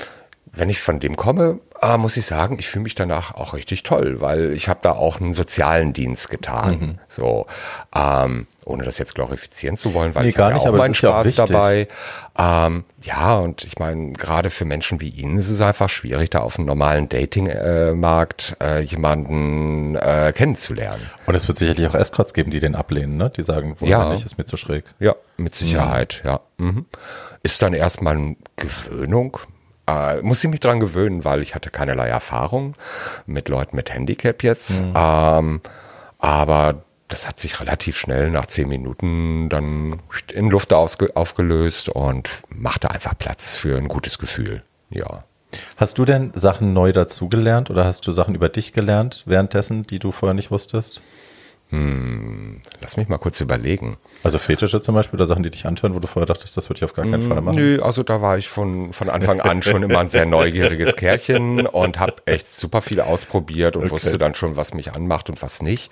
wenn 0.54 0.70
ich 0.70 0.80
von 0.80 1.02
dem 1.02 1.18
komme, 1.18 1.60
äh, 1.84 1.98
muss 1.98 2.16
ich 2.18 2.26
sagen, 2.26 2.58
ich 2.60 2.68
fühle 2.70 2.84
mich 2.84 2.96
danach 2.96 3.36
auch 3.36 3.54
richtig 3.54 3.84
toll, 3.84 4.22
weil 4.22 4.54
ich 4.54 4.70
habe 4.70 4.80
da 4.82 4.94
auch 4.94 5.20
einen 5.20 5.34
sozialen 5.34 5.94
Dienst 5.94 6.30
getan. 6.30 7.00
So, 7.08 7.46
ähm, 7.96 8.48
ohne 8.66 8.84
das 8.84 8.98
jetzt 8.98 9.14
glorifizieren 9.16 9.76
zu 9.76 9.94
wollen, 9.94 10.16
weil 10.16 10.24
Nee, 10.24 10.30
ich 10.30 10.36
gar 10.36 10.48
nicht, 10.54 10.60
ja 10.64 10.64
auch 10.64 10.68
aber 10.70 10.78
meinen 10.78 10.94
ja 10.94 10.98
Spaß 11.10 11.26
wichtig. 11.28 11.46
dabei. 11.46 11.88
Ähm, 12.38 12.86
ja, 13.02 13.36
und 13.36 13.64
ich 13.66 13.78
meine, 13.78 14.14
gerade 14.14 14.50
für 14.50 14.64
Menschen 14.66 15.02
wie 15.02 15.10
ihn 15.10 15.38
ist 15.38 15.50
es 15.50 15.60
einfach 15.60 15.90
schwierig, 15.90 16.30
da 16.30 16.40
auf 16.40 16.56
dem 16.56 16.66
normalen 16.66 17.10
Dating-Markt 17.10 18.56
äh, 18.64 18.80
jemanden 18.82 19.96
äh, 19.96 20.32
kennenzulernen. 20.34 21.02
Und 21.26 21.36
es 21.36 21.48
wird 21.48 21.58
sicherlich 21.58 21.86
auch 21.88 21.96
Escorts 21.96 22.34
geben, 22.34 22.52
die 22.52 22.60
den 22.60 22.76
ablehnen, 22.76 23.18
ne? 23.18 23.30
Die 23.36 23.44
sagen, 23.44 23.76
wohl 23.80 23.90
Ja. 23.90 24.10
nicht, 24.10 24.26
ist 24.26 24.38
mir 24.38 24.46
zu 24.46 24.58
schräg. 24.58 24.86
Ja, 25.00 25.16
mit 25.38 25.56
Sicherheit, 25.56 26.22
ja. 26.24 26.40
Mhm. 26.58 26.86
Ist 27.44 27.62
dann 27.62 27.74
erstmal 27.74 28.16
eine 28.16 28.36
Gewöhnung. 28.56 29.38
Äh, 29.88 30.22
muss 30.22 30.44
ich 30.44 30.50
mich 30.50 30.60
dran 30.60 30.80
gewöhnen, 30.80 31.26
weil 31.26 31.42
ich 31.42 31.56
hatte 31.56 31.70
keinerlei 31.70 32.08
Erfahrung 32.08 32.76
mit 33.26 33.50
Leuten 33.50 33.76
mit 33.76 33.94
Handicap 33.94 34.44
jetzt. 34.44 34.84
Ähm, 34.96 35.62
aber 36.20 36.84
das 37.10 37.28
hat 37.28 37.40
sich 37.40 37.60
relativ 37.60 37.98
schnell 37.98 38.32
nach 38.32 38.46
zehn 38.46 38.68
Minuten 38.68 39.50
dann 39.50 40.02
in 40.34 40.50
Luft 40.50 40.74
aufgelöst 40.74 41.90
und 41.90 42.30
machte 42.50 42.90
einfach 42.90 43.18
Platz 43.18 43.56
für 43.56 43.78
ein 43.78 43.88
gutes 43.88 44.18
Gefühl. 44.18 44.64
Ja. 44.90 45.26
Hast 45.78 45.98
du 46.00 46.06
denn 46.06 46.32
Sachen 46.34 46.74
neu 46.74 46.92
dazugelernt 46.92 47.70
oder 47.70 47.86
hast 47.86 48.08
du 48.08 48.12
Sachen 48.12 48.34
über 48.34 48.50
dich 48.50 48.74
gelernt 48.74 49.24
währenddessen, 49.28 49.86
die 49.86 50.00
du 50.00 50.12
vorher 50.12 50.34
nicht 50.34 50.50
wusstest? 50.50 51.02
Lass 52.82 52.98
mich 52.98 53.08
mal 53.08 53.18
kurz 53.18 53.40
überlegen. 53.42 53.98
Also 54.24 54.38
Fetische 54.38 54.82
zum 54.82 54.94
Beispiel 54.94 55.18
oder 55.18 55.26
Sachen, 55.26 55.42
die 55.42 55.50
dich 55.50 55.66
antören, 55.66 55.96
wo 55.96 56.00
du 56.00 56.08
vorher 56.08 56.28
dachtest, 56.28 56.56
das 56.56 56.70
würde 56.70 56.80
ich 56.80 56.84
auf 56.84 56.94
gar 56.94 57.06
keinen 57.06 57.28
Fall 57.28 57.42
machen. 57.42 57.58
Nö, 57.58 57.82
also 57.82 58.04
da 58.04 58.22
war 58.22 58.38
ich 58.38 58.48
von, 58.48 58.94
von 58.94 59.10
Anfang 59.10 59.40
an 59.40 59.62
schon 59.62 59.84
immer 59.84 60.00
ein 60.00 60.10
sehr 60.10 60.26
neugieriges 60.26 60.96
Kerlchen 60.98 61.66
und 61.66 62.00
habe 62.00 62.16
echt 62.26 62.52
super 62.52 62.82
viel 62.82 63.02
ausprobiert 63.02 63.76
und 63.76 63.90
wusste 63.90 64.18
dann 64.18 64.36
schon, 64.36 64.56
was 64.56 64.74
mich 64.74 64.94
anmacht 64.94 65.30
und 65.30 65.42
was 65.42 65.62
nicht. 65.62 65.92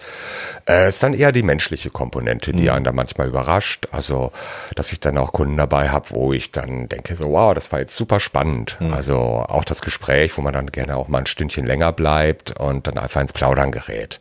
Äh, 0.68 0.90
ist 0.90 1.02
dann 1.02 1.14
eher 1.14 1.32
die 1.32 1.44
menschliche 1.44 1.90
Komponente, 1.90 2.52
die 2.52 2.70
einen 2.70 2.84
da 2.84 2.92
manchmal 2.92 3.28
überrascht. 3.28 3.88
Also, 3.92 4.32
dass 4.76 4.92
ich 4.92 5.00
dann 5.00 5.18
auch 5.18 5.32
Kunden 5.32 5.58
dabei 5.58 5.90
habe, 5.90 6.10
wo 6.12 6.34
ich 6.34 6.52
dann 6.52 6.90
denke, 6.90 7.16
so 7.16 7.32
wow, 7.32 7.54
das 7.54 7.72
war 7.72 7.80
jetzt 7.80 7.96
super 7.96 8.20
spannend. 8.20 8.78
Also 8.92 9.18
auch 9.18 9.64
das 9.64 9.82
Gespräch, 9.82 10.38
wo 10.38 10.42
man 10.42 10.54
dann 10.54 10.68
gerne 10.68 10.96
auch 10.98 11.08
mal 11.08 11.20
ein 11.20 11.26
Stündchen 11.26 11.66
länger 11.66 11.92
bleibt 11.92 12.60
und 12.60 12.88
dann 12.88 12.98
einfach 12.98 13.22
ins 13.22 13.34
Plaudern 13.34 13.72
gerät. 13.72 14.20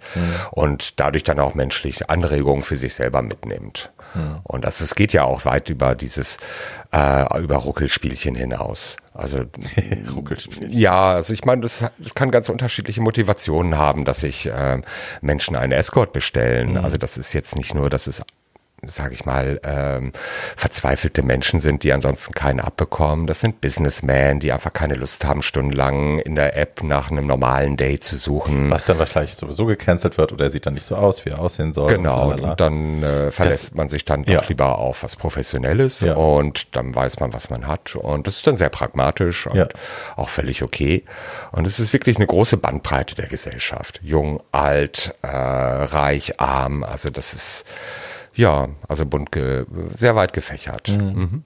Und 0.52 0.98
dadurch 1.00 1.24
dann 1.24 1.38
auch 1.40 1.49
menschliche 1.54 2.08
Anregungen 2.08 2.62
für 2.62 2.76
sich 2.76 2.94
selber 2.94 3.22
mitnimmt. 3.22 3.90
Und 4.42 4.64
das, 4.64 4.80
es 4.80 4.94
geht 4.94 5.12
ja 5.12 5.24
auch 5.24 5.44
weit 5.44 5.70
über 5.70 5.94
dieses, 5.94 6.38
äh, 6.92 7.40
über 7.40 7.56
Ruckelspielchen 7.56 8.34
hinaus. 8.34 8.96
Also 9.14 9.44
Ruckelspielchen. 10.14 10.76
ja, 10.76 11.12
also 11.12 11.32
ich 11.32 11.44
meine, 11.44 11.62
das, 11.62 11.90
das 11.98 12.14
kann 12.14 12.30
ganz 12.30 12.48
unterschiedliche 12.48 13.00
Motivationen 13.00 13.76
haben, 13.76 14.04
dass 14.04 14.20
sich 14.20 14.50
ähm, 14.52 14.82
Menschen 15.20 15.56
einen 15.56 15.72
Escort 15.72 16.12
bestellen. 16.12 16.76
Also 16.76 16.96
das 16.96 17.18
ist 17.18 17.32
jetzt 17.32 17.54
nicht 17.56 17.74
nur, 17.74 17.90
dass 17.90 18.06
es 18.06 18.22
sage 18.86 19.14
ich 19.14 19.26
mal, 19.26 19.60
ähm, 19.64 20.12
verzweifelte 20.56 21.22
Menschen 21.22 21.60
sind, 21.60 21.82
die 21.82 21.92
ansonsten 21.92 22.32
keinen 22.34 22.60
abbekommen. 22.60 23.26
Das 23.26 23.40
sind 23.40 23.60
Businessmen, 23.60 24.40
die 24.40 24.52
einfach 24.52 24.72
keine 24.72 24.94
Lust 24.94 25.24
haben, 25.24 25.42
stundenlang 25.42 26.18
in 26.18 26.34
der 26.34 26.56
App 26.56 26.82
nach 26.82 27.10
einem 27.10 27.26
normalen 27.26 27.76
Date 27.76 28.04
zu 28.04 28.16
suchen. 28.16 28.70
Was 28.70 28.84
dann 28.84 28.98
wahrscheinlich 28.98 29.34
sowieso 29.34 29.66
gecancelt 29.66 30.18
wird 30.18 30.32
oder 30.32 30.46
er 30.46 30.50
sieht 30.50 30.66
dann 30.66 30.74
nicht 30.74 30.86
so 30.86 30.96
aus, 30.96 31.24
wie 31.24 31.30
er 31.30 31.40
aussehen 31.40 31.74
soll. 31.74 31.92
Genau, 31.92 32.30
und, 32.30 32.40
und 32.40 32.60
dann 32.60 33.02
äh, 33.02 33.30
verlässt 33.30 33.68
das, 33.68 33.74
man 33.74 33.88
sich 33.88 34.04
dann 34.04 34.24
doch 34.24 34.32
ja. 34.32 34.44
lieber 34.48 34.78
auf 34.78 35.02
was 35.02 35.16
Professionelles 35.16 36.00
ja. 36.00 36.14
und 36.14 36.74
dann 36.76 36.94
weiß 36.94 37.20
man, 37.20 37.32
was 37.32 37.50
man 37.50 37.66
hat. 37.66 37.94
Und 37.96 38.26
das 38.26 38.36
ist 38.36 38.46
dann 38.46 38.56
sehr 38.56 38.70
pragmatisch 38.70 39.46
und 39.46 39.56
ja. 39.56 39.68
auch 40.16 40.28
völlig 40.28 40.62
okay. 40.62 41.04
Und 41.52 41.66
es 41.66 41.78
ist 41.78 41.92
wirklich 41.92 42.16
eine 42.16 42.26
große 42.26 42.56
Bandbreite 42.56 43.14
der 43.14 43.26
Gesellschaft. 43.26 44.00
Jung, 44.02 44.42
alt, 44.52 45.14
äh, 45.22 45.28
reich, 45.28 46.40
arm. 46.40 46.82
Also 46.82 47.10
das 47.10 47.34
ist 47.34 47.66
ja, 48.40 48.68
also 48.88 49.04
bunt, 49.04 49.30
sehr 49.92 50.16
weit 50.16 50.32
gefächert. 50.32 50.88
Mhm. 50.88 51.04
Mhm. 51.04 51.44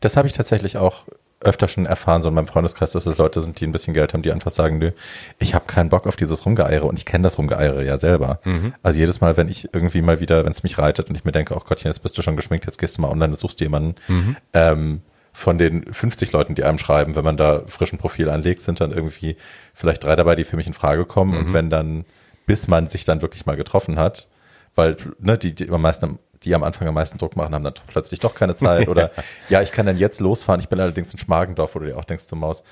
Das 0.00 0.16
habe 0.16 0.28
ich 0.28 0.34
tatsächlich 0.34 0.76
auch 0.76 1.04
öfter 1.40 1.66
schon 1.66 1.86
erfahren, 1.86 2.22
so 2.22 2.28
in 2.28 2.34
meinem 2.34 2.46
Freundeskreis, 2.46 2.92
dass 2.92 3.06
es 3.06 3.18
Leute 3.18 3.42
sind, 3.42 3.58
die 3.58 3.66
ein 3.66 3.72
bisschen 3.72 3.94
Geld 3.94 4.12
haben, 4.12 4.22
die 4.22 4.30
einfach 4.30 4.50
sagen, 4.50 4.78
nö, 4.78 4.92
ich 5.38 5.54
habe 5.54 5.64
keinen 5.66 5.88
Bock 5.88 6.06
auf 6.06 6.14
dieses 6.14 6.44
Rumgeeiere 6.46 6.84
und 6.84 6.98
ich 6.98 7.04
kenne 7.04 7.24
das 7.24 7.38
Rumgeeiere 7.38 7.82
ja 7.82 7.96
selber. 7.96 8.40
Mhm. 8.44 8.74
Also 8.82 8.98
jedes 8.98 9.20
Mal, 9.20 9.36
wenn 9.36 9.48
ich 9.48 9.70
irgendwie 9.72 10.02
mal 10.02 10.20
wieder, 10.20 10.44
wenn 10.44 10.52
es 10.52 10.62
mich 10.62 10.78
reitet 10.78 11.08
und 11.08 11.16
ich 11.16 11.24
mir 11.24 11.32
denke, 11.32 11.56
oh 11.56 11.60
Gottchen, 11.60 11.90
jetzt 11.90 12.02
bist 12.02 12.16
du 12.16 12.22
schon 12.22 12.36
geschminkt, 12.36 12.66
jetzt 12.66 12.78
gehst 12.78 12.98
du 12.98 13.02
mal 13.02 13.10
online 13.10 13.32
und 13.32 13.40
suchst 13.40 13.60
jemanden, 13.60 13.96
mhm. 14.06 14.36
ähm, 14.52 15.00
von 15.32 15.56
den 15.56 15.90
50 15.90 16.30
Leuten, 16.32 16.54
die 16.54 16.62
einem 16.62 16.78
schreiben, 16.78 17.16
wenn 17.16 17.24
man 17.24 17.38
da 17.38 17.62
frischen 17.66 17.98
Profil 17.98 18.28
anlegt, 18.28 18.60
sind 18.60 18.80
dann 18.80 18.92
irgendwie 18.92 19.36
vielleicht 19.72 20.04
drei 20.04 20.14
dabei, 20.14 20.34
die 20.34 20.44
für 20.44 20.56
mich 20.56 20.66
in 20.66 20.74
Frage 20.74 21.06
kommen. 21.06 21.32
Mhm. 21.32 21.38
Und 21.38 21.52
wenn 21.54 21.70
dann, 21.70 22.04
bis 22.46 22.68
man 22.68 22.90
sich 22.90 23.04
dann 23.04 23.22
wirklich 23.22 23.46
mal 23.46 23.56
getroffen 23.56 23.98
hat, 23.98 24.28
weil 24.74 24.96
ne, 25.18 25.38
die, 25.38 25.54
die 25.54 25.68
am 25.70 25.82
meisten 25.82 26.18
die 26.44 26.54
am 26.54 26.64
Anfang 26.64 26.88
am 26.88 26.94
meisten 26.94 27.18
Druck 27.18 27.36
machen, 27.36 27.54
haben 27.54 27.64
dann 27.64 27.74
plötzlich 27.86 28.20
doch 28.20 28.34
keine 28.34 28.54
Zeit 28.54 28.88
oder 28.88 29.10
ja, 29.48 29.62
ich 29.62 29.72
kann 29.72 29.86
dann 29.86 29.96
jetzt 29.96 30.20
losfahren. 30.20 30.60
Ich 30.60 30.68
bin 30.68 30.80
allerdings 30.80 31.12
in 31.12 31.18
Schmargendorf, 31.18 31.74
wo 31.74 31.78
du 31.78 31.86
dir 31.86 31.96
auch 31.96 32.04
denkst 32.04 32.26
zum 32.26 32.40
Maus. 32.40 32.64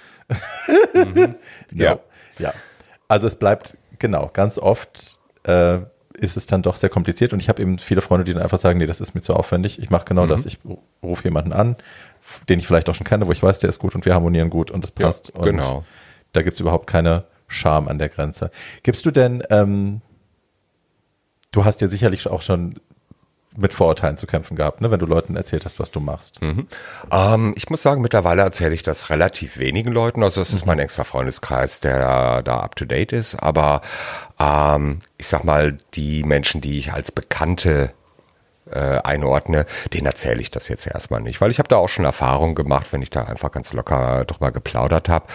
mhm. 0.94 1.36
ja. 1.74 1.98
ja. 2.38 2.52
Also 3.08 3.26
es 3.26 3.36
bleibt, 3.36 3.76
genau, 3.98 4.28
ganz 4.32 4.58
oft 4.58 5.18
äh, 5.44 5.78
ist 6.14 6.36
es 6.36 6.46
dann 6.46 6.62
doch 6.62 6.76
sehr 6.76 6.90
kompliziert 6.90 7.32
und 7.32 7.40
ich 7.40 7.48
habe 7.48 7.62
eben 7.62 7.78
viele 7.78 8.00
Freunde, 8.00 8.24
die 8.24 8.34
dann 8.34 8.42
einfach 8.42 8.58
sagen, 8.58 8.78
nee, 8.78 8.86
das 8.86 9.00
ist 9.00 9.14
mir 9.14 9.20
zu 9.20 9.34
aufwendig. 9.34 9.78
Ich 9.78 9.90
mache 9.90 10.04
genau 10.04 10.24
mhm. 10.24 10.28
das. 10.28 10.46
Ich 10.46 10.58
rufe 11.02 11.24
jemanden 11.24 11.52
an, 11.52 11.76
den 12.48 12.58
ich 12.58 12.66
vielleicht 12.66 12.88
auch 12.88 12.94
schon 12.94 13.06
kenne, 13.06 13.26
wo 13.26 13.32
ich 13.32 13.42
weiß, 13.42 13.60
der 13.60 13.68
ist 13.68 13.78
gut 13.78 13.94
und 13.94 14.04
wir 14.04 14.14
harmonieren 14.14 14.50
gut 14.50 14.70
und 14.70 14.82
das 14.84 14.90
passt. 14.90 15.32
Ja, 15.36 15.42
genau. 15.42 15.76
Und 15.78 15.84
da 16.32 16.42
gibt's 16.42 16.60
überhaupt 16.60 16.86
keine 16.86 17.24
Scham 17.46 17.88
an 17.88 17.98
der 17.98 18.08
Grenze. 18.08 18.50
Gibst 18.82 19.04
du 19.06 19.10
denn 19.10 19.42
ähm, 19.50 20.02
du 21.52 21.64
hast 21.64 21.80
ja 21.80 21.88
sicherlich 21.88 22.26
auch 22.28 22.42
schon 22.42 22.80
mit 23.56 23.74
Vorurteilen 23.74 24.16
zu 24.16 24.26
kämpfen 24.26 24.56
gehabt, 24.56 24.80
ne, 24.80 24.90
wenn 24.90 25.00
du 25.00 25.06
Leuten 25.06 25.36
erzählt 25.36 25.64
hast, 25.64 25.80
was 25.80 25.90
du 25.90 25.98
machst. 25.98 26.40
Mhm. 26.40 26.68
Ähm, 27.10 27.52
ich 27.56 27.68
muss 27.68 27.82
sagen, 27.82 28.00
mittlerweile 28.00 28.42
erzähle 28.42 28.74
ich 28.74 28.82
das 28.82 29.10
relativ 29.10 29.58
wenigen 29.58 29.92
Leuten. 29.92 30.22
Also 30.22 30.40
das 30.40 30.52
ist 30.52 30.62
mhm. 30.62 30.68
mein 30.68 30.78
extra 30.78 31.04
Freundeskreis, 31.04 31.80
der 31.80 32.42
da 32.42 32.60
up 32.60 32.76
to 32.76 32.84
date 32.84 33.12
ist. 33.12 33.34
Aber 33.36 33.82
ähm, 34.38 35.00
ich 35.18 35.26
sag 35.26 35.44
mal, 35.44 35.78
die 35.94 36.22
Menschen, 36.22 36.60
die 36.60 36.78
ich 36.78 36.92
als 36.92 37.10
Bekannte 37.10 37.92
äh, 38.72 39.00
einordne, 39.02 39.66
den 39.92 40.06
erzähle 40.06 40.40
ich 40.40 40.50
das 40.50 40.68
jetzt 40.68 40.86
erstmal 40.86 41.20
nicht, 41.20 41.40
weil 41.40 41.50
ich 41.50 41.58
habe 41.58 41.68
da 41.68 41.76
auch 41.76 41.88
schon 41.88 42.04
Erfahrungen 42.04 42.54
gemacht, 42.54 42.88
wenn 42.92 43.02
ich 43.02 43.10
da 43.10 43.24
einfach 43.24 43.50
ganz 43.50 43.72
locker 43.72 44.24
drüber 44.24 44.52
geplaudert 44.52 45.08
habe 45.08 45.26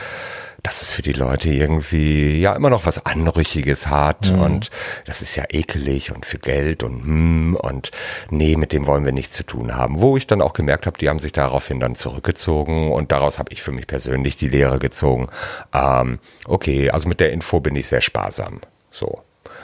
dass 0.66 0.82
es 0.82 0.90
für 0.90 1.04
die 1.04 1.14
Leute 1.14 1.50
irgendwie 1.50 2.40
ja 2.40 2.56
immer 2.56 2.72
noch 2.72 2.88
was 2.88 3.06
Anrüchiges 3.06 3.88
hat 3.88 4.32
mhm. 4.32 4.42
und 4.42 4.70
das 5.06 5.22
ist 5.22 5.36
ja 5.36 5.44
ekelig 5.50 6.12
und 6.12 6.26
für 6.26 6.40
Geld 6.40 6.82
und 6.82 7.04
hm 7.04 7.56
und 7.56 7.92
nee, 8.32 8.56
mit 8.56 8.74
dem 8.74 8.88
wollen 8.88 9.06
wir 9.06 9.12
nichts 9.12 9.38
zu 9.38 9.44
tun 9.44 9.76
haben. 9.76 10.02
Wo 10.02 10.18
ich 10.18 10.26
dann 10.26 10.42
auch 10.42 10.54
gemerkt 10.54 10.88
habe, 10.88 10.98
die 10.98 11.08
haben 11.08 11.20
sich 11.20 11.34
daraufhin 11.34 11.80
dann 11.80 11.94
zurückgezogen 11.94 12.92
und 12.92 13.12
daraus 13.12 13.38
habe 13.38 13.54
ich 13.54 13.62
für 13.62 13.72
mich 13.72 13.86
persönlich 13.86 14.38
die 14.38 14.48
Lehre 14.48 14.80
gezogen. 14.80 15.28
Ähm, 15.74 16.20
okay, 16.48 16.90
also 16.90 17.08
mit 17.08 17.20
der 17.20 17.32
Info 17.32 17.60
bin 17.60 17.76
ich 17.76 17.88
sehr 17.88 18.02
sparsam. 18.02 18.60
So. 18.90 19.22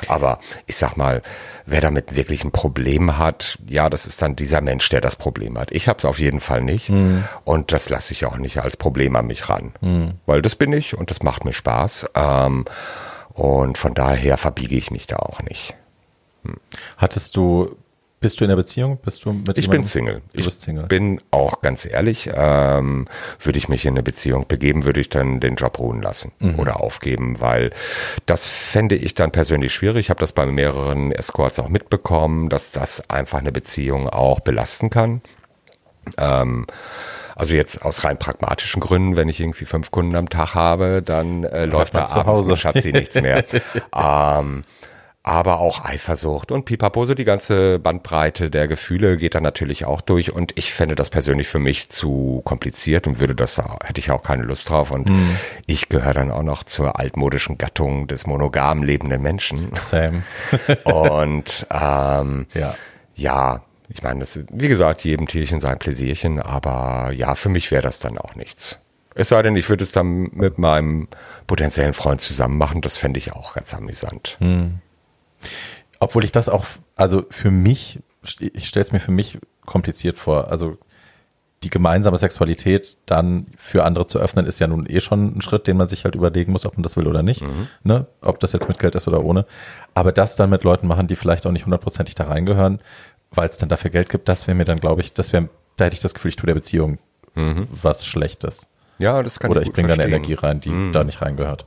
Aber 0.10 0.40
ich 0.68 0.78
sag 0.78 0.98
mal, 0.98 1.22
wer 1.66 1.82
damit 1.82 2.16
wirklich 2.16 2.44
ein 2.44 2.52
Problem 2.52 3.18
hat, 3.18 3.58
ja, 3.68 3.90
das 3.90 4.06
ist 4.06 4.22
dann 4.22 4.36
dieser 4.36 4.62
Mensch, 4.62 4.90
der 4.90 5.02
das 5.02 5.16
Problem 5.16 5.58
hat. 5.58 5.72
Ich 5.72 5.88
habe 5.88 5.98
es 6.00 6.06
auf 6.06 6.20
jeden 6.20 6.40
Fall 6.40 6.62
nicht 6.62 6.90
mhm. 6.90 7.24
und 7.44 7.72
das 7.72 7.90
lasse 7.90 8.14
ich 8.14 8.26
auch 8.26 8.38
nicht 8.38 8.60
als 8.60 8.78
Problem 8.78 9.16
an 9.16 9.28
mich 9.28 9.50
ran, 9.50 9.74
mhm. 9.82 10.14
weil 10.26 10.42
das 10.42 10.56
bin 10.56 10.74
ich 10.74 10.98
und 10.98 11.10
das 11.10 11.24
macht 11.24 11.46
mir 11.46 11.54
Spaß 11.54 12.10
ähm, 12.16 12.66
und 13.34 13.78
von 13.78 13.94
daher 13.94 14.38
verbiege 14.38 14.76
ich 14.76 14.92
mich 14.92 15.08
da 15.08 15.18
auch 15.18 15.42
nicht. 15.42 15.76
Hm. 16.44 16.58
Hattest 16.98 17.36
du 17.36 17.78
bist 18.22 18.40
du 18.40 18.46
in 18.46 18.50
der 18.50 18.56
Beziehung? 18.56 19.00
Bist 19.04 19.26
du 19.26 19.34
mit 19.34 19.58
Ich 19.58 19.68
bin 19.68 19.84
Single. 19.84 20.22
Du 20.34 20.46
bist 20.46 20.62
Single. 20.62 20.84
Ich 20.84 20.90
bin 20.90 21.20
auch 21.32 21.62
ganz 21.62 21.86
ehrlich, 21.86 22.30
ähm, 22.34 23.06
würde 23.40 23.58
ich 23.58 23.68
mich 23.68 23.86
in 23.86 23.96
eine 23.96 24.04
Beziehung 24.04 24.48
begeben, 24.48 24.86
würde 24.86 25.00
ich 25.00 25.10
dann 25.10 25.40
den 25.40 25.56
Job 25.56 25.80
ruhen 25.80 26.04
lassen 26.04 26.32
mhm. 26.40 26.60
oder 26.60 26.80
aufgeben, 26.80 27.42
weil 27.42 27.72
das 28.28 28.48
fände 28.48 28.96
ich 28.96 29.16
dann 29.16 29.32
persönlich 29.32 29.74
schwierig. 29.74 30.02
Ich 30.02 30.10
habe 30.12 30.20
das 30.20 30.34
bei 30.34 30.46
mehreren 30.46 31.12
Escorts 31.12 31.60
auch 31.60 31.68
mitbekommen, 31.68 32.50
dass 32.50 32.72
das 32.72 33.10
einfach 33.10 33.40
eine 33.40 33.52
Beziehung 33.52 34.08
auch 34.08 34.40
belasten 34.40 34.92
kann. 34.92 35.22
Ähm, 36.18 36.68
also 37.36 37.56
jetzt 37.56 37.84
aus 37.84 38.04
rein 38.04 38.20
pragmatischen 38.20 38.82
Gründen, 38.82 39.18
wenn 39.18 39.30
ich 39.30 39.40
irgendwie 39.40 39.66
fünf 39.66 39.90
Kunden 39.90 40.16
am 40.16 40.30
Tag 40.30 40.54
habe, 40.54 41.02
dann 41.02 41.44
äh, 41.44 41.66
läuft 41.66 41.96
da 41.96 42.06
abends 42.06 42.46
mit 42.46 42.60
Schatzi 42.60 42.92
nichts 42.92 43.20
mehr. 43.20 43.44
ähm, 43.96 44.64
aber 45.24 45.60
auch 45.60 45.86
Eifersucht 45.86 46.52
und 46.52 46.66
Pipapo, 46.66 47.06
so 47.06 47.14
die 47.14 47.26
ganze 47.26 47.78
Bandbreite 47.78 48.50
der 48.50 48.68
Gefühle 48.68 49.18
geht 49.18 49.36
da 49.36 49.40
natürlich 49.40 49.86
auch 49.86 50.02
durch 50.02 50.34
und 50.34 50.58
ich 50.58 50.74
fände 50.74 50.96
das 50.96 51.12
persönlich 51.12 51.48
für 51.48 51.60
mich 51.60 51.90
zu 51.90 52.42
kompliziert 52.44 53.06
und 53.06 53.20
würde 53.20 53.36
das, 53.36 53.62
hätte 53.84 54.00
ich 54.00 54.10
auch 54.10 54.24
keine 54.24 54.44
Lust 54.44 54.70
drauf 54.70 54.90
und 54.90 55.08
mm. 55.08 55.38
ich 55.68 55.90
gehöre 55.90 56.16
dann 56.16 56.32
auch 56.32 56.42
noch 56.42 56.64
zur 56.64 57.00
altmodischen 57.00 57.60
Gattung 57.60 58.08
des 58.08 58.26
monogam 58.26 58.82
lebenden 58.82 59.22
Menschen. 59.22 59.72
Same. 59.76 60.24
und 60.86 61.68
ähm, 61.70 62.48
ja. 62.56 62.74
ja, 63.14 63.62
ich 63.90 64.02
meine, 64.02 64.22
das, 64.22 64.40
wie 64.50 64.70
gesagt, 64.70 65.04
jedem 65.04 65.28
Tierchen 65.28 65.60
sein 65.60 65.78
Pläsierchen, 65.78 66.42
aber 66.42 67.12
ja, 67.14 67.36
für 67.36 67.50
mich 67.50 67.70
wäre 67.70 67.84
das 67.84 68.00
dann 68.00 68.18
auch 68.18 68.34
nichts. 68.36 68.80
Es 69.14 69.30
sei 69.30 69.44
denn, 69.44 69.56
ich 69.56 69.70
würde 69.70 69.84
es 69.84 69.92
dann 69.92 70.32
mit 70.34 70.58
meinem 70.58 71.10
potenziellen 71.46 71.94
Freund 71.94 72.22
zusammen 72.22 72.58
machen, 72.58 72.82
das 72.82 72.98
fände 72.98 73.20
ich 73.20 73.34
auch 73.34 73.54
ganz 73.54 73.74
amüsant. 73.76 74.38
Mm. 74.40 74.80
Obwohl 76.00 76.24
ich 76.24 76.32
das 76.32 76.50
auch, 76.50 76.66
also 76.96 77.26
für 77.30 77.52
mich, 77.52 78.00
ich 78.40 78.68
stelle 78.68 78.86
es 78.86 78.92
mir 78.92 79.00
für 79.00 79.12
mich 79.12 79.40
kompliziert 79.66 80.18
vor. 80.18 80.50
Also 80.50 80.78
die 81.64 81.70
gemeinsame 81.70 82.18
Sexualität 82.18 82.98
dann 83.06 83.46
für 83.56 83.84
andere 83.84 84.08
zu 84.08 84.18
öffnen, 84.18 84.48
ist 84.48 84.60
ja 84.60 84.68
nun 84.68 84.88
eh 84.88 85.00
schon 85.00 85.38
ein 85.38 85.42
Schritt, 85.42 85.68
den 85.68 85.78
man 85.78 85.88
sich 85.88 86.06
halt 86.06 86.16
überlegen 86.16 86.52
muss, 86.52 86.66
ob 86.66 86.76
man 86.76 86.84
das 86.84 86.98
will 86.98 87.08
oder 87.08 87.22
nicht. 87.22 87.44
Mhm. 87.44 87.68
Ne? 87.84 88.08
Ob 88.22 88.40
das 88.40 88.52
jetzt 88.54 88.68
mit 88.68 88.80
Geld 88.80 88.96
ist 88.96 89.08
oder 89.08 89.24
ohne. 89.24 89.46
Aber 89.94 90.12
das 90.12 90.36
dann 90.36 90.50
mit 90.50 90.64
Leuten 90.64 90.88
machen, 90.88 91.08
die 91.08 91.16
vielleicht 91.16 91.46
auch 91.46 91.52
nicht 91.52 91.66
hundertprozentig 91.66 92.16
da 92.16 92.26
reingehören, 92.26 92.80
weil 93.30 93.48
es 93.50 93.60
dann 93.60 93.70
dafür 93.70 93.92
Geld 93.92 94.10
gibt, 94.10 94.28
das 94.28 94.48
wäre 94.48 94.56
mir 94.56 94.66
dann, 94.66 94.80
glaube 94.80 95.02
ich, 95.02 95.14
das 95.14 95.34
wäre, 95.34 95.50
da 95.78 95.86
hätte 95.86 95.94
ich 95.94 96.00
das 96.00 96.16
Gefühl, 96.16 96.30
ich 96.30 96.36
tue 96.36 96.48
der 96.48 96.56
Beziehung 96.56 96.98
mhm. 97.36 97.68
was 97.70 98.08
Schlechtes. 98.08 98.68
Ja, 98.98 99.22
das 99.22 99.40
kann 99.40 99.52
Oder 99.52 99.62
ich, 99.62 99.68
ich 99.68 99.74
bringe 99.74 99.90
da 99.90 99.94
eine 99.96 100.06
Energie 100.06 100.34
rein, 100.34 100.62
die 100.62 100.70
mhm. 100.70 100.94
da 100.94 101.04
nicht 101.04 101.22
reingehört. 101.22 101.66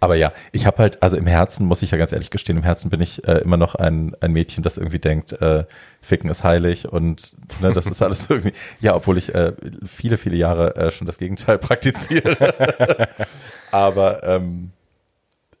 Aber 0.00 0.14
ja, 0.14 0.32
ich 0.52 0.66
habe 0.66 0.78
halt, 0.78 1.02
also 1.02 1.16
im 1.16 1.26
Herzen, 1.26 1.66
muss 1.66 1.82
ich 1.82 1.90
ja 1.90 1.98
ganz 1.98 2.12
ehrlich 2.12 2.30
gestehen, 2.30 2.56
im 2.56 2.62
Herzen 2.62 2.88
bin 2.88 3.00
ich 3.00 3.26
äh, 3.26 3.38
immer 3.38 3.56
noch 3.56 3.74
ein, 3.74 4.14
ein 4.20 4.32
Mädchen, 4.32 4.62
das 4.62 4.76
irgendwie 4.76 4.98
denkt, 5.00 5.32
äh, 5.32 5.64
Ficken 6.00 6.30
ist 6.30 6.44
heilig 6.44 6.88
und 6.88 7.34
ne, 7.60 7.72
das 7.72 7.86
ist 7.86 8.00
alles 8.00 8.26
irgendwie, 8.30 8.52
ja, 8.80 8.94
obwohl 8.94 9.18
ich 9.18 9.34
äh, 9.34 9.52
viele, 9.84 10.16
viele 10.16 10.36
Jahre 10.36 10.76
äh, 10.76 10.90
schon 10.90 11.06
das 11.06 11.18
Gegenteil 11.18 11.58
praktiziere. 11.58 13.08
Aber 13.72 14.22
ähm, 14.22 14.70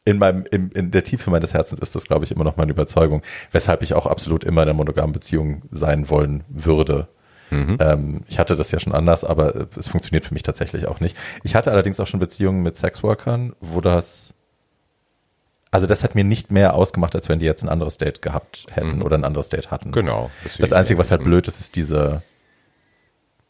in 0.04 0.18
meinem, 0.18 0.44
in, 0.50 0.70
in 0.70 0.90
der 0.90 1.04
Tiefe 1.04 1.30
meines 1.30 1.52
Herzens 1.52 1.80
ist 1.80 1.94
das, 1.94 2.06
glaube 2.06 2.24
ich, 2.24 2.30
immer 2.30 2.44
noch 2.44 2.56
meine 2.56 2.70
Überzeugung, 2.70 3.22
weshalb 3.50 3.82
ich 3.82 3.92
auch 3.94 4.06
absolut 4.06 4.44
immer 4.44 4.62
in 4.62 4.68
einer 4.68 4.76
monogamen 4.76 5.12
Beziehung 5.12 5.62
sein 5.70 6.08
wollen 6.08 6.44
würde. 6.48 7.08
Mhm. 7.50 7.78
Ähm, 7.80 8.20
ich 8.28 8.38
hatte 8.38 8.56
das 8.56 8.70
ja 8.70 8.80
schon 8.80 8.92
anders, 8.92 9.24
aber 9.24 9.68
es 9.76 9.88
funktioniert 9.88 10.26
für 10.26 10.34
mich 10.34 10.42
tatsächlich 10.42 10.86
auch 10.86 11.00
nicht. 11.00 11.16
Ich 11.42 11.54
hatte 11.54 11.70
allerdings 11.70 12.00
auch 12.00 12.06
schon 12.06 12.20
Beziehungen 12.20 12.62
mit 12.62 12.76
Sexworkern, 12.76 13.54
wo 13.60 13.80
das, 13.80 14.34
also 15.70 15.86
das 15.86 16.04
hat 16.04 16.14
mir 16.14 16.24
nicht 16.24 16.50
mehr 16.50 16.74
ausgemacht, 16.74 17.14
als 17.14 17.28
wenn 17.28 17.38
die 17.38 17.46
jetzt 17.46 17.62
ein 17.62 17.68
anderes 17.68 17.98
Date 17.98 18.22
gehabt 18.22 18.66
hätten 18.70 18.96
mhm. 18.96 19.02
oder 19.02 19.16
ein 19.16 19.24
anderes 19.24 19.48
Date 19.48 19.70
hatten. 19.70 19.92
Genau. 19.92 20.30
Das 20.58 20.72
Einzige, 20.72 20.98
was 20.98 21.10
halt 21.10 21.24
blöd 21.24 21.48
ist, 21.48 21.60
ist 21.60 21.76
diese, 21.76 22.22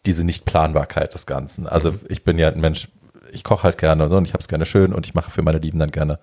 diese 0.07 0.25
Nichtplanbarkeit 0.25 1.15
des 1.15 1.27
Ganzen. 1.27 1.67
Also 1.67 1.93
mhm. 1.93 2.01
ich 2.09 2.25
bin 2.25 2.39
ja 2.39 2.49
ein 2.49 2.61
Mensch, 2.61 2.89
ich 3.33 3.45
koche 3.45 3.65
halt 3.65 3.79
gerne 3.79 4.05
und, 4.05 4.09
so, 4.09 4.17
und 4.17 4.25
ich 4.25 4.33
habe 4.33 4.41
es 4.41 4.49
gerne 4.49 4.67
schön 4.67 4.93
und 4.93 5.07
ich 5.07 5.15
mache 5.15 5.31
für 5.31 5.43
meine 5.43 5.59
Lieben 5.59 5.79
dann 5.79 5.91
gerne 5.91 6.19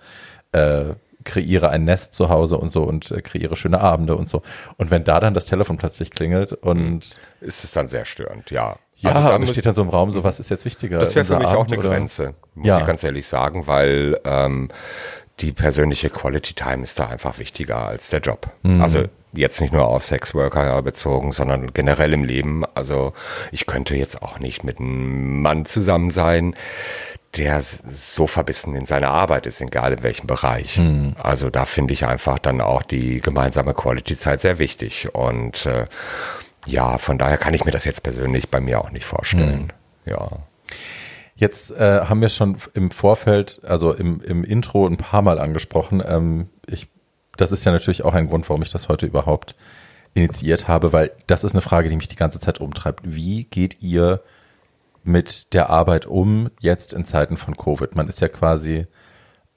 äh, 0.54 0.96
kreiere 1.26 1.70
ein 1.70 1.84
Nest 1.84 2.14
zu 2.14 2.30
Hause 2.30 2.58
und 2.58 2.72
so 2.72 2.84
und 2.84 3.12
äh, 3.12 3.22
kreiere 3.22 3.56
schöne 3.56 3.82
Abende 3.82 4.16
und 4.16 4.30
so. 4.30 4.42
Und 4.78 4.92
wenn 4.92 5.04
da 5.04 5.20
dann 5.20 5.34
das 5.34 5.46
Telefon 5.46 5.78
plötzlich 5.78 6.12
klingelt 6.12 6.54
und 6.54 6.78
hm. 6.78 7.02
ist 7.42 7.64
es 7.64 7.72
dann 7.72 7.90
sehr 7.90 8.06
störend, 8.06 8.52
ja. 8.52 8.78
Ja, 8.98 9.12
also 9.12 9.38
da 9.38 9.48
steht 9.48 9.66
dann 9.66 9.76
so 9.76 9.82
im 9.82 9.90
Raum, 9.90 10.10
so 10.12 10.24
was 10.24 10.40
ist 10.40 10.50
jetzt 10.50 10.64
wichtiger? 10.64 11.00
Das 11.00 11.16
wäre 11.16 11.26
für 11.26 11.38
mich 11.38 11.48
Abend, 11.48 11.60
auch 11.60 11.68
eine 11.68 11.78
oder? 11.80 11.90
Grenze, 11.90 12.34
muss 12.54 12.68
ja. 12.68 12.80
ich 12.80 12.86
ganz 12.86 13.04
ehrlich 13.04 13.28
sagen, 13.28 13.68
weil 13.68 14.18
ähm, 14.24 14.70
die 15.42 15.52
persönliche 15.52 16.10
Quality 16.10 16.54
Time 16.54 16.82
ist 16.82 16.98
da 16.98 17.08
einfach 17.08 17.38
wichtiger 17.40 17.86
als 17.86 18.10
der 18.10 18.22
Job. 18.22 18.48
Mhm. 18.64 18.82
Also 18.82 19.04
jetzt 19.34 19.60
nicht 19.60 19.74
nur 19.74 19.86
aus 19.86 20.08
Sexworker 20.08 20.82
bezogen, 20.82 21.34
sondern 21.34 21.74
generell 21.74 22.14
im 22.14 22.24
Leben. 22.24 22.64
Also 22.74 23.12
ich 23.52 23.66
könnte 23.66 23.96
jetzt 23.96 24.22
auch 24.22 24.40
nicht 24.40 24.64
mit 24.64 24.80
einem 24.80 25.42
Mann 25.42 25.66
zusammen 25.66 26.10
sein, 26.10 26.56
der 27.38 27.62
so 27.62 28.28
verbissen 28.28 28.76
in 28.76 28.86
seiner 28.86 29.10
Arbeit 29.10 29.46
ist, 29.46 29.62
egal 29.62 29.94
in 29.94 30.04
welchem 30.04 30.28
Bereich. 30.28 30.78
Mhm. 30.78 31.16
Also 31.22 31.50
da 31.50 31.66
finde 31.66 31.94
ich 31.94 32.06
einfach 32.06 32.40
dann 32.40 32.62
auch 32.62 32.84
die 32.84 33.20
gemeinsame 33.22 33.74
Quality-Zeit 33.74 34.42
sehr 34.42 34.60
wichtig. 34.60 35.10
Und 35.14 35.66
äh, 35.66 35.86
ja, 36.66 36.98
von 36.98 37.18
daher 37.18 37.38
kann 37.38 37.54
ich 37.54 37.66
mir 37.66 37.72
das 37.72 37.86
jetzt 37.86 38.04
persönlich 38.04 38.50
bei 38.50 38.60
mir 38.60 38.82
auch 38.82 38.92
nicht 38.92 39.06
vorstellen. 39.06 39.72
Mhm. 40.06 40.12
Ja. 40.12 40.30
Jetzt 41.36 41.72
äh, 41.72 42.02
haben 42.02 42.22
wir 42.22 42.30
schon 42.30 42.58
im 42.74 42.92
Vorfeld, 42.92 43.62
also 43.66 43.94
im, 43.94 44.22
im 44.22 44.44
Intro 44.44 44.88
ein 44.88 44.98
paar 44.98 45.22
Mal 45.22 45.40
angesprochen. 45.40 46.02
Ähm, 46.06 46.48
ich, 46.66 46.88
das 47.36 47.52
ist 47.52 47.66
ja 47.66 47.72
natürlich 47.72 48.04
auch 48.04 48.14
ein 48.14 48.30
Grund, 48.30 48.50
warum 48.50 48.62
ich 48.62 48.72
das 48.72 48.88
heute 48.88 49.06
überhaupt 49.06 49.56
initiiert 50.14 50.70
habe, 50.70 50.94
weil 50.94 51.12
das 51.28 51.44
ist 51.44 51.52
eine 51.52 51.62
Frage, 51.62 51.90
die 51.90 51.96
mich 51.98 52.08
die 52.08 52.16
ganze 52.16 52.40
Zeit 52.40 52.62
umtreibt. 52.62 53.02
Wie 53.04 53.44
geht 53.44 53.82
ihr 53.82 54.22
mit 55.06 55.54
der 55.54 55.70
Arbeit 55.70 56.06
um 56.06 56.50
jetzt 56.60 56.94
in 56.94 57.06
Zeiten 57.06 57.38
von 57.38 57.56
Covid? 57.56 57.96
Man 57.96 58.08
ist 58.08 58.22
ja 58.22 58.28
quasi 58.28 58.88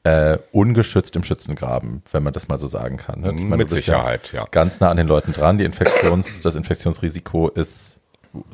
äh, 0.05 0.38
ungeschützt 0.53 1.16
im 1.16 1.24
Schützengraben, 1.24 2.03
wenn 2.12 2.22
man 2.22 2.32
das 2.32 2.49
mal 2.49 2.59
so 2.59 2.66
sagen 2.66 2.96
kann. 2.96 3.20
Ne? 3.20 3.32
Meine, 3.32 3.57
mit 3.57 3.70
Sicherheit, 3.70 4.32
ja, 4.32 4.42
ja. 4.42 4.49
Ganz 4.51 4.80
nah 4.80 4.90
an 4.90 4.96
den 4.96 5.09
Leuten 5.09 5.32
dran. 5.32 5.59
Die 5.59 5.64
Infektions, 5.64 6.40
das 6.40 6.55
Infektionsrisiko 6.55 7.49
ist 7.49 7.99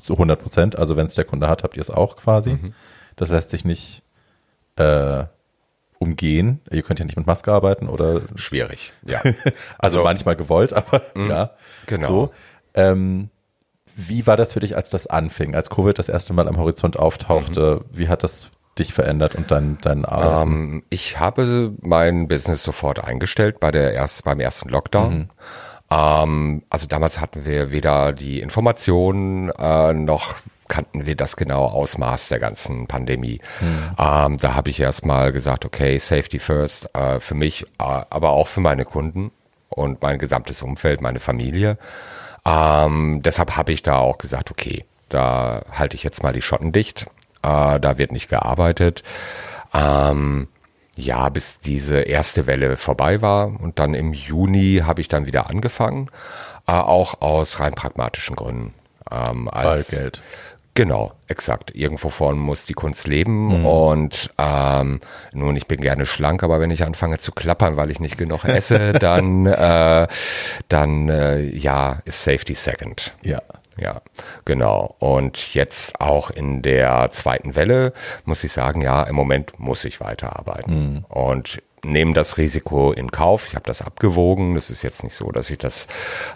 zu 0.02 0.14
100 0.14 0.40
Prozent. 0.40 0.78
Also 0.78 0.96
wenn 0.96 1.06
es 1.06 1.14
der 1.14 1.24
Kunde 1.24 1.48
hat, 1.48 1.62
habt 1.62 1.76
ihr 1.76 1.82
es 1.82 1.90
auch 1.90 2.16
quasi. 2.16 2.52
Mhm. 2.54 2.74
Das 3.16 3.30
lässt 3.30 3.50
sich 3.50 3.64
nicht 3.64 4.02
äh, 4.76 5.24
umgehen. 5.98 6.60
Ihr 6.70 6.82
könnt 6.82 6.98
ja 6.98 7.04
nicht 7.04 7.16
mit 7.16 7.26
Maske 7.26 7.52
arbeiten 7.52 7.88
oder 7.88 8.22
schwierig. 8.36 8.92
Ja, 9.06 9.20
also, 9.24 9.40
also 9.78 10.04
manchmal 10.04 10.36
gewollt, 10.36 10.72
aber 10.72 11.02
mh, 11.14 11.28
ja, 11.28 11.50
genau. 11.86 12.08
So. 12.08 12.32
Ähm, 12.74 13.30
wie 13.96 14.26
war 14.26 14.36
das 14.36 14.52
für 14.52 14.60
dich, 14.60 14.76
als 14.76 14.90
das 14.90 15.06
anfing, 15.06 15.54
als 15.54 15.70
Covid 15.70 15.98
das 15.98 16.08
erste 16.08 16.32
Mal 16.32 16.48
am 16.48 16.56
Horizont 16.56 16.98
auftauchte? 16.98 17.80
Mhm. 17.80 17.98
Wie 17.98 18.08
hat 18.08 18.22
das 18.22 18.50
dich 18.78 18.92
verändert 18.92 19.34
und 19.34 19.50
dein, 19.50 19.78
dein 19.80 20.04
Arbeiten? 20.04 20.52
Ähm, 20.52 20.82
ich 20.90 21.20
habe 21.20 21.72
mein 21.80 22.28
Business 22.28 22.62
sofort 22.62 23.02
eingestellt 23.02 23.60
bei 23.60 23.70
der 23.70 23.92
erst, 23.92 24.24
beim 24.24 24.40
ersten 24.40 24.68
Lockdown. 24.68 25.14
Mhm. 25.14 25.28
Ähm, 25.90 26.62
also 26.70 26.86
damals 26.86 27.20
hatten 27.20 27.44
wir 27.44 27.72
weder 27.72 28.12
die 28.12 28.40
Informationen 28.40 29.50
äh, 29.50 29.92
noch 29.92 30.34
kannten 30.66 31.04
wir 31.04 31.14
das 31.14 31.36
genaue 31.36 31.72
Ausmaß 31.72 32.28
der 32.28 32.38
ganzen 32.38 32.86
Pandemie. 32.86 33.40
Mhm. 33.60 33.96
Ähm, 33.98 34.36
da 34.38 34.54
habe 34.54 34.70
ich 34.70 34.80
erstmal 34.80 35.30
gesagt, 35.30 35.64
okay, 35.64 35.98
Safety 35.98 36.38
first, 36.38 36.88
äh, 36.94 37.20
für 37.20 37.34
mich, 37.34 37.64
äh, 37.64 37.66
aber 37.78 38.30
auch 38.30 38.48
für 38.48 38.60
meine 38.60 38.84
Kunden 38.84 39.30
und 39.68 40.02
mein 40.02 40.18
gesamtes 40.18 40.62
Umfeld, 40.62 41.00
meine 41.00 41.20
Familie. 41.20 41.76
Ähm, 42.46 43.22
deshalb 43.22 43.56
habe 43.56 43.72
ich 43.72 43.82
da 43.82 43.98
auch 43.98 44.18
gesagt, 44.18 44.50
okay, 44.50 44.84
da 45.08 45.62
halte 45.70 45.96
ich 45.96 46.02
jetzt 46.02 46.22
mal 46.22 46.32
die 46.32 46.42
Schotten 46.42 46.72
dicht. 46.72 47.06
Äh, 47.42 47.80
da 47.80 47.98
wird 47.98 48.12
nicht 48.12 48.28
gearbeitet. 48.28 49.02
Ähm, 49.72 50.48
ja, 50.96 51.28
bis 51.28 51.58
diese 51.58 52.00
erste 52.00 52.46
Welle 52.46 52.76
vorbei 52.76 53.20
war. 53.22 53.60
Und 53.60 53.78
dann 53.78 53.94
im 53.94 54.12
Juni 54.12 54.82
habe 54.84 55.00
ich 55.00 55.08
dann 55.08 55.26
wieder 55.26 55.50
angefangen, 55.50 56.10
äh, 56.66 56.72
auch 56.72 57.20
aus 57.20 57.60
rein 57.60 57.74
pragmatischen 57.74 58.36
Gründen. 58.36 58.74
Ähm, 59.10 59.48
als, 59.48 59.92
Weil 59.92 60.00
Geld. 60.00 60.22
Genau, 60.74 61.12
exakt. 61.28 61.72
Irgendwo 61.74 62.08
vorn 62.08 62.36
muss 62.36 62.66
die 62.66 62.74
Kunst 62.74 63.06
leben 63.06 63.60
mhm. 63.60 63.66
und 63.66 64.30
ähm, 64.38 65.00
nun, 65.32 65.54
ich 65.56 65.68
bin 65.68 65.80
gerne 65.80 66.04
schlank, 66.04 66.42
aber 66.42 66.58
wenn 66.58 66.72
ich 66.72 66.84
anfange 66.84 67.18
zu 67.18 67.30
klappern, 67.30 67.76
weil 67.76 67.92
ich 67.92 68.00
nicht 68.00 68.18
genug 68.18 68.44
esse, 68.44 68.92
dann, 68.98 69.46
äh, 69.46 70.08
dann 70.68 71.08
äh, 71.08 71.42
ja, 71.42 72.00
ist 72.04 72.24
Safety 72.24 72.54
second. 72.54 73.14
Ja. 73.22 73.40
Ja, 73.76 74.02
genau. 74.44 74.94
Und 75.00 75.52
jetzt 75.54 76.00
auch 76.00 76.30
in 76.30 76.62
der 76.62 77.10
zweiten 77.10 77.56
Welle 77.56 77.92
muss 78.24 78.44
ich 78.44 78.52
sagen, 78.52 78.82
ja, 78.82 79.02
im 79.02 79.16
Moment 79.16 79.58
muss 79.58 79.84
ich 79.84 80.00
weiterarbeiten. 80.00 80.94
Mhm. 80.94 81.04
Und 81.06 81.60
nehme 81.84 82.14
das 82.14 82.38
Risiko 82.38 82.92
in 82.92 83.10
Kauf. 83.10 83.46
Ich 83.48 83.54
habe 83.54 83.66
das 83.66 83.82
abgewogen. 83.82 84.54
Das 84.54 84.70
ist 84.70 84.82
jetzt 84.82 85.04
nicht 85.04 85.14
so, 85.14 85.30
dass 85.30 85.50
ich 85.50 85.58
das 85.58 85.88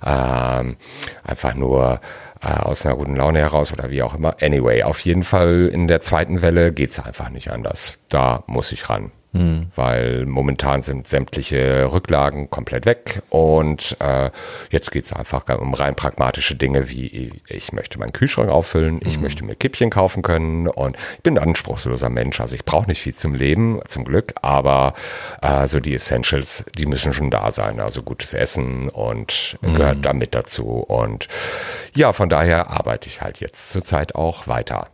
ähm, 0.04 0.76
einfach 1.24 1.54
nur 1.54 2.00
aus 2.40 2.86
einer 2.86 2.96
guten 2.96 3.16
Laune 3.16 3.38
heraus 3.40 3.72
oder 3.72 3.90
wie 3.90 4.02
auch 4.02 4.14
immer. 4.14 4.36
Anyway, 4.40 4.82
auf 4.82 5.00
jeden 5.00 5.22
Fall 5.22 5.70
in 5.72 5.88
der 5.88 6.00
zweiten 6.00 6.42
Welle 6.42 6.72
geht's 6.72 7.00
einfach 7.00 7.30
nicht 7.30 7.50
anders. 7.50 7.98
Da 8.08 8.44
muss 8.46 8.72
ich 8.72 8.88
ran. 8.88 9.10
Mhm. 9.32 9.66
Weil 9.74 10.24
momentan 10.24 10.82
sind 10.82 11.06
sämtliche 11.06 11.92
Rücklagen 11.92 12.48
komplett 12.48 12.86
weg 12.86 13.22
und 13.28 13.96
äh, 14.00 14.30
jetzt 14.70 14.90
geht 14.90 15.04
es 15.04 15.12
einfach 15.12 15.46
um 15.58 15.74
rein 15.74 15.94
pragmatische 15.94 16.54
Dinge 16.54 16.88
wie 16.88 17.32
ich 17.48 17.72
möchte 17.72 17.98
meinen 17.98 18.12
Kühlschrank 18.12 18.50
auffüllen, 18.50 18.94
mhm. 18.94 19.00
ich 19.04 19.14
hm. 19.14 19.22
möchte 19.22 19.44
mir 19.44 19.54
Kippchen 19.54 19.90
kaufen 19.90 20.22
können 20.22 20.66
und 20.66 20.96
ich 21.16 21.22
bin 21.22 21.38
ein 21.38 21.48
anspruchsloser 21.48 22.08
Mensch. 22.08 22.40
Also 22.40 22.54
ich 22.54 22.64
brauche 22.64 22.88
nicht 22.88 23.00
viel 23.00 23.14
zum 23.14 23.34
Leben, 23.34 23.80
zum 23.86 24.04
Glück, 24.04 24.34
aber 24.42 24.94
äh, 25.42 25.66
so 25.66 25.80
die 25.80 25.94
Essentials, 25.94 26.64
die 26.76 26.86
müssen 26.86 27.12
schon 27.12 27.30
da 27.30 27.50
sein. 27.50 27.80
Also 27.80 28.02
gutes 28.02 28.34
Essen 28.34 28.88
und 28.88 29.58
mhm. 29.60 29.74
gehört 29.74 30.04
da 30.04 30.12
mit 30.12 30.34
dazu. 30.34 30.64
Und 30.66 31.28
ja, 31.94 32.12
von 32.12 32.28
daher 32.28 32.70
arbeite 32.70 33.08
ich 33.08 33.20
halt 33.20 33.40
jetzt 33.40 33.70
zurzeit 33.70 34.14
auch 34.14 34.46
weiter. 34.46 34.88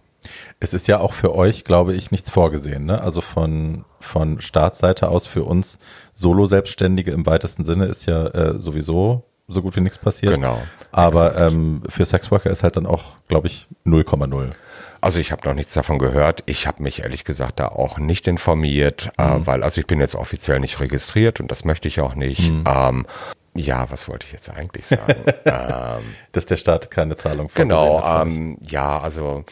Es 0.61 0.75
ist 0.75 0.89
ja 0.89 0.99
auch 0.99 1.13
für 1.13 1.35
euch, 1.35 1.65
glaube 1.65 1.95
ich, 1.95 2.11
nichts 2.11 2.31
vorgesehen. 2.31 2.85
Ne? 2.85 3.01
Also 3.01 3.21
von, 3.21 3.85
von 4.01 4.41
Staatsseite 4.41 5.09
aus 5.09 5.27
für 5.27 5.45
uns 5.45 5.79
Solo-Selbstständige 6.15 7.11
im 7.11 7.27
weitesten 7.27 7.65
Sinne 7.65 7.87
ist 7.87 8.07
ja 8.07 8.27
äh, 8.27 8.59
sowieso 8.59 9.25
so 9.47 9.63
gut 9.63 9.77
wie 9.77 9.81
nichts 9.81 9.99
passiert. 9.99 10.35
Genau. 10.35 10.61
Aber 10.91 11.37
ähm, 11.37 11.83
für 11.89 12.05
Sexworker 12.05 12.51
ist 12.51 12.63
halt 12.63 12.77
dann 12.77 12.87
auch, 12.87 13.17
glaube 13.29 13.47
ich, 13.47 13.69
0,0. 13.85 14.51
Also 15.01 15.21
ich 15.21 15.33
habe 15.33 15.47
noch 15.47 15.55
nichts 15.55 15.75
davon 15.75 15.99
gehört. 15.99 16.43
Ich 16.47 16.67
habe 16.67 16.83
mich 16.83 17.03
ehrlich 17.03 17.25
gesagt 17.25 17.61
da 17.61 17.69
auch 17.69 17.99
nicht 17.99 18.27
informiert, 18.27 19.11
äh, 19.19 19.23
mhm. 19.27 19.43
äh, 19.43 19.47
weil 19.47 19.63
also 19.63 19.81
ich 19.81 19.87
bin 19.87 20.01
jetzt 20.01 20.15
offiziell 20.15 20.61
nicht 20.61 20.81
registriert 20.81 21.41
und 21.41 21.51
das 21.51 21.65
möchte 21.65 21.89
ich 21.89 22.01
auch 22.01 22.15
nicht. 22.15 22.51
Mhm. 22.51 22.65
Ähm, 22.67 23.07
ja, 23.55 23.89
was 23.91 24.09
wollte 24.09 24.27
ich 24.27 24.33
jetzt 24.33 24.51
eigentlich 24.51 24.87
sagen? 24.87 25.15
ähm, 25.45 26.03
Dass 26.33 26.47
der 26.47 26.57
Staat 26.57 26.91
keine 26.91 27.17
Zahlung 27.17 27.51
Genau, 27.55 28.03
ähm, 28.03 28.57
ja, 28.63 28.99
also 28.99 29.45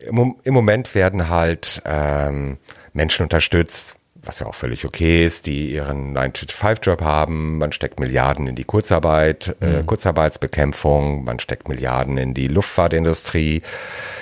im, 0.00 0.36
im 0.42 0.54
Moment 0.54 0.94
werden 0.94 1.28
halt 1.28 1.82
ähm, 1.84 2.58
Menschen 2.92 3.22
unterstützt, 3.22 3.96
was 4.14 4.40
ja 4.40 4.46
auch 4.46 4.54
völlig 4.54 4.84
okay 4.84 5.24
ist, 5.24 5.46
die 5.46 5.72
ihren 5.72 6.16
9-to-5-Job 6.16 7.02
haben. 7.02 7.58
Man 7.58 7.72
steckt 7.72 8.00
Milliarden 8.00 8.46
in 8.46 8.54
die 8.54 8.64
Kurzarbeit, 8.64 9.56
äh, 9.60 9.66
mhm. 9.66 9.80
äh, 9.80 9.82
Kurzarbeitsbekämpfung, 9.84 11.24
man 11.24 11.38
steckt 11.38 11.68
Milliarden 11.68 12.18
in 12.18 12.34
die 12.34 12.48
Luftfahrtindustrie. 12.48 13.62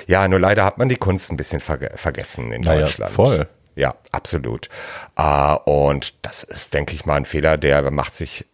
Ja, 0.07 0.29
nur 0.29 0.41
leider 0.41 0.65
hat 0.65 0.79
man 0.79 0.89
die 0.89 0.97
Kunst 0.97 1.31
ein 1.33 1.37
bisschen 1.37 1.61
ver 1.61 1.79
vergessen 1.95 2.53
in 2.53 2.63
naja, 2.63 2.81
Deutschland. 2.81 3.13
Voll. 3.13 3.49
Ja, 3.75 3.95
absolut. 4.11 4.71
Uh, 5.19 5.57
und 5.65 6.15
das 6.23 6.45
ist, 6.45 6.73
denke 6.73 6.95
ich 6.95 7.05
mal, 7.05 7.17
ein 7.17 7.27
Fehler, 7.27 7.59
der 7.59 7.91
macht 7.91 8.17
sich 8.17 8.47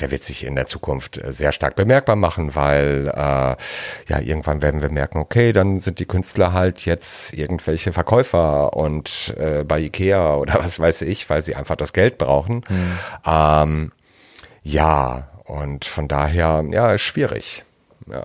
der 0.00 0.10
wird 0.10 0.24
sich 0.24 0.44
in 0.44 0.54
der 0.54 0.66
Zukunft 0.66 1.18
äh, 1.18 1.32
sehr 1.32 1.52
stark 1.52 1.76
bemerkbar 1.76 2.16
machen, 2.16 2.54
weil 2.54 3.08
äh, 3.08 3.56
ja 4.08 4.20
irgendwann 4.20 4.62
werden 4.62 4.82
wir 4.82 4.90
merken, 4.90 5.18
okay, 5.18 5.52
dann 5.52 5.80
sind 5.80 5.98
die 5.98 6.06
Künstler 6.06 6.52
halt 6.52 6.84
jetzt 6.84 7.32
irgendwelche 7.34 7.92
Verkäufer 7.92 8.76
und 8.76 9.34
äh, 9.38 9.64
bei 9.64 9.80
Ikea 9.80 10.34
oder 10.36 10.54
was 10.62 10.78
weiß 10.78 11.02
ich, 11.02 11.28
weil 11.30 11.42
sie 11.42 11.54
einfach 11.54 11.76
das 11.76 11.92
Geld 11.92 12.18
brauchen. 12.18 12.64
Mhm. 12.68 12.98
Ähm, 13.26 13.92
ja, 14.62 15.28
und 15.44 15.84
von 15.84 16.08
daher, 16.08 16.64
ja, 16.70 16.92
ist 16.92 17.02
schwierig. 17.02 17.64
Ja. 18.10 18.24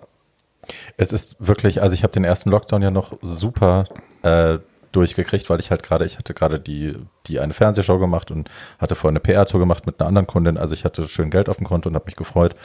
Es 0.97 1.11
ist 1.11 1.35
wirklich, 1.39 1.81
also 1.81 1.93
ich 1.93 2.03
habe 2.03 2.13
den 2.13 2.23
ersten 2.23 2.49
Lockdown 2.49 2.81
ja 2.81 2.91
noch 2.91 3.17
super 3.21 3.85
äh, 4.23 4.57
durchgekriegt, 4.91 5.49
weil 5.49 5.59
ich 5.59 5.71
halt 5.71 5.83
gerade, 5.83 6.05
ich 6.05 6.17
hatte 6.17 6.33
gerade 6.33 6.59
die, 6.59 6.95
die 7.27 7.39
eine 7.39 7.53
Fernsehshow 7.53 7.99
gemacht 7.99 8.31
und 8.31 8.49
hatte 8.79 8.95
vorher 8.95 9.11
eine 9.11 9.19
PR-Tour 9.19 9.59
gemacht 9.59 9.85
mit 9.85 9.99
einer 9.99 10.07
anderen 10.07 10.27
Kundin. 10.27 10.57
Also 10.57 10.73
ich 10.73 10.85
hatte 10.85 11.07
schön 11.07 11.29
Geld 11.29 11.49
auf 11.49 11.57
dem 11.57 11.67
Konto 11.67 11.89
und 11.89 11.95
habe 11.95 12.05
mich 12.05 12.15
gefreut 12.15 12.55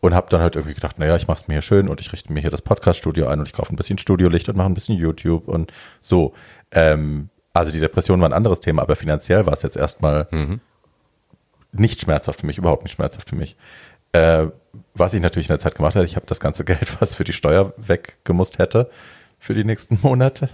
und 0.00 0.14
habe 0.14 0.26
dann 0.30 0.40
halt 0.40 0.56
irgendwie 0.56 0.74
gedacht, 0.74 0.98
naja, 0.98 1.16
ich 1.16 1.28
mache 1.28 1.40
es 1.42 1.48
mir 1.48 1.54
hier 1.54 1.62
schön 1.62 1.88
und 1.88 2.00
ich 2.00 2.12
richte 2.12 2.32
mir 2.32 2.40
hier 2.40 2.50
das 2.50 2.62
Podcast-Studio 2.62 3.26
ein 3.26 3.40
und 3.40 3.46
ich 3.46 3.52
kaufe 3.52 3.72
ein 3.72 3.76
bisschen 3.76 3.98
Studiolicht 3.98 4.48
und 4.48 4.56
mache 4.56 4.68
ein 4.68 4.74
bisschen 4.74 4.98
YouTube 4.98 5.48
und 5.48 5.72
so. 6.00 6.34
Ähm, 6.70 7.28
also 7.52 7.70
die 7.70 7.80
Depression 7.80 8.20
war 8.20 8.28
ein 8.28 8.34
anderes 8.34 8.60
Thema, 8.60 8.82
aber 8.82 8.96
finanziell 8.96 9.46
war 9.46 9.52
es 9.52 9.62
jetzt 9.62 9.76
erstmal 9.76 10.26
mhm. 10.30 10.60
nicht 11.72 12.00
schmerzhaft 12.00 12.40
für 12.40 12.46
mich, 12.46 12.58
überhaupt 12.58 12.82
nicht 12.82 12.92
schmerzhaft 12.92 13.28
für 13.28 13.36
mich. 13.36 13.56
Äh, 14.12 14.48
was 14.94 15.14
ich 15.14 15.20
natürlich 15.20 15.48
in 15.48 15.52
der 15.52 15.60
Zeit 15.60 15.74
gemacht 15.74 15.94
habe, 15.94 16.04
ich 16.04 16.16
habe 16.16 16.26
das 16.26 16.40
ganze 16.40 16.64
Geld, 16.66 17.00
was 17.00 17.14
für 17.14 17.24
die 17.24 17.32
Steuer 17.32 17.72
weggemusst 17.76 18.58
hätte, 18.58 18.90
für 19.44 19.52
die 19.52 19.64
nächsten 19.64 19.98
Monate 20.00 20.48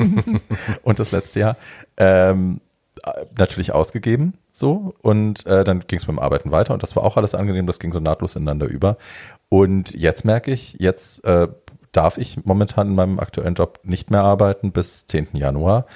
und 0.82 0.98
das 0.98 1.12
letzte 1.12 1.38
Jahr 1.38 1.56
ähm, 1.96 2.60
natürlich 3.38 3.70
ausgegeben 3.70 4.34
so 4.50 4.94
und 5.00 5.46
äh, 5.46 5.62
dann 5.62 5.78
ging 5.86 6.00
es 6.00 6.08
mit 6.08 6.16
dem 6.16 6.18
Arbeiten 6.18 6.50
weiter 6.50 6.74
und 6.74 6.82
das 6.82 6.96
war 6.96 7.04
auch 7.04 7.16
alles 7.16 7.36
angenehm, 7.36 7.68
das 7.68 7.78
ging 7.78 7.92
so 7.92 8.00
nahtlos 8.00 8.34
ineinander 8.34 8.66
über 8.66 8.96
und 9.48 9.94
jetzt 9.94 10.24
merke 10.24 10.50
ich, 10.50 10.74
jetzt 10.80 11.24
äh, 11.24 11.46
darf 11.92 12.18
ich 12.18 12.44
momentan 12.44 12.88
in 12.88 12.94
meinem 12.96 13.20
aktuellen 13.20 13.54
Job 13.54 13.78
nicht 13.84 14.10
mehr 14.10 14.22
arbeiten 14.22 14.72
bis 14.72 15.06
10. 15.06 15.28
Januar 15.34 15.86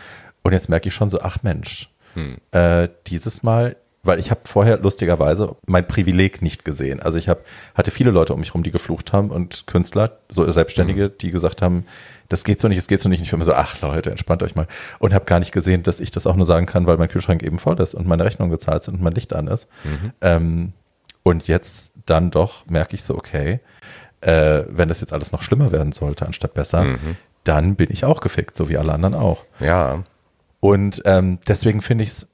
und 0.45 0.53
jetzt 0.53 0.69
merke 0.69 0.89
ich 0.89 0.95
schon 0.95 1.11
so, 1.11 1.19
ach 1.23 1.39
Mensch, 1.43 1.91
hm. 2.15 2.37
äh, 2.53 2.89
dieses 3.09 3.43
Mal 3.43 3.75
weil 4.03 4.19
ich 4.19 4.31
habe 4.31 4.41
vorher 4.45 4.79
lustigerweise 4.79 5.57
mein 5.67 5.87
Privileg 5.87 6.41
nicht 6.41 6.65
gesehen. 6.65 7.01
Also 7.01 7.19
ich 7.19 7.29
hab, 7.29 7.45
hatte 7.75 7.91
viele 7.91 8.11
Leute 8.11 8.33
um 8.33 8.41
mich 8.41 8.55
rum, 8.55 8.63
die 8.63 8.71
geflucht 8.71 9.13
haben 9.13 9.31
und 9.31 9.67
Künstler, 9.67 10.19
so 10.31 10.51
Selbstständige, 10.51 11.09
mhm. 11.09 11.19
die 11.21 11.31
gesagt 11.31 11.61
haben, 11.61 11.85
das 12.31 12.45
geht 12.45 12.61
so 12.61 12.69
nicht, 12.69 12.79
es 12.79 12.87
geht 12.87 13.01
so 13.01 13.09
nicht. 13.09 13.21
Ich 13.21 13.33
war 13.33 13.39
mir 13.39 13.45
so, 13.45 13.55
ach 13.55 13.81
Leute, 13.83 14.11
entspannt 14.11 14.43
euch 14.45 14.55
mal. 14.55 14.69
Und 15.01 15.13
habe 15.13 15.25
gar 15.25 15.41
nicht 15.41 15.51
gesehen, 15.51 15.83
dass 15.83 16.01
ich 16.01 16.13
das 16.13 16.29
auch 16.29 16.37
nur 16.37 16.47
sagen 16.47 16.65
kann, 16.65 16.87
weil 16.87 16.97
mein 16.97 17.09
Kühlschrank 17.09 17.43
eben 17.43 17.59
voll 17.59 17.79
ist 17.81 17.95
und 17.95 18.07
meine 18.07 18.25
Rechnung 18.25 18.51
gezahlt 18.51 18.85
sind 18.85 18.95
und 18.95 19.03
mein 19.03 19.13
Licht 19.13 19.35
an 19.35 19.49
ist. 19.49 19.67
Mhm. 19.83 20.13
Ähm, 20.21 20.73
und 21.25 21.49
jetzt 21.49 21.93
dann 22.07 22.31
doch 22.31 22.65
merke 22.67 22.95
ich 22.95 23.03
so, 23.03 23.17
okay, 23.17 23.59
äh, 24.21 24.63
wenn 24.69 24.89
das 24.89 25.01
jetzt 25.01 25.13
alles 25.13 25.33
noch 25.33 25.43
schlimmer 25.43 25.73
werden 25.73 25.91
sollte, 25.91 26.25
anstatt 26.25 26.55
besser, 26.55 26.85
mhm. 26.85 27.17
dann 27.43 27.75
bin 27.75 27.89
ich 27.91 28.05
auch 28.05 28.21
gefickt, 28.21 28.57
so 28.57 28.69
wie 28.69 28.79
alle 28.79 28.93
anderen 28.93 29.15
auch. 29.15 29.45
Ja. 29.59 30.05
Und 30.61 31.03
ähm, 31.07 31.41
deswegen 31.49 31.81
finde 31.81 32.05
ich 32.05 32.11
es 32.11 32.27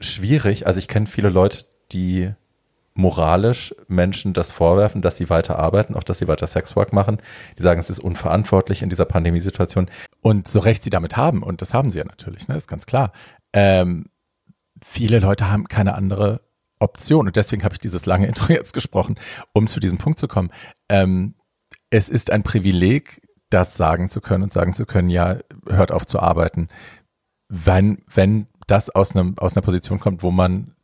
schwierig. 0.00 0.66
Also 0.66 0.78
ich 0.78 0.88
kenne 0.88 1.06
viele 1.06 1.28
Leute, 1.28 1.66
die 1.92 2.30
moralisch 2.94 3.74
Menschen 3.88 4.32
das 4.32 4.52
vorwerfen, 4.52 5.02
dass 5.02 5.16
sie 5.16 5.28
weiter 5.28 5.58
arbeiten, 5.58 5.94
auch 5.94 6.04
dass 6.04 6.20
sie 6.20 6.28
weiter 6.28 6.46
Sexwork 6.46 6.92
machen. 6.92 7.18
Die 7.58 7.62
sagen, 7.62 7.80
es 7.80 7.90
ist 7.90 7.98
unverantwortlich 7.98 8.82
in 8.82 8.88
dieser 8.88 9.04
Pandemiesituation. 9.04 9.90
Und 10.20 10.46
so 10.48 10.60
recht 10.60 10.84
sie 10.84 10.90
damit 10.90 11.16
haben, 11.16 11.42
und 11.42 11.60
das 11.60 11.74
haben 11.74 11.90
sie 11.90 11.98
ja 11.98 12.04
natürlich, 12.04 12.46
ne, 12.48 12.56
ist 12.56 12.68
ganz 12.68 12.86
klar. 12.86 13.12
Ähm, 13.52 14.06
viele 14.84 15.18
Leute 15.18 15.50
haben 15.50 15.66
keine 15.66 15.94
andere 15.94 16.40
Option. 16.78 17.26
Und 17.26 17.36
deswegen 17.36 17.64
habe 17.64 17.74
ich 17.74 17.80
dieses 17.80 18.06
lange 18.06 18.26
Intro 18.28 18.52
jetzt 18.52 18.72
gesprochen, 18.72 19.16
um 19.52 19.66
zu 19.66 19.80
diesem 19.80 19.98
Punkt 19.98 20.18
zu 20.18 20.28
kommen. 20.28 20.50
Ähm, 20.88 21.34
es 21.90 22.08
ist 22.08 22.30
ein 22.30 22.42
Privileg, 22.42 23.22
das 23.50 23.76
sagen 23.76 24.08
zu 24.08 24.20
können 24.20 24.44
und 24.44 24.52
sagen 24.52 24.72
zu 24.72 24.86
können, 24.86 25.08
ja, 25.08 25.38
hört 25.68 25.92
auf 25.92 26.06
zu 26.06 26.20
arbeiten. 26.20 26.68
Wenn, 27.48 28.02
wenn 28.12 28.46
das 28.66 28.90
aus, 28.90 29.14
einem, 29.14 29.36
aus 29.38 29.56
einer 29.56 29.62
Position 29.62 30.00
kommt, 30.00 30.22
wo 30.22 30.30
man 30.30 30.74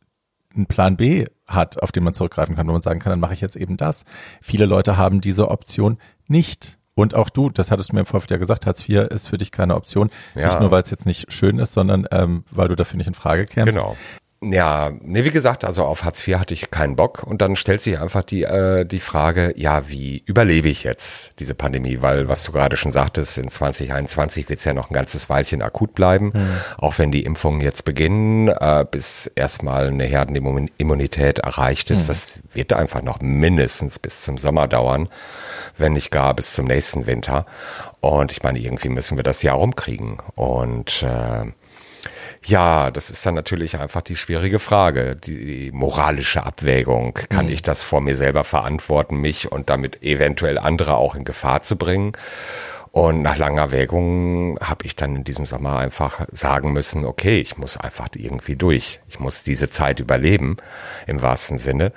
einen 0.55 0.65
Plan 0.65 0.97
B 0.97 1.25
hat, 1.47 1.81
auf 1.81 1.91
den 1.91 2.03
man 2.03 2.13
zurückgreifen 2.13 2.55
kann, 2.55 2.67
wo 2.67 2.71
man 2.71 2.81
sagen 2.81 2.99
kann, 2.99 3.11
dann 3.11 3.19
mache 3.19 3.33
ich 3.33 3.41
jetzt 3.41 3.55
eben 3.55 3.77
das. 3.77 4.03
Viele 4.41 4.65
Leute 4.65 4.97
haben 4.97 5.21
diese 5.21 5.49
Option 5.49 5.97
nicht. 6.27 6.77
Und 6.93 7.15
auch 7.15 7.29
du, 7.29 7.49
das 7.49 7.71
hattest 7.71 7.91
du 7.91 7.95
mir 7.95 8.01
im 8.01 8.05
Vorfeld 8.05 8.31
ja 8.31 8.37
gesagt, 8.37 8.65
Hartz 8.65 8.87
IV 8.87 9.07
ist 9.09 9.27
für 9.27 9.37
dich 9.37 9.51
keine 9.51 9.75
Option. 9.75 10.09
Ja. 10.35 10.47
Nicht 10.47 10.59
nur, 10.59 10.71
weil 10.71 10.83
es 10.83 10.91
jetzt 10.91 11.05
nicht 11.05 11.31
schön 11.31 11.57
ist, 11.57 11.73
sondern 11.73 12.05
ähm, 12.11 12.43
weil 12.51 12.67
du 12.67 12.75
dafür 12.75 12.97
nicht 12.97 13.07
in 13.07 13.13
Frage 13.13 13.45
kämst. 13.45 13.77
Genau. 13.77 13.95
Ja, 14.43 14.91
nee, 15.01 15.23
wie 15.23 15.29
gesagt, 15.29 15.63
also 15.63 15.83
auf 15.85 16.03
Hartz 16.03 16.27
IV 16.27 16.39
hatte 16.39 16.55
ich 16.55 16.71
keinen 16.71 16.95
Bock 16.95 17.21
und 17.21 17.43
dann 17.43 17.55
stellt 17.55 17.83
sich 17.83 17.99
einfach 17.99 18.23
die, 18.23 18.41
äh, 18.41 18.85
die 18.85 18.99
Frage, 18.99 19.53
ja, 19.55 19.87
wie 19.87 20.23
überlebe 20.25 20.67
ich 20.67 20.83
jetzt 20.83 21.33
diese 21.37 21.53
Pandemie? 21.53 22.01
Weil, 22.01 22.27
was 22.27 22.43
du 22.45 22.51
gerade 22.51 22.75
schon 22.75 22.91
sagtest, 22.91 23.37
in 23.37 23.51
2021 23.51 24.49
wird 24.49 24.57
es 24.57 24.65
ja 24.65 24.73
noch 24.73 24.89
ein 24.89 24.95
ganzes 24.95 25.29
Weilchen 25.29 25.61
akut 25.61 25.93
bleiben, 25.93 26.31
mhm. 26.33 26.49
auch 26.79 26.97
wenn 26.97 27.11
die 27.11 27.23
Impfungen 27.23 27.61
jetzt 27.61 27.85
beginnen, 27.85 28.47
äh, 28.47 28.83
bis 28.89 29.27
erstmal 29.35 29.89
eine 29.89 30.05
Herdenimmunität 30.05 31.37
erreicht 31.37 31.91
ist. 31.91 32.05
Mhm. 32.05 32.07
Das 32.07 32.31
wird 32.51 32.73
einfach 32.73 33.03
noch 33.03 33.21
mindestens 33.21 33.99
bis 33.99 34.23
zum 34.23 34.39
Sommer 34.39 34.67
dauern, 34.67 35.09
wenn 35.77 35.93
nicht 35.93 36.09
gar 36.09 36.33
bis 36.33 36.55
zum 36.55 36.65
nächsten 36.65 37.05
Winter. 37.05 37.45
Und 37.99 38.31
ich 38.31 38.41
meine, 38.41 38.57
irgendwie 38.57 38.89
müssen 38.89 39.17
wir 39.17 39.23
das 39.23 39.43
Jahr 39.43 39.57
rumkriegen. 39.57 40.17
Und 40.33 41.03
äh, 41.03 41.45
ja, 42.45 42.91
das 42.91 43.09
ist 43.09 43.25
dann 43.25 43.35
natürlich 43.35 43.77
einfach 43.77 44.01
die 44.01 44.15
schwierige 44.15 44.59
Frage, 44.59 45.15
die, 45.15 45.45
die 45.45 45.71
moralische 45.71 46.43
Abwägung. 46.43 47.13
Kann 47.29 47.47
mhm. 47.47 47.53
ich 47.53 47.61
das 47.61 47.81
vor 47.81 48.01
mir 48.01 48.15
selber 48.15 48.43
verantworten, 48.43 49.17
mich 49.17 49.51
und 49.51 49.69
damit 49.69 50.01
eventuell 50.03 50.57
andere 50.57 50.95
auch 50.95 51.15
in 51.15 51.23
Gefahr 51.23 51.63
zu 51.63 51.77
bringen? 51.77 52.13
Und 52.91 53.21
nach 53.21 53.37
langer 53.37 53.71
Wägung 53.71 54.59
habe 54.61 54.85
ich 54.85 54.97
dann 54.97 55.15
in 55.15 55.23
diesem 55.23 55.45
Sommer 55.45 55.77
einfach 55.77 56.27
sagen 56.31 56.73
müssen, 56.73 57.05
okay, 57.05 57.39
ich 57.39 57.57
muss 57.57 57.77
einfach 57.77 58.09
irgendwie 58.15 58.57
durch. 58.57 58.99
Ich 59.07 59.17
muss 59.17 59.43
diese 59.43 59.69
Zeit 59.69 60.01
überleben, 60.01 60.57
im 61.07 61.21
wahrsten 61.21 61.57
Sinne. 61.57 61.93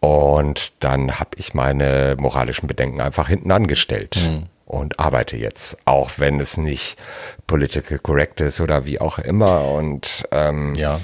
Und 0.00 0.82
dann 0.82 1.20
habe 1.20 1.30
ich 1.36 1.52
meine 1.52 2.16
moralischen 2.18 2.66
Bedenken 2.66 3.02
einfach 3.02 3.28
hinten 3.28 3.50
angestellt. 3.50 4.16
Mhm 4.22 4.46
und 4.68 5.00
arbeite 5.00 5.36
jetzt, 5.36 5.78
auch 5.86 6.10
wenn 6.18 6.40
es 6.40 6.58
nicht 6.58 6.98
political 7.46 7.98
correct 7.98 8.40
ist 8.42 8.60
oder 8.60 8.84
wie 8.84 9.00
auch 9.00 9.18
immer. 9.18 9.66
Und 9.66 10.28
ähm, 10.30 10.74
ja, 10.74 11.00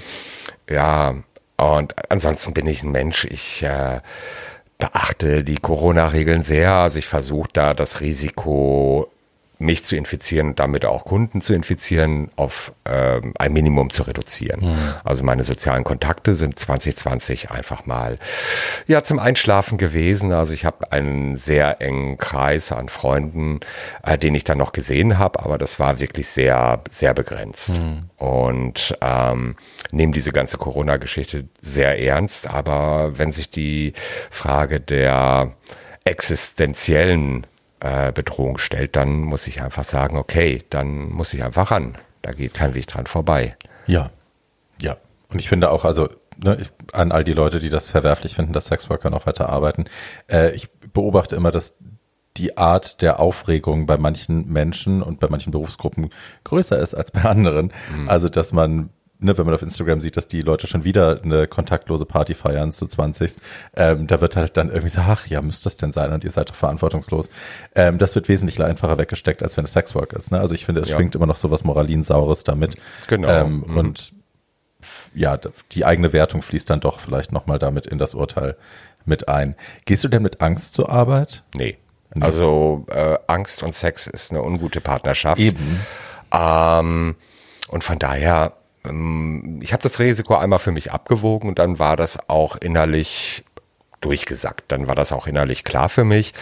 ja. 0.69 1.15
Und 1.57 1.95
ansonsten 2.11 2.53
bin 2.53 2.67
ich 2.67 2.83
ein 2.83 2.93
Mensch. 2.93 3.25
Ich 3.25 3.63
äh, 3.63 4.01
beachte 4.79 5.45
die 5.45 5.57
Corona-Regeln 5.57 6.43
sehr. 6.43 6.73
Also 6.73 6.99
ich 6.99 7.07
versuche 7.07 7.49
da 7.53 7.75
das 7.75 8.01
Risiko 8.01 9.11
mich 9.65 9.85
zu 9.85 9.97
infizieren 9.97 10.49
und 10.49 10.61
damit 10.61 10.85
auch 10.85 11.05
Kunden 11.05 11.41
zu 11.41 11.55
infizieren, 11.55 12.31
auf 12.37 12.73
ähm, 12.85 13.33
ein 13.39 13.53
Minimum 13.53 13.91
zu 13.91 14.03
reduzieren. 14.03 14.61
Mhm. 14.61 14.95
Also 15.03 15.25
meine 15.25 15.43
sozialen 15.43 15.85
Kontakte 15.85 16.35
sind 16.35 16.59
2020 16.59 17.51
einfach 17.51 17.87
mal 17.87 18.19
ja 18.87 19.03
zum 19.03 19.19
Einschlafen 19.19 19.79
gewesen. 19.79 20.33
Also 20.33 20.55
ich 20.55 20.65
habe 20.65 20.93
einen 20.93 21.37
sehr 21.37 21.81
engen 21.81 22.19
Kreis 22.19 22.73
an 22.73 22.89
Freunden, 22.89 23.61
äh, 24.03 24.19
den 24.19 24.35
ich 24.35 24.45
dann 24.45 24.59
noch 24.59 24.73
gesehen 24.73 25.19
habe, 25.19 25.41
aber 25.41 25.59
das 25.59 25.81
war 25.81 25.99
wirklich 26.01 26.29
sehr 26.29 26.83
sehr 26.91 27.15
begrenzt. 27.15 27.81
Mhm. 27.81 28.11
Und 28.17 28.97
ähm, 29.01 29.57
nehme 29.91 30.13
diese 30.13 30.33
ganze 30.33 30.59
Corona-Geschichte 30.59 31.49
sehr 31.61 31.99
ernst. 31.99 32.49
Aber 32.49 33.19
wenn 33.19 33.33
sich 33.33 33.51
die 33.51 33.95
Frage 34.31 34.81
der 34.81 35.53
existenziellen 36.05 37.47
äh, 37.85 38.13
Bedrohung 38.13 38.57
stellt, 38.57 38.97
dann 38.97 39.21
muss 39.21 39.47
ich 39.47 39.61
einfach 39.61 39.85
sagen, 39.85 40.17
okay, 40.17 40.63
dann 40.71 41.11
muss 41.11 41.35
ich 41.35 41.45
einfach 41.45 41.71
ran. 41.71 41.99
Da 42.23 42.33
geht 42.33 42.55
kein 42.55 42.75
Weg 42.75 42.87
dran 42.87 43.07
vorbei. 43.07 43.57
Ja, 43.87 44.11
ja. 44.81 44.97
Und 45.29 45.39
ich 45.39 45.51
finde 45.51 45.71
auch, 45.71 45.85
also 45.85 46.09
ne, 46.43 46.57
ich, 46.59 46.71
an 46.95 47.13
all 47.13 47.25
die 47.25 47.35
Leute, 47.35 47.61
die 47.61 47.69
das 47.69 47.89
verwerflich 47.89 48.35
finden, 48.35 48.55
dass 48.55 48.67
Sexworker 48.67 49.11
noch 49.11 49.27
weiter 49.27 49.51
arbeiten, 49.51 49.85
äh, 50.31 50.55
ich 50.55 50.71
beobachte 50.95 51.37
immer, 51.37 51.51
dass 51.51 51.77
die 52.39 52.57
Art 52.57 53.03
der 53.03 53.21
Aufregung 53.21 53.85
bei 53.85 53.99
manchen 53.99 54.51
Menschen 54.51 55.03
und 55.03 55.21
bei 55.21 55.29
manchen 55.29 55.51
Berufsgruppen 55.51 56.09
größer 56.45 56.79
ist 56.79 56.95
als 56.95 57.11
bei 57.11 57.23
anderen. 57.23 57.71
Mhm. 57.95 58.09
Also, 58.09 58.31
dass 58.31 58.53
man 58.53 58.89
ne, 59.19 59.37
wenn 59.37 59.47
man 59.47 59.55
auf 59.55 59.63
Instagram 59.63 60.01
sieht, 60.01 60.17
dass 60.17 60.29
die 60.29 60.43
Leute 60.43 60.67
schon 60.67 60.85
wieder 60.85 61.21
eine 61.23 61.47
kontaktlose 61.47 62.05
Party 62.05 62.35
feiern 62.35 62.73
zu 62.73 62.87
20, 62.87 63.37
ähm, 63.77 64.07
da 64.07 64.21
wird 64.21 64.37
halt 64.37 64.57
dann 64.57 64.69
irgendwie 64.69 64.89
so, 64.89 65.01
ach 65.01 65.27
ja, 65.27 65.41
müsste 65.43 65.65
das 65.65 65.77
denn 65.77 65.93
sein 65.93 66.13
und 66.13 66.25
ihr 66.25 66.31
seid 66.31 66.51
doch 66.51 66.55
verantwortungslos. 66.55 67.31
Ähm, 67.75 67.99
das 67.99 68.15
wird 68.15 68.29
wesentlich 68.29 68.63
einfacher 68.63 68.99
weggesteckt, 68.99 69.43
als 69.43 69.57
wenn 69.57 69.65
es 69.65 69.73
Sexwork 69.73 70.13
ist. 70.13 70.31
Ne? 70.31 70.41
Also 70.41 70.55
ich 70.55 70.65
finde, 70.65 70.81
es 70.81 70.91
ja. 70.91 70.97
schwingt 70.97 71.15
immer 71.15 71.27
noch 71.27 71.37
so 71.37 71.51
was 71.51 71.65
Moralinsaures 71.65 72.45
damit. 72.45 72.77
Genau. 73.07 73.29
Ähm, 73.29 73.65
mhm. 73.67 73.77
Und 73.77 74.13
ja, 75.15 75.39
die 75.73 75.85
eigene 75.85 76.13
Wertung 76.13 76.43
fließt 76.43 76.69
dann 76.69 76.81
doch 76.81 77.01
vielleicht 77.01 77.33
nochmal 77.33 77.59
damit 77.59 77.87
in 77.87 77.99
das 77.99 78.15
Urteil 78.15 78.57
mit 79.07 79.29
ein. 79.29 79.55
Gehst 79.85 80.05
du 80.05 80.09
denn 80.09 80.23
mit 80.23 80.41
Angst 80.41 80.75
zur 80.75 80.91
Arbeit? 80.91 81.43
Nee. 81.55 81.79
nee. 82.15 82.23
Also 82.23 82.87
äh, 82.91 83.17
Angst 83.27 83.63
und 83.63 83.75
Sex 83.75 84.07
ist 84.07 84.31
eine 84.31 84.43
ungute 84.43 84.81
Partnerschaft. 84.81 85.41
Eben. 85.41 85.81
Ähm, 86.33 87.17
und 87.69 87.85
von 87.85 87.99
daher 87.99 88.53
ich 88.87 89.73
habe 89.73 89.83
das 89.83 89.99
Risiko 89.99 90.35
einmal 90.35 90.59
für 90.59 90.73
mich 90.73 90.93
abgewogen 90.93 91.49
und 91.49 91.59
dann 91.59 91.79
war 91.79 91.97
das 91.97 92.29
auch 92.29 92.57
innerlich 92.57 93.45
durchgesackt. 94.03 94.65
Dann 94.69 94.87
war 94.87 94.95
das 94.95 95.13
auch 95.13 95.27
innerlich 95.27 95.65
klar 95.65 95.89
für 95.89 96.05
mich. 96.05 96.35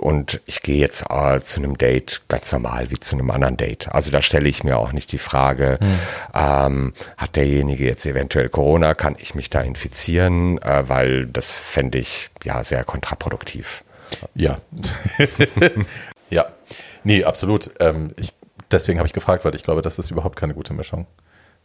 Und 0.00 0.40
ich 0.46 0.62
gehe 0.62 0.78
jetzt 0.78 1.04
äh, 1.08 1.40
zu 1.40 1.60
einem 1.60 1.78
Date 1.78 2.22
ganz 2.26 2.50
normal 2.50 2.90
wie 2.90 2.98
zu 2.98 3.14
einem 3.14 3.30
anderen 3.30 3.56
Date. 3.56 3.86
Also 3.92 4.10
da 4.10 4.20
stelle 4.20 4.48
ich 4.48 4.64
mir 4.64 4.78
auch 4.78 4.90
nicht 4.90 5.12
die 5.12 5.18
Frage, 5.18 5.78
hm. 5.80 5.98
ähm, 6.34 6.94
hat 7.16 7.36
derjenige 7.36 7.84
jetzt 7.84 8.04
eventuell 8.04 8.48
Corona, 8.48 8.94
kann 8.94 9.14
ich 9.18 9.36
mich 9.36 9.50
da 9.50 9.60
infizieren? 9.60 10.58
Äh, 10.62 10.88
weil 10.88 11.26
das 11.26 11.52
fände 11.52 11.98
ich 11.98 12.30
ja 12.42 12.64
sehr 12.64 12.82
kontraproduktiv. 12.82 13.84
Ja. 14.34 14.58
ja. 16.30 16.46
Nee, 17.04 17.22
absolut. 17.22 17.70
Ähm, 17.78 18.12
ich, 18.16 18.32
deswegen 18.72 18.98
habe 18.98 19.06
ich 19.06 19.12
gefragt, 19.12 19.44
weil 19.44 19.54
ich 19.54 19.62
glaube, 19.62 19.82
das 19.82 20.00
ist 20.00 20.10
überhaupt 20.10 20.34
keine 20.34 20.54
gute 20.54 20.74
Mischung 20.74 21.06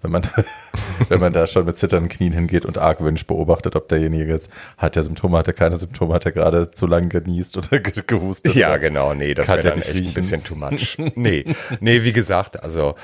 wenn 0.06 0.12
man, 0.12 0.24
wenn 1.10 1.20
man 1.20 1.34
da 1.34 1.47
schon 1.47 1.66
mit 1.66 1.78
zitternden 1.78 2.10
Knien 2.10 2.34
hingeht 2.34 2.66
und 2.66 2.78
argwöhnisch 2.78 3.26
beobachtet, 3.26 3.76
ob 3.76 3.89
derjenige 3.89 4.32
jetzt 4.32 4.49
hat 4.78 4.95
der 4.95 5.03
Symptome, 5.03 5.38
hat 5.38 5.47
er 5.47 5.53
keine 5.53 5.78
Symptome, 5.78 6.14
hat 6.14 6.26
er 6.26 6.32
gerade 6.32 6.72
zu 6.72 6.88
lange 6.88 7.10
genießt 7.10 7.58
oder 7.58 7.80
gehustet. 7.80 8.56
Ja, 8.56 8.78
genau, 8.78 9.14
nee, 9.14 9.34
das 9.34 9.47
wäre 9.47 9.64
dann 9.64 9.80
echt 9.80 9.93
riechen. 9.93 10.08
ein 10.08 10.14
bisschen 10.14 10.43
too 10.43 10.56
much. 10.56 10.97
Nee, 11.16 11.45
nee, 11.80 12.03
wie 12.03 12.14
gesagt, 12.14 12.62
also, 12.62 12.95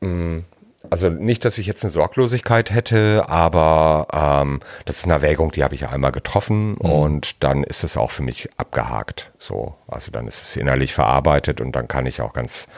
mh, 0.00 0.08
mm, 0.08 0.44
also 0.90 1.08
nicht, 1.10 1.44
dass 1.44 1.58
ich 1.58 1.66
jetzt 1.66 1.84
eine 1.84 1.90
Sorglosigkeit 1.90 2.72
hätte, 2.72 3.28
aber 3.28 4.08
ähm, 4.12 4.60
das 4.84 4.98
ist 4.98 5.04
eine 5.04 5.14
Erwägung, 5.14 5.52
die 5.52 5.62
habe 5.62 5.74
ich 5.74 5.82
ja 5.82 5.90
einmal 5.90 6.12
getroffen 6.12 6.70
mhm. 6.72 6.76
und 6.80 7.42
dann 7.44 7.62
ist 7.62 7.84
es 7.84 7.96
auch 7.96 8.10
für 8.10 8.22
mich 8.22 8.48
abgehakt. 8.56 9.32
So, 9.38 9.74
also 9.86 10.10
dann 10.10 10.26
ist 10.26 10.42
es 10.42 10.56
innerlich 10.56 10.92
verarbeitet 10.92 11.60
und 11.60 11.76
dann 11.76 11.86
kann 11.88 12.06
ich 12.06 12.20
auch 12.20 12.32
ganz 12.32 12.68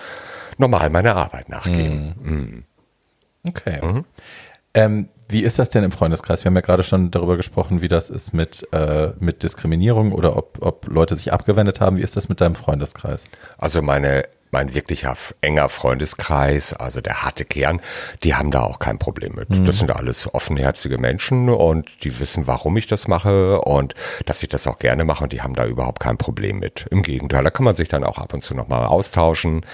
normal 0.58 0.90
meiner 0.90 1.16
Arbeit 1.16 1.48
nachgehen. 1.48 2.14
Mhm. 2.22 2.32
Mhm. 2.32 2.64
Okay. 3.44 3.84
Mhm. 3.84 4.04
Ähm, 4.74 5.08
wie 5.28 5.42
ist 5.42 5.58
das 5.58 5.70
denn 5.70 5.84
im 5.84 5.92
Freundeskreis? 5.92 6.44
Wir 6.44 6.50
haben 6.50 6.56
ja 6.56 6.60
gerade 6.60 6.82
schon 6.82 7.10
darüber 7.10 7.36
gesprochen, 7.36 7.80
wie 7.80 7.88
das 7.88 8.10
ist 8.10 8.34
mit, 8.34 8.66
äh, 8.72 9.12
mit 9.18 9.42
Diskriminierung 9.42 10.12
oder 10.12 10.36
ob, 10.36 10.58
ob 10.60 10.86
Leute 10.86 11.16
sich 11.16 11.32
abgewendet 11.32 11.80
haben. 11.80 11.96
Wie 11.96 12.02
ist 12.02 12.16
das 12.16 12.28
mit 12.28 12.40
deinem 12.40 12.54
Freundeskreis? 12.54 13.26
Also 13.56 13.80
meine 13.80 14.24
mein 14.54 14.72
wirklicher 14.72 15.16
enger 15.40 15.68
Freundeskreis, 15.68 16.74
also 16.74 17.00
der 17.00 17.24
harte 17.24 17.44
Kern, 17.44 17.80
die 18.22 18.36
haben 18.36 18.52
da 18.52 18.62
auch 18.62 18.78
kein 18.78 18.98
Problem 19.00 19.34
mit. 19.34 19.50
Mhm. 19.50 19.64
Das 19.64 19.78
sind 19.78 19.90
alles 19.90 20.32
offenherzige 20.32 20.96
Menschen 20.96 21.48
und 21.48 22.04
die 22.04 22.20
wissen, 22.20 22.46
warum 22.46 22.76
ich 22.76 22.86
das 22.86 23.08
mache 23.08 23.60
und 23.60 23.94
dass 24.26 24.44
ich 24.44 24.48
das 24.48 24.68
auch 24.68 24.78
gerne 24.78 25.04
mache 25.04 25.24
und 25.24 25.32
die 25.32 25.42
haben 25.42 25.54
da 25.54 25.66
überhaupt 25.66 25.98
kein 25.98 26.18
Problem 26.18 26.60
mit. 26.60 26.86
Im 26.92 27.02
Gegenteil, 27.02 27.42
da 27.42 27.50
kann 27.50 27.64
man 27.64 27.74
sich 27.74 27.88
dann 27.88 28.04
auch 28.04 28.18
ab 28.18 28.32
und 28.32 28.42
zu 28.42 28.54
nochmal 28.54 28.86
austauschen, 28.86 29.66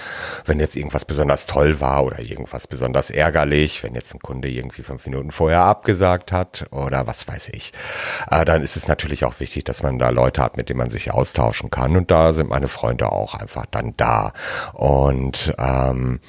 wenn 0.45 0.59
jetzt 0.59 0.75
irgendwas 0.75 1.05
besonders 1.05 1.45
toll 1.45 1.79
war 1.79 2.03
oder 2.03 2.19
irgendwas 2.19 2.65
besonders 2.65 3.11
ärgerlich, 3.11 3.83
wenn 3.83 3.93
jetzt 3.93 4.15
ein 4.15 4.19
Kunde 4.19 4.49
irgendwie 4.49 4.81
fünf 4.81 5.05
Minuten 5.05 5.29
vorher 5.29 5.61
abgesagt 5.61 6.31
hat 6.31 6.65
oder 6.71 7.05
was 7.05 7.27
weiß 7.27 7.49
ich. 7.53 7.71
Äh, 8.31 8.45
dann 8.45 8.63
ist 8.63 8.77
es 8.77 8.87
natürlich 8.87 9.25
auch 9.25 9.39
wichtig, 9.39 9.63
dass 9.63 9.83
man 9.83 9.99
da 9.99 10.09
Leute 10.09 10.41
hat, 10.41 10.57
mit 10.57 10.69
denen 10.69 10.79
man 10.79 10.89
sich 10.89 11.11
austauschen 11.11 11.69
kann 11.69 11.95
und 11.95 12.09
da 12.09 12.33
sind 12.33 12.49
meine 12.49 12.67
Freunde 12.67 13.11
auch 13.11 13.35
einfach 13.35 13.67
dann 13.67 13.93
da. 13.95 14.33
Und 14.73 15.53
ähm, 15.57 16.19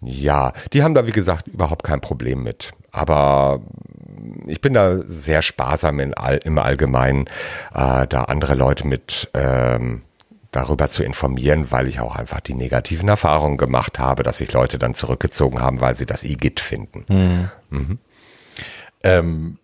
ja, 0.00 0.52
die 0.72 0.82
haben 0.82 0.94
da, 0.94 1.06
wie 1.06 1.12
gesagt, 1.12 1.48
überhaupt 1.48 1.84
kein 1.84 2.00
Problem 2.00 2.42
mit. 2.42 2.72
Aber 2.90 3.60
ich 4.46 4.60
bin 4.60 4.74
da 4.74 4.98
sehr 5.04 5.42
sparsam 5.42 6.00
in 6.00 6.14
all, 6.14 6.36
im 6.38 6.58
Allgemeinen, 6.58 7.26
äh, 7.74 8.06
da 8.06 8.24
andere 8.24 8.54
Leute 8.54 8.86
mit 8.86 9.30
ähm, 9.34 10.02
darüber 10.52 10.88
zu 10.90 11.04
informieren, 11.04 11.70
weil 11.70 11.86
ich 11.86 12.00
auch 12.00 12.16
einfach 12.16 12.40
die 12.40 12.54
negativen 12.54 13.08
Erfahrungen 13.08 13.56
gemacht 13.56 13.98
habe, 13.98 14.22
dass 14.22 14.38
sich 14.38 14.52
Leute 14.52 14.78
dann 14.78 14.94
zurückgezogen 14.94 15.60
haben, 15.60 15.80
weil 15.80 15.94
sie 15.94 16.06
das 16.06 16.24
Igitt 16.24 16.60
finden. 16.60 17.04
Mhm. 17.08 17.48
Mhm. 17.70 17.98
Ähm, 19.02 19.58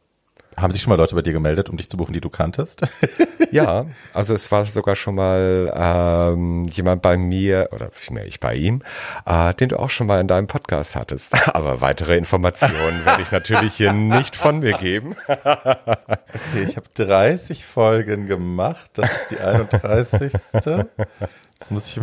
haben 0.57 0.73
sich 0.73 0.83
schon 0.83 0.91
mal 0.91 0.97
Leute 0.97 1.15
bei 1.15 1.23
dir 1.23 1.33
gemeldet, 1.33 1.69
um 1.69 1.77
dich 1.77 1.91
zu 1.91 1.97
buchen, 1.97 2.13
die 2.13 2.21
du 2.21 2.31
kanntest? 2.31 2.83
ja, 3.51 3.87
also 4.15 4.35
es 4.35 4.51
war 4.51 4.65
sogar 4.65 4.97
schon 4.97 5.15
mal 5.15 5.73
ähm, 5.75 6.65
jemand 6.65 7.03
bei 7.03 7.17
mir, 7.17 7.69
oder 7.73 7.91
vielmehr 7.93 8.27
ich 8.27 8.41
bei 8.41 8.55
ihm, 8.55 8.83
äh, 9.27 9.53
den 9.55 9.69
du 9.69 9.79
auch 9.79 9.91
schon 9.91 10.07
mal 10.07 10.21
in 10.21 10.29
deinem 10.29 10.47
Podcast 10.47 10.97
hattest. 10.97 11.35
Aber 11.55 11.81
weitere 11.81 12.17
Informationen 12.17 13.05
werde 13.05 13.23
ich 13.23 13.31
natürlich 13.31 13.75
hier 13.75 13.93
nicht 13.93 14.35
von 14.35 14.61
mir 14.61 14.73
geben. 14.79 15.15
okay, 15.29 16.65
ich 16.67 16.77
habe 16.77 16.89
30 16.95 17.65
Folgen 17.65 18.27
gemacht, 18.27 18.91
das 18.95 19.11
ist 19.11 19.31
die 19.33 19.39
31. 19.39 20.33
Jetzt 20.33 21.71
muss 21.71 21.87
ich, 21.89 22.01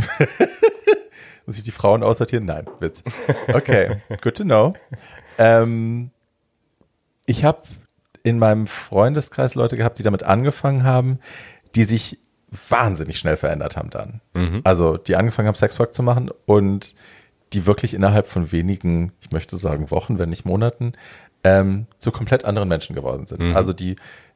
muss 1.46 1.58
ich 1.58 1.64
die 1.64 1.72
Frauen 1.72 2.04
aussortieren? 2.04 2.46
Nein, 2.46 2.68
Witz. 2.80 3.02
Okay, 3.52 3.98
good 4.22 4.36
to 4.36 4.44
know. 4.44 4.74
Ähm, 5.38 6.12
ich 7.26 7.46
habe 7.46 7.64
in 8.24 8.40
meinem 8.40 8.68
Freundeskreis 8.68 9.56
Leute 9.56 9.78
gehabt, 9.78 10.00
die 10.00 10.04
damit 10.04 10.24
angefangen 10.24 10.84
haben, 10.84 11.20
die 11.76 11.84
sich 11.84 12.20
wahnsinnig 12.70 13.18
schnell 13.18 13.36
verändert 13.36 13.76
haben 13.76 13.90
dann. 13.90 14.22
Mhm. 14.34 14.62
Also 14.64 14.98
die 14.98 15.16
angefangen 15.16 15.48
haben, 15.48 15.56
Sexwork 15.56 15.94
zu 15.94 16.04
machen 16.04 16.30
und 16.46 16.96
die 17.52 17.66
wirklich 17.66 17.94
innerhalb 17.94 18.28
von 18.28 18.52
wenigen, 18.52 19.12
ich 19.22 19.32
möchte 19.32 19.58
sagen 19.58 19.92
Wochen, 19.92 20.18
wenn 20.20 20.30
nicht 20.30 20.46
Monaten, 20.46 20.94
ähm, 21.44 21.88
zu 22.00 22.12
komplett 22.12 22.46
anderen 22.46 22.70
Menschen 22.70 22.96
geworden 22.96 23.28
sind. 23.28 23.42
Mhm. 23.42 23.56
Also 23.56 23.74
die 23.74 23.96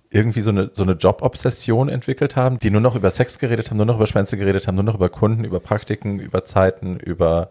irgendwie 0.10 0.42
so 0.42 0.52
eine, 0.52 0.70
so 0.74 0.84
eine 0.84 0.94
Job-Obsession 0.94 1.90
entwickelt 1.90 2.36
haben, 2.36 2.60
die 2.60 2.70
nur 2.70 2.82
noch 2.82 2.96
über 2.96 3.12
Sex 3.12 3.40
geredet 3.40 3.70
haben, 3.70 3.78
nur 3.78 3.86
noch 3.86 3.98
über 3.98 4.08
Schwänze 4.08 4.38
geredet 4.38 4.68
haben, 4.68 4.76
nur 4.76 4.84
noch 4.84 4.96
über 4.96 5.10
Kunden, 5.10 5.44
über 5.44 5.60
Praktiken, 5.60 6.20
über 6.20 6.46
Zeiten, 6.46 6.98
über 6.98 7.50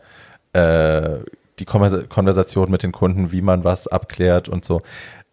äh, 0.52 1.18
die 1.58 1.64
Konversation 1.64 2.70
mit 2.70 2.82
den 2.82 2.92
Kunden, 2.92 3.32
wie 3.32 3.42
man 3.42 3.64
was 3.64 3.88
abklärt 3.88 4.48
und 4.48 4.64
so. 4.64 4.82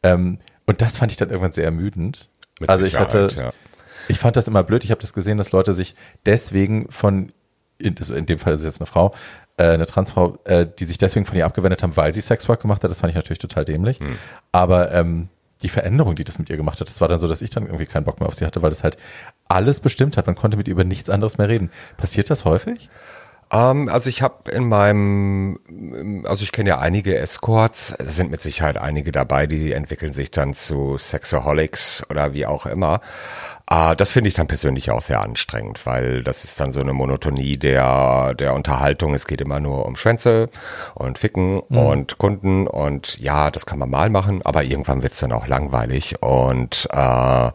Ähm, 0.03 0.39
und 0.65 0.81
das 0.81 0.97
fand 0.97 1.11
ich 1.11 1.17
dann 1.17 1.29
irgendwann 1.29 1.51
sehr 1.51 1.65
ermüdend. 1.65 2.29
Mit 2.59 2.69
also 2.69 2.85
ich 2.85 2.97
hatte, 2.97 3.29
ja. 3.35 3.53
ich 4.07 4.19
fand 4.19 4.35
das 4.35 4.47
immer 4.47 4.63
blöd. 4.63 4.83
Ich 4.83 4.91
habe 4.91 5.01
das 5.01 5.13
gesehen, 5.13 5.37
dass 5.37 5.51
Leute 5.51 5.73
sich 5.73 5.95
deswegen 6.25 6.89
von, 6.89 7.31
in, 7.77 7.95
in 7.95 8.25
dem 8.25 8.39
Fall 8.39 8.53
ist 8.53 8.61
es 8.61 8.65
jetzt 8.65 8.79
eine 8.79 8.85
Frau, 8.85 9.13
äh, 9.57 9.65
eine 9.65 9.85
Transfrau, 9.85 10.37
äh, 10.45 10.65
die 10.67 10.85
sich 10.85 10.97
deswegen 10.97 11.25
von 11.25 11.37
ihr 11.37 11.45
abgewendet 11.45 11.83
haben, 11.83 11.95
weil 11.97 12.13
sie 12.13 12.21
Sexwork 12.21 12.61
gemacht 12.61 12.83
hat. 12.83 12.91
Das 12.91 12.99
fand 12.99 13.11
ich 13.11 13.15
natürlich 13.15 13.39
total 13.39 13.65
dämlich. 13.65 13.99
Hm. 13.99 14.17
Aber 14.51 14.91
ähm, 14.91 15.29
die 15.61 15.69
Veränderung, 15.69 16.15
die 16.15 16.23
das 16.23 16.39
mit 16.39 16.49
ihr 16.49 16.57
gemacht 16.57 16.79
hat, 16.79 16.87
das 16.87 17.01
war 17.01 17.07
dann 17.07 17.19
so, 17.19 17.27
dass 17.27 17.41
ich 17.41 17.49
dann 17.49 17.65
irgendwie 17.65 17.85
keinen 17.85 18.03
Bock 18.03 18.19
mehr 18.19 18.27
auf 18.27 18.35
sie 18.35 18.45
hatte, 18.45 18.61
weil 18.61 18.69
das 18.69 18.83
halt 18.83 18.97
alles 19.47 19.79
bestimmt 19.79 20.17
hat. 20.17 20.27
Man 20.27 20.35
konnte 20.35 20.57
mit 20.57 20.67
ihr 20.67 20.73
über 20.73 20.83
nichts 20.83 21.09
anderes 21.09 21.37
mehr 21.37 21.49
reden. 21.49 21.71
Passiert 21.97 22.29
das 22.29 22.45
häufig? 22.45 22.89
Ähm, 23.53 23.87
also 23.87 24.09
ich 24.09 24.21
habe 24.21 24.49
in 24.51 24.67
meinem, 24.67 26.23
also 26.25 26.43
ich 26.43 26.51
kenne 26.51 26.69
ja 26.69 26.79
einige 26.79 27.17
Escorts, 27.17 27.95
es 27.99 28.15
sind 28.15 28.31
mit 28.31 28.41
Sicherheit 28.41 28.77
einige 28.77 29.11
dabei, 29.11 29.45
die 29.47 29.71
entwickeln 29.73 30.11
sich 30.11 30.31
dann 30.31 30.55
zu 30.55 30.97
Sexaholics 30.97 32.03
oder 32.09 32.33
wie 32.33 32.45
auch 32.47 32.65
immer. 32.65 32.99
Uh, 33.71 33.95
das 33.95 34.11
finde 34.11 34.27
ich 34.27 34.33
dann 34.33 34.47
persönlich 34.47 34.91
auch 34.91 35.01
sehr 35.01 35.21
anstrengend, 35.21 35.85
weil 35.85 36.21
das 36.21 36.43
ist 36.43 36.59
dann 36.59 36.73
so 36.73 36.81
eine 36.81 36.91
Monotonie 36.91 37.57
der, 37.57 38.33
der 38.33 38.55
Unterhaltung. 38.55 39.13
Es 39.13 39.25
geht 39.25 39.39
immer 39.39 39.61
nur 39.61 39.85
um 39.85 39.95
Schwänze 39.95 40.49
und 40.95 41.17
Ficken 41.17 41.61
mhm. 41.69 41.77
und 41.77 42.17
Kunden 42.17 42.67
und 42.67 43.17
ja, 43.19 43.51
das 43.51 43.65
kann 43.65 43.79
man 43.79 43.89
mal 43.89 44.09
machen, 44.09 44.41
aber 44.43 44.65
irgendwann 44.65 45.01
wird's 45.01 45.21
dann 45.21 45.31
auch 45.31 45.47
langweilig 45.47 46.21
und 46.21 46.89
uh, 46.93 47.51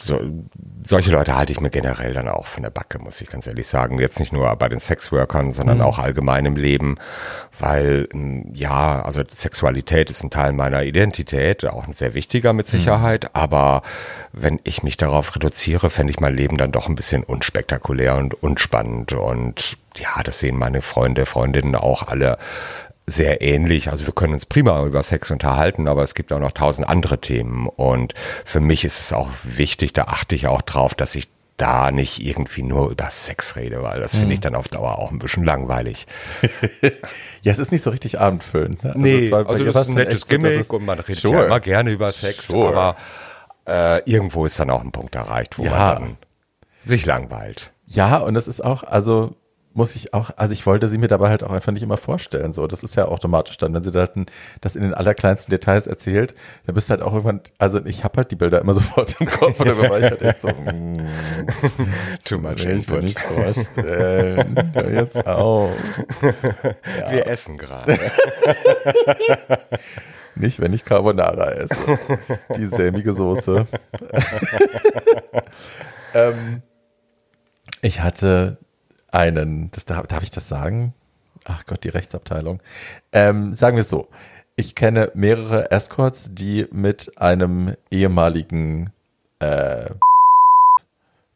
so, 0.00 0.20
solche 0.84 1.10
Leute 1.10 1.36
halte 1.36 1.52
ich 1.52 1.60
mir 1.60 1.70
generell 1.70 2.12
dann 2.12 2.28
auch 2.28 2.46
von 2.46 2.62
der 2.62 2.70
Backe, 2.70 2.98
muss 2.98 3.20
ich 3.20 3.30
ganz 3.30 3.46
ehrlich 3.46 3.66
sagen. 3.66 3.98
Jetzt 3.98 4.20
nicht 4.20 4.32
nur 4.32 4.54
bei 4.56 4.68
den 4.68 4.78
Sexworkern, 4.78 5.52
sondern 5.52 5.78
mhm. 5.78 5.84
auch 5.84 5.98
allgemein 5.98 6.44
im 6.44 6.56
Leben, 6.56 6.96
weil 7.58 8.08
hm, 8.12 8.50
ja, 8.54 9.02
also 9.02 9.22
Sexualität 9.28 10.10
ist 10.10 10.22
ein 10.22 10.30
Teil 10.30 10.52
meiner 10.52 10.84
Identität, 10.84 11.64
auch 11.64 11.86
ein 11.86 11.92
sehr 11.92 12.14
wichtiger 12.14 12.52
mit 12.52 12.66
mhm. 12.66 12.70
Sicherheit, 12.70 13.24
mhm. 13.24 13.30
aber 13.32 13.82
wenn 14.32 14.60
ich 14.64 14.82
mich 14.82 14.96
darauf 14.96 15.25
reduziere, 15.34 15.90
fände 15.90 16.10
ich 16.10 16.20
mein 16.20 16.36
Leben 16.36 16.56
dann 16.56 16.72
doch 16.72 16.88
ein 16.88 16.94
bisschen 16.94 17.24
unspektakulär 17.24 18.16
und 18.16 18.34
unspannend 18.42 19.12
und 19.12 19.76
ja, 19.96 20.22
das 20.22 20.38
sehen 20.38 20.58
meine 20.58 20.82
Freunde, 20.82 21.26
Freundinnen 21.26 21.74
auch 21.74 22.06
alle 22.06 22.38
sehr 23.06 23.40
ähnlich. 23.40 23.90
Also 23.90 24.06
wir 24.06 24.12
können 24.12 24.34
uns 24.34 24.46
prima 24.46 24.84
über 24.84 25.02
Sex 25.02 25.30
unterhalten, 25.30 25.88
aber 25.88 26.02
es 26.02 26.14
gibt 26.14 26.32
auch 26.32 26.40
noch 26.40 26.52
tausend 26.52 26.88
andere 26.88 27.20
Themen. 27.20 27.68
Und 27.68 28.14
für 28.44 28.60
mich 28.60 28.84
ist 28.84 28.98
es 28.98 29.12
auch 29.12 29.28
wichtig, 29.44 29.92
da 29.92 30.02
achte 30.02 30.34
ich 30.34 30.48
auch 30.48 30.62
drauf, 30.62 30.94
dass 30.94 31.14
ich 31.14 31.28
da 31.56 31.90
nicht 31.90 32.24
irgendwie 32.24 32.62
nur 32.62 32.90
über 32.90 33.08
Sex 33.10 33.56
rede, 33.56 33.82
weil 33.82 34.00
das 34.00 34.14
finde 34.14 34.34
ich 34.34 34.40
mhm. 34.40 34.42
dann 34.42 34.54
auf 34.56 34.68
Dauer 34.68 34.98
auch 34.98 35.10
ein 35.10 35.18
bisschen 35.18 35.44
langweilig. 35.44 36.06
ja, 37.42 37.52
es 37.52 37.58
ist 37.58 37.72
nicht 37.72 37.82
so 37.82 37.90
richtig 37.90 38.20
abendfüllend. 38.20 38.84
Ne? 38.84 38.90
Also 38.90 39.00
nee, 39.00 39.32
also 39.32 39.64
das 39.64 39.76
ist 39.76 39.88
ein 39.88 39.94
nettes 39.94 40.26
Gimmick 40.26 40.70
und 40.72 40.84
man 40.84 40.98
redet 40.98 41.22
sure. 41.22 41.34
ja 41.34 41.44
immer 41.46 41.60
gerne 41.60 41.92
über 41.92 42.12
Sex, 42.12 42.48
sure. 42.48 42.68
aber 42.68 42.96
äh, 43.66 44.02
irgendwo 44.10 44.46
ist 44.46 44.58
dann 44.58 44.70
auch 44.70 44.82
ein 44.82 44.92
Punkt 44.92 45.14
erreicht, 45.14 45.58
wo 45.58 45.64
ja. 45.64 45.70
man 45.70 45.94
dann 45.94 46.16
sich 46.82 47.06
langweilt. 47.06 47.72
Ja, 47.86 48.18
und 48.18 48.34
das 48.34 48.48
ist 48.48 48.64
auch, 48.64 48.82
also 48.82 49.34
muss 49.76 49.94
ich 49.94 50.14
auch, 50.14 50.30
also 50.36 50.54
ich 50.54 50.64
wollte 50.64 50.88
sie 50.88 50.96
mir 50.96 51.06
dabei 51.06 51.28
halt 51.28 51.44
auch 51.44 51.52
einfach 51.52 51.70
nicht 51.70 51.82
immer 51.82 51.98
vorstellen. 51.98 52.54
So, 52.54 52.66
das 52.66 52.82
ist 52.82 52.96
ja 52.96 53.06
automatisch 53.08 53.58
dann, 53.58 53.74
wenn 53.74 53.84
sie 53.84 53.90
da 53.90 54.00
halt 54.00 54.12
das 54.62 54.74
in 54.74 54.82
den 54.82 54.94
allerkleinsten 54.94 55.50
Details 55.50 55.86
erzählt, 55.86 56.34
dann 56.64 56.74
bist 56.74 56.88
du 56.88 56.92
halt 56.92 57.02
auch 57.02 57.12
irgendwann, 57.12 57.42
also 57.58 57.84
ich 57.84 58.02
habe 58.02 58.16
halt 58.16 58.30
die 58.30 58.36
Bilder 58.36 58.58
immer 58.60 58.72
sofort 58.74 59.20
im 59.20 59.26
Kopf 59.26 59.60
und 59.60 59.68
dann 59.68 59.78
war 59.78 59.98
ich 59.98 60.04
halt 60.04 60.22
echt 60.22 60.40
so, 60.40 60.48
mm, 60.48 61.06
too 62.24 62.38
much 62.38 62.64
nee, 62.64 62.72
ich 62.72 62.88
nicht 62.88 63.20
vorstellen. 63.20 64.72
Hör 64.72 64.90
jetzt 64.90 65.26
auf. 65.26 65.70
Ja. 67.00 67.12
Wir 67.12 67.26
essen 67.26 67.58
gerade. 67.58 67.98
Nicht, 70.36 70.60
wenn 70.60 70.72
ich 70.72 70.84
Carbonara 70.84 71.50
esse. 71.52 71.98
Die 72.56 72.66
sämige 72.66 73.14
Soße. 73.14 73.66
ähm, 76.14 76.62
ich 77.82 78.00
hatte 78.00 78.58
einen, 79.12 79.70
das 79.70 79.84
darf, 79.84 80.06
darf 80.06 80.22
ich 80.22 80.30
das 80.30 80.48
sagen? 80.48 80.94
Ach 81.44 81.64
Gott, 81.66 81.84
die 81.84 81.88
Rechtsabteilung. 81.88 82.60
Ähm, 83.12 83.54
sagen 83.54 83.76
wir 83.76 83.82
es 83.82 83.90
so. 83.90 84.08
Ich 84.56 84.74
kenne 84.74 85.10
mehrere 85.14 85.70
Escorts, 85.70 86.30
die 86.32 86.66
mit 86.70 87.12
einem 87.20 87.74
ehemaligen 87.90 88.90
äh, 89.38 89.90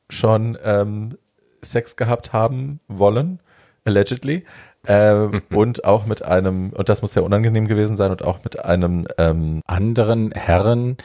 schon 0.09 0.59
ähm, 0.65 1.19
Sex 1.63 1.97
gehabt 1.97 2.33
haben 2.33 2.81
wollen, 2.89 3.41
allegedly. 3.85 4.45
Äh, 4.87 5.29
und 5.55 5.85
auch 5.85 6.07
mit 6.07 6.23
einem, 6.23 6.71
und 6.71 6.89
das 6.89 7.03
muss 7.03 7.13
sehr 7.13 7.25
unangenehm 7.25 7.69
gewesen 7.69 7.97
sein, 7.97 8.11
und 8.11 8.23
auch 8.23 8.43
mit 8.45 8.65
einem 8.65 9.07
ähm, 9.19 9.61
anderen 9.67 10.33
Herren, 10.33 10.97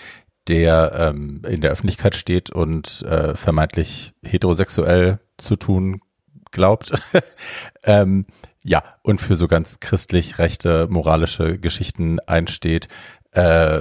der 0.48 0.92
ähm, 0.96 1.42
in 1.48 1.62
der 1.62 1.72
Öffentlichkeit 1.72 2.16
steht 2.16 2.52
und 2.52 3.02
äh, 3.04 3.36
vermeintlich 3.36 4.14
heterosexuell 4.24 5.20
zu 5.38 5.56
tun 5.56 6.02
glaubt. 6.52 6.94
ähm, 7.84 8.26
ja, 8.64 8.84
und 9.04 9.22
für 9.22 9.36
so 9.36 9.48
ganz 9.48 9.80
christlich 9.80 10.40
rechte, 10.40 10.88
moralische 10.90 11.60
Geschichten 11.60 12.20
einsteht. 12.22 12.88
Äh, 13.32 13.80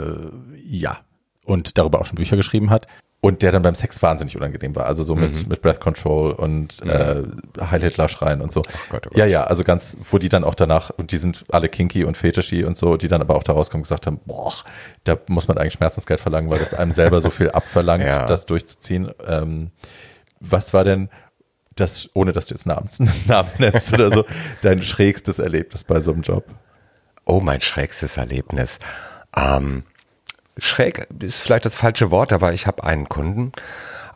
ja, 0.63 0.99
und 1.45 1.79
darüber 1.79 2.01
auch 2.01 2.07
schon 2.07 2.17
Bücher 2.17 2.37
geschrieben 2.37 2.71
hat. 2.71 2.87
Und 3.25 3.41
der 3.41 3.53
dann 3.53 3.63
beim 3.63 3.75
Sex 3.75 4.03
wahnsinnig 4.03 4.37
unangenehm 4.37 4.77
war. 4.77 4.85
Also 4.85 5.03
so 5.03 5.15
mit, 5.15 5.35
mhm. 5.35 5.49
mit 5.49 5.63
Breath 5.63 5.81
Control 5.81 6.33
und 6.33 6.85
mhm. 6.85 6.91
äh, 6.91 7.23
Heil 7.59 7.81
Hitler 7.81 8.11
schreien 8.11 8.43
und 8.43 8.53
so. 8.53 8.61
Gott, 8.61 8.75
oh 9.07 9.09
Gott. 9.09 9.17
Ja, 9.17 9.25
ja, 9.25 9.45
also 9.45 9.65
ganz, 9.65 9.97
wo 10.11 10.19
die 10.19 10.29
dann 10.29 10.45
auch 10.45 10.55
danach, 10.55 10.91
und 10.91 11.11
die 11.11 11.17
sind 11.17 11.47
alle 11.51 11.71
kinky 11.71 12.05
und 12.05 12.19
fetischi 12.19 12.65
und 12.65 12.77
so, 12.77 12.99
die 12.99 13.09
dann 13.09 13.23
aber 13.23 13.37
auch 13.37 13.43
da 13.43 13.55
rauskommen 13.55 13.81
und 13.81 13.85
gesagt 13.85 14.07
haben, 14.07 14.21
boah, 14.27 14.53
da 15.05 15.17
muss 15.29 15.49
man 15.49 15.57
eigentlich 15.57 15.73
Schmerzensgeld 15.73 16.21
verlangen, 16.21 16.51
weil 16.51 16.59
das 16.59 16.75
einem 16.75 16.93
selber 16.93 17.23
so 17.23 17.31
viel 17.31 17.51
abverlangt, 17.53 18.05
ja. 18.05 18.27
das 18.27 18.45
durchzuziehen. 18.45 19.11
Ähm, 19.27 19.71
was 20.41 20.75
war 20.75 20.85
denn, 20.85 21.09
das, 21.77 22.11
ohne 22.13 22.33
dass 22.33 22.49
du 22.49 22.55
jetzt 22.55 22.67
Namens, 22.67 23.01
Namen 23.27 23.49
nennst 23.57 23.91
oder 23.95 24.13
so, 24.13 24.27
dein 24.61 24.83
schrägstes 24.83 25.39
Erlebnis 25.39 25.83
bei 25.83 26.01
so 26.01 26.13
einem 26.13 26.21
Job? 26.21 26.45
Oh, 27.25 27.41
mein 27.41 27.63
schrägstes 27.63 28.19
Erlebnis. 28.19 28.81
Ähm, 29.35 29.85
schräg 30.59 31.07
ist 31.21 31.41
vielleicht 31.41 31.65
das 31.65 31.77
falsche 31.77 32.11
Wort, 32.11 32.33
aber 32.33 32.53
ich 32.53 32.67
habe 32.67 32.85
einen 32.85 33.09
Kunden, 33.09 33.53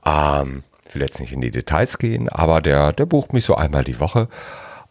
ähm, 0.04 0.62
ich 0.86 0.94
will 0.94 1.02
jetzt 1.02 1.20
nicht 1.20 1.32
in 1.32 1.40
die 1.40 1.50
Details 1.50 1.98
gehen, 1.98 2.28
aber 2.28 2.60
der, 2.60 2.92
der 2.92 3.06
bucht 3.06 3.32
mich 3.32 3.44
so 3.44 3.54
einmal 3.54 3.84
die 3.84 4.00
Woche 4.00 4.28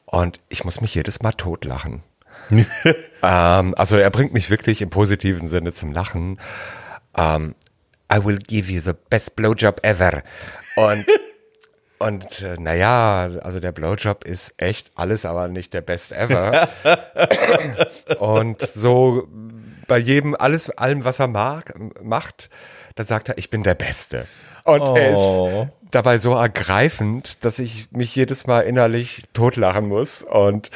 und 0.05 0.39
ich 0.49 0.63
muss 0.63 0.81
mich 0.81 0.93
jedes 0.95 1.21
Mal 1.21 1.33
totlachen. 1.33 2.03
ähm, 2.49 3.73
also 3.75 3.97
er 3.97 4.09
bringt 4.09 4.33
mich 4.33 4.49
wirklich 4.49 4.81
im 4.81 4.89
positiven 4.89 5.49
Sinne 5.49 5.73
zum 5.73 5.91
Lachen. 5.91 6.39
Ähm, 7.17 7.55
I 8.11 8.23
will 8.23 8.37
give 8.37 8.71
you 8.71 8.79
the 8.79 8.93
best 9.09 9.35
blowjob 9.35 9.83
ever. 9.83 10.23
Und 10.75 11.05
und 11.99 12.41
äh, 12.41 12.55
naja, 12.59 13.29
also 13.41 13.59
der 13.59 13.71
Blowjob 13.71 14.23
ist 14.23 14.53
echt 14.57 14.91
alles, 14.95 15.25
aber 15.25 15.47
nicht 15.47 15.73
der 15.73 15.81
Best 15.81 16.11
ever. 16.11 16.69
und 18.19 18.61
so 18.61 19.27
bei 19.87 19.97
jedem, 19.97 20.35
alles, 20.35 20.69
allem, 20.69 21.03
was 21.03 21.19
er 21.19 21.27
mag, 21.27 21.73
macht, 22.01 22.49
da 22.95 23.03
sagt 23.03 23.29
er, 23.29 23.37
ich 23.37 23.49
bin 23.49 23.63
der 23.63 23.75
Beste. 23.75 24.27
Und 24.67 24.81
oh. 24.81 24.95
er 24.95 25.11
ist 25.11 25.17
oh 25.17 25.67
dabei 25.91 26.17
so 26.17 26.33
ergreifend, 26.33 27.43
dass 27.45 27.59
ich 27.59 27.91
mich 27.91 28.15
jedes 28.15 28.47
Mal 28.47 28.61
innerlich 28.61 29.23
totlachen 29.33 29.87
muss 29.87 30.23
und 30.23 30.69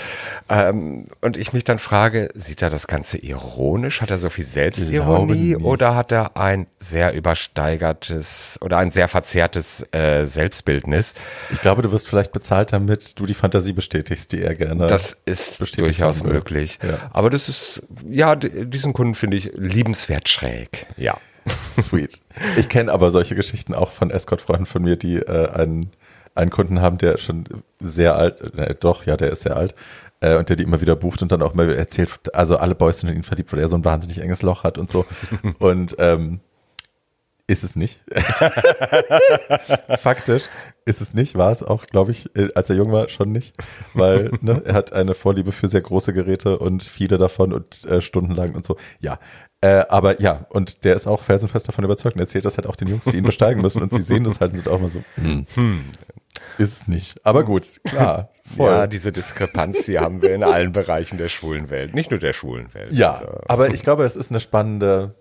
ähm, 0.49 1.07
und 1.21 1.37
ich 1.37 1.53
mich 1.53 1.63
dann 1.63 1.79
frage, 1.79 2.29
sieht 2.33 2.61
er 2.61 2.69
das 2.69 2.87
Ganze 2.87 3.17
ironisch? 3.17 4.01
Hat 4.01 4.09
er 4.09 4.19
so 4.19 4.29
viel 4.29 4.45
Selbstironie 4.45 5.55
oder 5.55 5.95
hat 5.95 6.11
er 6.11 6.37
ein 6.37 6.67
sehr 6.77 7.13
übersteigertes 7.13 8.57
oder 8.61 8.77
ein 8.77 8.91
sehr 8.91 9.07
verzerrtes 9.07 9.85
äh, 9.91 10.25
Selbstbildnis? 10.25 11.13
Ich 11.51 11.61
glaube, 11.61 11.81
du 11.81 11.91
wirst 11.91 12.07
vielleicht 12.07 12.31
bezahlt, 12.31 12.73
damit 12.73 13.19
du 13.19 13.25
die 13.25 13.33
Fantasie 13.33 13.73
bestätigst, 13.73 14.31
die 14.31 14.41
er 14.41 14.55
gerne. 14.55 14.87
Das 14.87 15.17
ist 15.25 15.59
durchaus 15.77 16.23
möglich. 16.23 16.79
Ja. 16.83 16.97
Aber 17.11 17.29
das 17.29 17.49
ist 17.49 17.83
ja 18.09 18.35
diesen 18.35 18.93
Kunden 18.93 19.15
finde 19.15 19.37
ich 19.37 19.51
liebenswert 19.55 20.29
schräg. 20.29 20.87
Ja. 20.97 21.17
Sweet. 21.81 22.21
Ich 22.57 22.69
kenne 22.69 22.91
aber 22.91 23.11
solche 23.11 23.35
Geschichten 23.35 23.73
auch 23.73 23.91
von 23.91 24.11
Escort-Freunden 24.11 24.65
von 24.65 24.83
mir, 24.83 24.95
die 24.95 25.17
äh, 25.17 25.49
einen, 25.49 25.91
einen 26.35 26.51
Kunden 26.51 26.81
haben, 26.81 26.97
der 26.97 27.17
schon 27.17 27.45
sehr 27.79 28.15
alt, 28.15 28.57
äh, 28.57 28.75
doch, 28.79 29.05
ja, 29.05 29.17
der 29.17 29.31
ist 29.31 29.43
sehr 29.43 29.55
alt, 29.55 29.75
äh, 30.19 30.35
und 30.37 30.49
der 30.49 30.55
die 30.55 30.63
immer 30.63 30.81
wieder 30.81 30.95
bucht 30.95 31.21
und 31.21 31.31
dann 31.31 31.41
auch 31.41 31.53
immer 31.53 31.67
erzählt, 31.67 32.33
also 32.33 32.57
alle 32.57 32.75
Boys 32.75 32.99
sind 32.99 33.09
in 33.09 33.17
ihn 33.17 33.23
verliebt, 33.23 33.51
weil 33.51 33.59
er 33.59 33.67
so 33.67 33.75
ein 33.75 33.85
wahnsinnig 33.85 34.19
enges 34.19 34.41
Loch 34.41 34.63
hat 34.63 34.77
und 34.77 34.91
so. 34.91 35.05
und 35.59 35.95
ähm, 35.99 36.39
ist 37.47 37.63
es 37.63 37.75
nicht. 37.75 38.01
Faktisch 39.99 40.45
ist 40.85 41.01
es 41.01 41.13
nicht, 41.13 41.35
war 41.37 41.51
es 41.51 41.63
auch, 41.63 41.85
glaube 41.85 42.11
ich, 42.11 42.35
äh, 42.35 42.49
als 42.55 42.69
er 42.69 42.75
jung 42.75 42.91
war, 42.91 43.09
schon 43.09 43.31
nicht, 43.31 43.55
weil 43.93 44.31
ne, 44.41 44.61
er 44.65 44.73
hat 44.73 44.93
eine 44.93 45.13
Vorliebe 45.13 45.51
für 45.51 45.67
sehr 45.67 45.81
große 45.81 46.13
Geräte 46.13 46.57
und 46.59 46.83
viele 46.83 47.17
davon 47.17 47.53
und 47.53 47.85
äh, 47.85 48.01
stundenlang 48.01 48.55
und 48.55 48.65
so. 48.65 48.77
Ja, 48.99 49.19
äh, 49.61 49.83
aber 49.89 50.19
ja, 50.21 50.45
und 50.49 50.83
der 50.83 50.95
ist 50.95 51.07
auch 51.07 51.21
felsenfest 51.21 51.67
davon 51.67 51.85
überzeugt 51.85 52.15
und 52.15 52.21
erzählt 52.21 52.45
das 52.45 52.57
halt 52.57 52.67
auch 52.67 52.75
den 52.75 52.87
Jungs, 52.87 53.05
die 53.05 53.17
ihn 53.17 53.23
besteigen 53.23 53.61
müssen 53.61 53.81
und 53.81 53.93
sie 53.93 54.01
sehen 54.01 54.23
das 54.23 54.39
halt 54.39 54.51
und 54.51 54.57
sind 54.57 54.67
auch 54.67 54.79
immer 54.79 54.89
so, 54.89 55.03
hm, 55.15 55.45
hm. 55.53 55.81
ist 56.57 56.81
es 56.81 56.87
nicht. 56.87 57.25
Aber 57.25 57.43
gut, 57.43 57.81
klar. 57.83 58.29
Voll. 58.55 58.71
Ja, 58.71 58.87
diese 58.87 59.11
Diskrepanz, 59.11 59.85
die 59.85 59.99
haben 59.99 60.21
wir 60.21 60.33
in 60.33 60.43
allen 60.43 60.71
Bereichen 60.71 61.17
der 61.17 61.29
schwulen 61.29 61.69
Welt, 61.69 61.93
nicht 61.93 62.09
nur 62.09 62.19
der 62.19 62.33
schwulen 62.33 62.73
Welt. 62.73 62.91
Ja, 62.91 63.13
also. 63.13 63.41
aber 63.47 63.69
ich 63.69 63.83
glaube, 63.83 64.03
es 64.03 64.15
ist 64.15 64.29
eine 64.31 64.39
spannende 64.39 65.15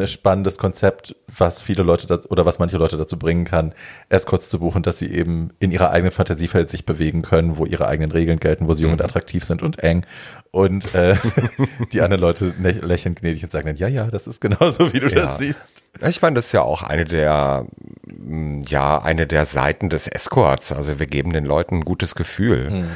ein 0.00 0.08
spannendes 0.08 0.58
Konzept, 0.58 1.16
was 1.26 1.62
viele 1.62 1.82
Leute 1.82 2.06
da, 2.06 2.18
oder 2.28 2.46
was 2.46 2.58
manche 2.58 2.76
Leute 2.76 2.96
dazu 2.96 3.18
bringen 3.18 3.44
kann, 3.44 3.74
erst 4.08 4.26
kurz 4.26 4.48
zu 4.48 4.58
buchen, 4.58 4.82
dass 4.82 4.98
sie 4.98 5.10
eben 5.10 5.50
in 5.60 5.70
ihrer 5.70 5.90
eigenen 5.90 6.12
Fantasiefeld 6.12 6.70
sich 6.70 6.86
bewegen 6.86 7.22
können, 7.22 7.56
wo 7.56 7.66
ihre 7.66 7.86
eigenen 7.86 8.12
Regeln 8.12 8.40
gelten, 8.40 8.68
wo 8.68 8.74
sie 8.74 8.82
jung 8.82 8.92
und 8.92 8.98
mhm. 8.98 9.04
attraktiv 9.04 9.44
sind 9.44 9.62
und 9.62 9.82
eng. 9.82 10.04
Und 10.50 10.94
äh, 10.94 11.16
die 11.92 12.00
anderen 12.00 12.20
Leute 12.20 12.54
lächeln 12.58 13.14
gnädig 13.14 13.42
und 13.44 13.52
sagen 13.52 13.66
dann, 13.66 13.76
ja, 13.76 13.88
ja, 13.88 14.06
das 14.06 14.26
ist 14.26 14.40
genauso, 14.40 14.92
wie 14.92 15.00
du 15.00 15.08
ja. 15.08 15.16
das 15.16 15.38
siehst. 15.38 15.84
Ich 16.06 16.22
meine, 16.22 16.34
das 16.34 16.46
ist 16.46 16.52
ja 16.52 16.62
auch 16.62 16.82
eine 16.82 17.04
der, 17.04 17.66
mm, 18.06 18.62
ja, 18.66 19.02
eine 19.02 19.26
der 19.26 19.46
Seiten 19.46 19.90
des 19.90 20.06
Escorts. 20.06 20.72
Also 20.72 20.98
wir 20.98 21.06
geben 21.06 21.32
den 21.32 21.44
Leuten 21.44 21.76
ein 21.76 21.84
gutes 21.84 22.14
Gefühl. 22.14 22.70
Mhm. 22.70 22.90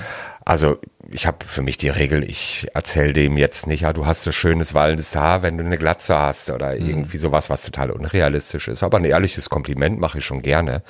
Also 0.44 0.78
ich 1.10 1.26
habe 1.26 1.44
für 1.44 1.62
mich 1.62 1.78
die 1.78 1.88
Regel, 1.88 2.22
ich 2.22 2.68
erzähle 2.74 3.14
dem 3.14 3.36
jetzt 3.38 3.66
nicht, 3.66 3.80
ja, 3.80 3.92
du 3.92 4.04
hast 4.04 4.24
so 4.24 4.32
schönes 4.32 4.74
wallendes 4.74 5.16
Haar, 5.16 5.42
wenn 5.42 5.56
du 5.56 5.64
eine 5.64 5.78
Glatze 5.78 6.18
hast 6.18 6.50
oder 6.50 6.74
mhm. 6.74 6.88
irgendwie 6.88 7.18
sowas, 7.18 7.48
was 7.48 7.64
total 7.64 7.90
unrealistisch 7.90 8.68
ist. 8.68 8.82
Aber 8.82 8.98
ein 8.98 9.04
ehrliches 9.04 9.48
Kompliment 9.48 9.98
mache 9.98 10.18
ich 10.18 10.24
schon 10.24 10.42
gerne. 10.42 10.82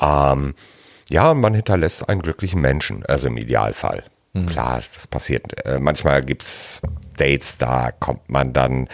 Ähm, 0.00 0.54
ja, 1.10 1.34
man 1.34 1.54
hinterlässt 1.54 2.08
einen 2.08 2.22
glücklichen 2.22 2.60
Menschen, 2.60 3.04
also 3.04 3.28
im 3.28 3.36
Idealfall. 3.36 4.04
Mhm. 4.34 4.46
Klar, 4.46 4.80
das 4.94 5.06
passiert. 5.06 5.64
Äh, 5.66 5.78
manchmal 5.78 6.22
gibt's 6.22 6.80
Dates, 7.16 7.58
da 7.58 7.90
kommt 7.92 8.30
man 8.30 8.52
dann, 8.52 8.86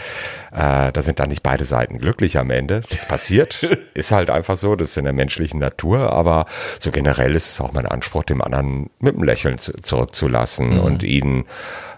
äh, 0.53 0.91
da 0.93 1.03
sind 1.03 1.21
dann 1.21 1.29
nicht 1.29 1.43
beide 1.43 1.65
Seiten 1.65 1.99
glücklich 1.99 2.39
am 2.39 2.51
Ende. 2.51 2.83
Das 2.91 3.07
passiert. 3.07 3.63
ist 3.95 4.11
halt 4.11 4.31
einfach 4.31 4.57
so, 4.57 4.75
das 4.75 4.91
ist 4.91 4.97
in 4.97 5.05
der 5.05 5.13
menschlichen 5.13 5.61
Natur, 5.61 6.13
aber 6.13 6.47
so 6.79 6.91
generell 6.91 7.35
ist 7.35 7.51
es 7.51 7.61
auch 7.61 7.73
mein 7.73 7.87
Anspruch, 7.87 8.25
dem 8.25 8.43
anderen 8.43 8.91
mit 8.99 9.15
einem 9.15 9.25
Lächeln 9.25 9.59
zu, 9.59 9.73
zurückzulassen 9.75 10.75
mhm. 10.75 10.81
und 10.81 11.03
ihn, 11.05 11.45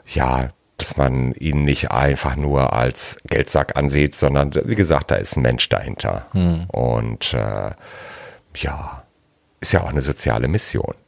ja, 0.07 0.51
dass 0.76 0.97
man 0.97 1.32
ihn 1.34 1.64
nicht 1.64 1.91
einfach 1.91 2.36
nur 2.36 2.72
als 2.72 3.18
Geldsack 3.26 3.76
ansieht, 3.76 4.16
sondern 4.16 4.53
wie 4.64 4.74
gesagt, 4.74 5.11
da 5.11 5.16
ist 5.16 5.36
ein 5.36 5.43
Mensch 5.43 5.68
dahinter. 5.68 6.26
Mhm. 6.32 6.64
Und 6.68 7.34
äh, 7.34 7.70
ja, 8.57 9.03
ist 9.61 9.72
ja 9.72 9.82
auch 9.82 9.91
eine 9.91 10.03
soziale 10.03 10.49
Mission. 10.49 10.95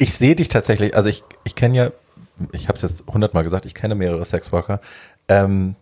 Ich 0.00 0.14
sehe 0.14 0.34
dich 0.34 0.48
tatsächlich, 0.48 0.96
also 0.96 1.10
ich, 1.10 1.22
ich 1.44 1.54
kenne 1.54 1.76
ja, 1.76 1.90
ich 2.52 2.68
habe 2.68 2.76
es 2.76 2.80
jetzt 2.80 3.04
hundertmal 3.06 3.44
gesagt, 3.44 3.66
ich 3.66 3.74
kenne 3.74 3.94
mehrere 3.94 4.24
Sexworker, 4.24 4.80
ähm, 5.28 5.76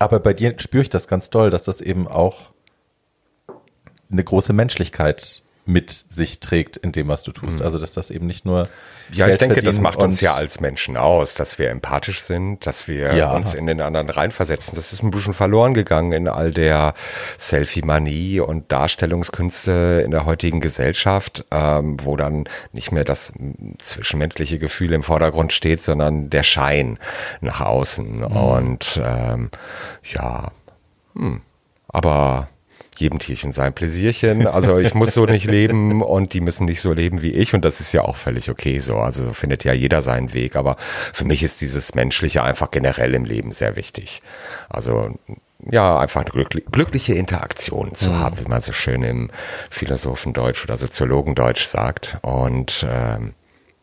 aber 0.00 0.18
bei 0.18 0.34
dir 0.34 0.58
spüre 0.58 0.82
ich 0.82 0.90
das 0.90 1.06
ganz 1.06 1.30
doll, 1.30 1.48
dass 1.48 1.62
das 1.62 1.80
eben 1.80 2.08
auch 2.08 2.50
eine 4.10 4.24
große 4.24 4.52
Menschlichkeit 4.52 5.42
mit 5.68 5.90
sich 5.90 6.40
trägt 6.40 6.78
in 6.78 6.92
dem, 6.92 7.08
was 7.08 7.22
du 7.22 7.30
tust. 7.30 7.58
Mhm. 7.58 7.64
Also, 7.64 7.78
dass 7.78 7.92
das 7.92 8.10
eben 8.10 8.26
nicht 8.26 8.44
nur. 8.44 8.68
Ja, 9.12 9.26
Geld 9.26 9.40
ich 9.40 9.48
denke, 9.48 9.62
das 9.62 9.80
macht 9.80 9.98
uns 9.98 10.20
ja 10.20 10.34
als 10.34 10.60
Menschen 10.60 10.96
aus, 10.96 11.34
dass 11.34 11.58
wir 11.58 11.70
empathisch 11.70 12.22
sind, 12.22 12.66
dass 12.66 12.88
wir 12.88 13.14
ja. 13.14 13.32
uns 13.32 13.54
in 13.54 13.66
den 13.66 13.80
anderen 13.80 14.10
reinversetzen. 14.10 14.74
Das 14.74 14.92
ist 14.92 15.02
ein 15.02 15.10
bisschen 15.10 15.34
verloren 15.34 15.74
gegangen 15.74 16.12
in 16.12 16.28
all 16.28 16.52
der 16.52 16.94
Selfie-Manie 17.38 18.40
und 18.40 18.70
Darstellungskünste 18.72 20.02
in 20.04 20.10
der 20.10 20.24
heutigen 20.24 20.60
Gesellschaft, 20.60 21.44
ähm, 21.50 21.96
wo 22.02 22.16
dann 22.16 22.44
nicht 22.72 22.92
mehr 22.92 23.04
das 23.04 23.32
zwischenmenschliche 23.78 24.58
Gefühl 24.58 24.92
im 24.92 25.02
Vordergrund 25.02 25.52
steht, 25.52 25.82
sondern 25.82 26.30
der 26.30 26.42
Schein 26.42 26.98
nach 27.40 27.60
außen. 27.60 28.18
Mhm. 28.18 28.24
Und 28.24 29.00
ähm, 29.02 29.50
ja, 30.04 30.50
hm, 31.14 31.40
aber 31.88 32.48
jedem 33.00 33.18
Tierchen 33.18 33.52
sein 33.52 33.72
Pläsierchen. 33.72 34.46
Also 34.46 34.78
ich 34.78 34.94
muss 34.94 35.14
so 35.14 35.26
nicht 35.26 35.46
leben 35.46 36.02
und 36.02 36.32
die 36.32 36.40
müssen 36.40 36.64
nicht 36.66 36.80
so 36.80 36.92
leben 36.92 37.22
wie 37.22 37.32
ich 37.32 37.54
und 37.54 37.64
das 37.64 37.80
ist 37.80 37.92
ja 37.92 38.02
auch 38.02 38.16
völlig 38.16 38.50
okay 38.50 38.78
so. 38.78 38.96
Also 38.96 39.24
so 39.24 39.32
findet 39.32 39.64
ja 39.64 39.72
jeder 39.72 40.02
seinen 40.02 40.32
Weg, 40.32 40.56
aber 40.56 40.76
für 40.78 41.24
mich 41.24 41.42
ist 41.42 41.60
dieses 41.60 41.94
Menschliche 41.94 42.42
einfach 42.42 42.70
generell 42.70 43.14
im 43.14 43.24
Leben 43.24 43.52
sehr 43.52 43.76
wichtig. 43.76 44.22
Also 44.68 45.14
ja, 45.70 45.98
einfach 45.98 46.24
eine 46.24 46.44
glückliche 46.44 47.14
Interaktion 47.14 47.94
zu 47.94 48.10
mhm. 48.10 48.20
haben, 48.20 48.40
wie 48.40 48.48
man 48.48 48.60
so 48.60 48.72
schön 48.72 49.02
im 49.02 49.30
Philosophendeutsch 49.70 50.64
oder 50.64 50.76
Soziologendeutsch 50.76 51.64
sagt. 51.64 52.18
Und 52.22 52.86
ähm, 52.88 53.34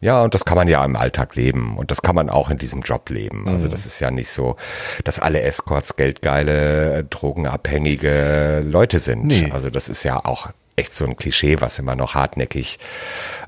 ja, 0.06 0.24
und 0.24 0.36
das 0.36 0.46
kann 0.46 0.56
man 0.56 0.68
ja 0.68 0.86
im 0.86 0.96
Alltag 0.96 1.36
leben 1.36 1.78
und 1.78 1.90
das 1.90 2.04
kann 2.04 2.14
man 2.14 2.30
auch 2.30 2.52
in 2.52 2.58
diesem 2.58 2.82
Job 2.82 3.10
leben. 3.10 3.48
Also 3.48 3.66
mhm. 3.66 3.72
das 3.72 3.88
ist 3.88 4.00
ja 4.00 4.12
nicht 4.12 4.30
so, 4.30 4.56
dass 5.04 5.20
alle 5.20 5.42
Escorts 5.42 5.96
geldgeile, 5.96 7.04
drogenabhängige 7.06 8.64
Leute 8.64 9.00
sind. 9.00 9.26
Nee. 9.26 9.50
Also 9.52 9.72
das 9.72 9.90
ist 9.90 10.04
ja 10.04 10.24
auch 10.24 10.50
echt 10.76 10.94
so 10.94 11.06
ein 11.06 11.18
Klischee, 11.18 11.60
was 11.60 11.80
immer 11.80 11.96
noch 11.96 12.14
hartnäckig 12.14 12.78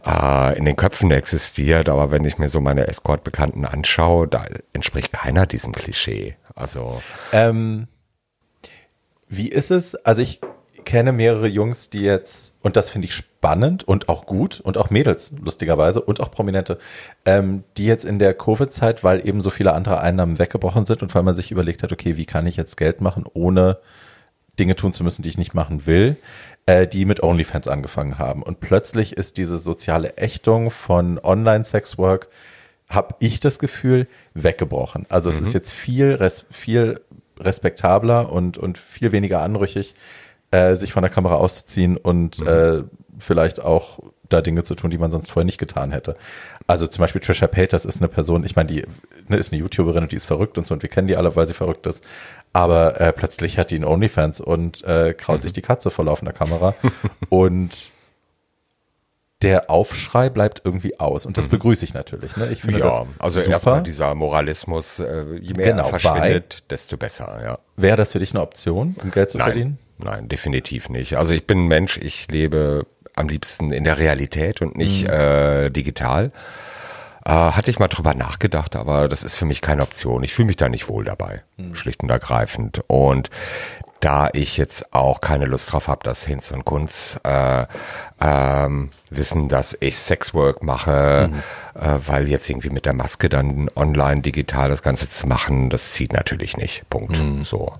äh, 0.03 0.57
in 0.57 0.65
den 0.65 0.75
Köpfen 0.75 1.11
existiert. 1.11 1.89
Aber 1.89 2.09
wenn 2.09 2.25
ich 2.25 2.39
mir 2.39 2.49
so 2.49 2.59
meine 2.59 2.87
Escort-Bekannten 2.87 3.63
anschaue, 3.63 4.27
da 4.27 4.47
entspricht 4.73 5.13
keiner 5.13 5.45
diesem 5.45 5.73
Klischee. 5.73 6.37
Also 6.55 7.03
ähm, 7.33 7.87
wie 9.29 9.49
ist 9.49 9.69
es? 9.69 9.93
Also 9.93 10.23
ich 10.23 10.41
kenne 10.87 11.11
mehrere 11.11 11.47
Jungs, 11.47 11.89
die 11.89 12.01
jetzt, 12.01 12.55
und 12.61 12.77
das 12.77 12.89
finde 12.89 13.09
ich 13.09 13.13
spannend 13.13 13.85
und 13.85 14.07
auch 14.07 14.25
gut, 14.25 14.61
und 14.61 14.77
auch 14.77 14.89
Mädels, 14.89 15.33
lustigerweise, 15.37 16.01
und 16.01 16.21
auch 16.21 16.31
Prominente, 16.31 16.77
ähm, 17.25 17.65
die 17.75 17.85
jetzt 17.85 18.05
in 18.05 18.19
der 18.19 18.33
Covid-Zeit, 18.33 19.03
weil 19.03 19.27
eben 19.27 19.41
so 19.41 19.49
viele 19.49 19.73
andere 19.73 19.99
Einnahmen 19.99 20.39
weggebrochen 20.39 20.85
sind 20.85 21.01
und 21.03 21.13
weil 21.13 21.23
man 21.23 21.35
sich 21.35 21.51
überlegt 21.51 21.83
hat, 21.83 21.91
okay, 21.91 22.15
wie 22.15 22.25
kann 22.25 22.47
ich 22.47 22.55
jetzt 22.55 22.77
Geld 22.77 23.01
machen, 23.01 23.25
ohne 23.33 23.79
Dinge 24.59 24.77
tun 24.77 24.93
zu 24.93 25.03
müssen, 25.03 25.23
die 25.23 25.29
ich 25.29 25.37
nicht 25.37 25.53
machen 25.53 25.85
will, 25.87 26.15
äh, 26.67 26.87
die 26.87 27.03
mit 27.03 27.21
OnlyFans 27.21 27.67
angefangen 27.67 28.17
haben. 28.17 28.41
Und 28.41 28.61
plötzlich 28.61 29.11
ist 29.17 29.35
diese 29.35 29.57
soziale 29.57 30.15
Ächtung 30.15 30.71
von 30.71 31.19
Online-Sexwork, 31.19 32.29
habe 32.87 33.15
ich 33.19 33.41
das 33.41 33.59
Gefühl, 33.59 34.07
weggebrochen. 34.33 35.05
Also 35.09 35.29
es 35.31 35.41
mhm. 35.41 35.47
ist 35.47 35.53
jetzt 35.53 35.71
viel, 35.71 36.13
res 36.13 36.45
viel 36.49 37.01
respektabler 37.37 38.31
und, 38.31 38.57
und 38.57 38.77
viel 38.77 39.11
weniger 39.11 39.41
anrüchig, 39.41 39.93
äh, 40.51 40.75
sich 40.75 40.93
von 40.93 41.03
der 41.03 41.11
Kamera 41.11 41.35
auszuziehen 41.35 41.97
und 41.97 42.39
mhm. 42.39 42.47
äh, 42.47 42.83
vielleicht 43.19 43.63
auch 43.63 43.99
da 44.29 44.41
Dinge 44.41 44.63
zu 44.63 44.75
tun, 44.75 44.91
die 44.91 44.97
man 44.97 45.11
sonst 45.11 45.31
vorher 45.31 45.45
nicht 45.45 45.57
getan 45.57 45.91
hätte. 45.91 46.15
Also 46.67 46.85
zum 46.87 47.01
Beispiel 47.01 47.21
Trisha 47.21 47.47
Paytas 47.47 47.85
ist 47.85 47.99
eine 47.99 48.09
Person, 48.09 48.43
ich 48.43 48.55
meine, 48.55 48.67
die 48.67 48.85
ne, 49.27 49.37
ist 49.37 49.53
eine 49.53 49.61
YouTuberin 49.61 50.03
und 50.03 50.11
die 50.11 50.17
ist 50.17 50.25
verrückt 50.25 50.57
und 50.57 50.67
so 50.67 50.73
und 50.73 50.81
wir 50.81 50.89
kennen 50.89 51.07
die 51.07 51.15
alle, 51.15 51.35
weil 51.35 51.47
sie 51.47 51.53
verrückt 51.53 51.85
ist. 51.85 52.03
Aber 52.53 52.99
äh, 52.99 53.13
plötzlich 53.13 53.57
hat 53.57 53.71
die 53.71 53.75
einen 53.75 53.85
OnlyFans 53.85 54.41
und 54.41 54.83
äh, 54.83 55.13
kraut 55.13 55.37
mhm. 55.37 55.41
sich 55.41 55.53
die 55.53 55.61
Katze 55.61 55.89
vor 55.89 56.05
laufender 56.05 56.33
Kamera. 56.33 56.73
und 57.29 57.91
der 59.43 59.69
Aufschrei 59.69 60.29
bleibt 60.29 60.61
irgendwie 60.65 60.99
aus. 60.99 61.25
Und 61.25 61.37
das 61.37 61.45
mhm. 61.45 61.51
begrüße 61.51 61.85
ich 61.85 61.93
natürlich. 61.93 62.35
Ne? 62.37 62.49
Ich 62.51 62.61
finde 62.61 62.79
ja, 62.79 63.05
also 63.19 63.39
erstmal 63.39 63.83
dieser 63.83 64.15
Moralismus, 64.15 64.99
äh, 64.99 65.25
je 65.39 65.53
mehr 65.53 65.67
genau, 65.67 65.83
er 65.83 65.99
verschwindet, 65.99 66.63
desto 66.69 66.97
besser, 66.97 67.39
ja. 67.43 67.57
Wäre 67.75 67.97
das 67.97 68.11
für 68.11 68.19
dich 68.19 68.31
eine 68.31 68.41
Option, 68.41 68.95
um 69.01 69.11
Geld 69.11 69.29
zu 69.29 69.37
Nein. 69.37 69.45
verdienen? 69.45 69.79
Nein, 69.97 70.27
definitiv 70.27 70.89
nicht. 70.89 71.17
Also 71.17 71.33
ich 71.33 71.47
bin 71.47 71.65
ein 71.65 71.67
Mensch, 71.67 71.97
ich 71.97 72.29
lebe 72.29 72.85
am 73.15 73.27
liebsten 73.27 73.71
in 73.71 73.83
der 73.83 73.97
Realität 73.97 74.61
und 74.61 74.77
nicht 74.77 75.03
mhm. 75.03 75.13
äh, 75.13 75.69
digital. 75.69 76.31
Äh, 77.25 77.31
hatte 77.31 77.71
ich 77.71 77.79
mal 77.79 77.87
drüber 77.87 78.13
nachgedacht, 78.13 78.75
aber 78.75 79.09
das 79.09 79.23
ist 79.23 79.35
für 79.35 79.45
mich 79.45 79.61
keine 79.61 79.81
Option. 79.81 80.23
Ich 80.23 80.33
fühle 80.33 80.45
mich 80.45 80.55
da 80.57 80.69
nicht 80.69 80.87
wohl 80.87 81.03
dabei, 81.03 81.43
mhm. 81.57 81.75
schlicht 81.75 82.03
und 82.03 82.09
ergreifend. 82.09 82.81
Und 82.87 83.29
da 83.99 84.29
ich 84.31 84.57
jetzt 84.57 84.93
auch 84.93 85.21
keine 85.21 85.45
Lust 85.45 85.73
drauf 85.73 85.87
habe, 85.87 86.03
dass 86.03 86.25
Hinz 86.25 86.51
und 86.51 86.63
Kunz 86.63 87.19
äh, 87.23 87.65
ähm, 88.21 88.91
wissen, 89.09 89.49
dass 89.49 89.75
ich 89.79 89.97
Sexwork 89.97 90.63
mache, 90.63 91.29
mhm. 91.31 91.81
äh, 91.81 91.99
weil 92.05 92.29
jetzt 92.29 92.49
irgendwie 92.49 92.69
mit 92.69 92.85
der 92.85 92.93
Maske 92.93 93.27
dann 93.29 93.69
online 93.75 94.21
digital 94.21 94.69
das 94.69 94.83
Ganze 94.83 95.09
zu 95.09 95.27
machen, 95.27 95.69
das 95.69 95.93
zieht 95.93 96.13
natürlich 96.13 96.55
nicht. 96.57 96.87
Punkt. 96.89 97.19
Mhm. 97.19 97.43
So. 97.43 97.73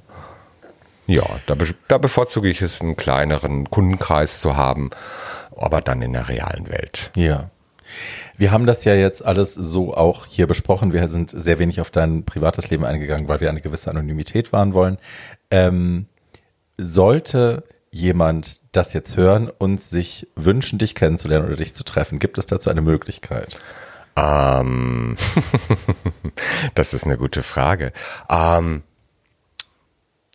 Ja, 1.07 1.23
da, 1.45 1.55
be 1.55 1.65
da 1.87 1.97
bevorzuge 1.97 2.49
ich 2.49 2.61
es, 2.61 2.81
einen 2.81 2.97
kleineren 2.97 3.69
Kundenkreis 3.69 4.41
zu 4.41 4.57
haben, 4.57 4.91
aber 5.55 5.81
dann 5.81 6.01
in 6.01 6.13
der 6.13 6.27
realen 6.27 6.69
Welt. 6.69 7.11
Ja. 7.15 7.49
Wir 8.37 8.51
haben 8.51 8.65
das 8.65 8.83
ja 8.83 8.93
jetzt 8.93 9.25
alles 9.25 9.53
so 9.53 9.93
auch 9.93 10.25
hier 10.25 10.45
besprochen. 10.45 10.91
Wir 10.91 11.07
sind 11.07 11.31
sehr 11.31 11.57
wenig 11.57 11.79
auf 11.79 11.89
dein 11.89 12.25
privates 12.25 12.69
Leben 12.69 12.83
eingegangen, 12.83 13.29
weil 13.29 13.39
wir 13.39 13.49
eine 13.49 13.61
gewisse 13.61 13.89
Anonymität 13.89 14.51
wahren 14.51 14.73
wollen. 14.73 14.97
Ähm, 15.49 16.07
sollte 16.77 17.63
jemand 17.89 18.61
das 18.73 18.93
jetzt 18.93 19.15
hören 19.15 19.49
und 19.49 19.81
sich 19.81 20.27
wünschen, 20.35 20.77
dich 20.77 20.93
kennenzulernen 20.93 21.47
oder 21.47 21.55
dich 21.55 21.73
zu 21.73 21.83
treffen, 21.83 22.19
gibt 22.19 22.37
es 22.37 22.45
dazu 22.45 22.69
eine 22.69 22.81
Möglichkeit? 22.81 23.57
Ähm, 24.17 25.15
das 26.75 26.93
ist 26.93 27.05
eine 27.05 27.17
gute 27.17 27.43
Frage. 27.43 27.93
Ähm, 28.29 28.83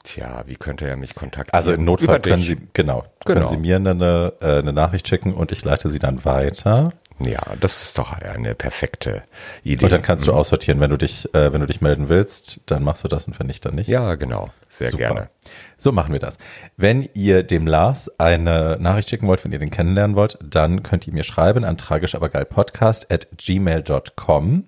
Tja, 0.05 0.43
wie 0.47 0.57
könnte 0.57 0.87
er 0.87 0.97
mich 0.97 1.15
kontaktieren? 1.15 1.57
Also 1.57 1.73
im 1.73 1.85
Notfall 1.85 2.21
können 2.21 2.43
Sie, 2.43 2.57
genau, 2.73 3.05
genau. 3.25 3.41
können 3.41 3.49
Sie 3.49 3.57
mir 3.57 3.77
eine, 3.77 4.33
äh, 4.41 4.59
eine 4.59 4.73
Nachricht 4.73 5.07
schicken 5.07 5.33
und 5.33 5.53
ich 5.53 5.65
leite 5.65 5.91
sie 5.91 6.01
dann 6.01 6.25
weiter. 6.25 6.93
Ja, 7.21 7.41
das 7.61 7.83
ist 7.83 7.99
doch 7.99 8.13
eine 8.13 8.55
perfekte 8.55 9.23
Idee. 9.63 9.85
Und 9.85 9.93
dann 9.93 10.03
kannst 10.03 10.27
du 10.27 10.33
mhm. 10.33 10.39
aussortieren, 10.39 10.81
wenn 10.81 10.91
du 10.91 10.97
dich, 10.97 11.33
äh, 11.35 11.53
wenn 11.53 11.61
du 11.61 11.67
dich 11.67 11.81
melden 11.81 12.09
willst, 12.09 12.61
dann 12.67 12.83
machst 12.83 13.05
du 13.05 13.09
das 13.09 13.27
und 13.27 13.39
wenn 13.39 13.47
nicht, 13.47 13.65
dann 13.65 13.75
nicht. 13.75 13.89
Ja, 13.89 14.15
genau. 14.17 14.51
Sehr 14.69 14.91
Super. 14.91 14.99
gerne. 14.99 15.31
So 15.79 15.93
machen 15.93 16.13
wir 16.13 16.21
das. 16.21 16.39
Wenn 16.77 17.09
ihr 17.15 17.43
dem 17.43 17.67
Lars 17.67 18.11
eine 18.19 18.77
Nachricht 18.81 19.11
schicken 19.11 19.27
wollt, 19.29 19.45
wenn 19.45 19.53
ihr 19.53 19.59
den 19.59 19.71
kennenlernen 19.71 20.17
wollt, 20.17 20.39
dann 20.43 20.83
könnt 20.83 21.07
ihr 21.07 21.13
mir 21.13 21.25
schreiben 21.25 21.65
an 21.65 21.77
tragischabergeilpodcast 21.77 23.13
at 23.13 23.29
gmail.com. 23.37 24.65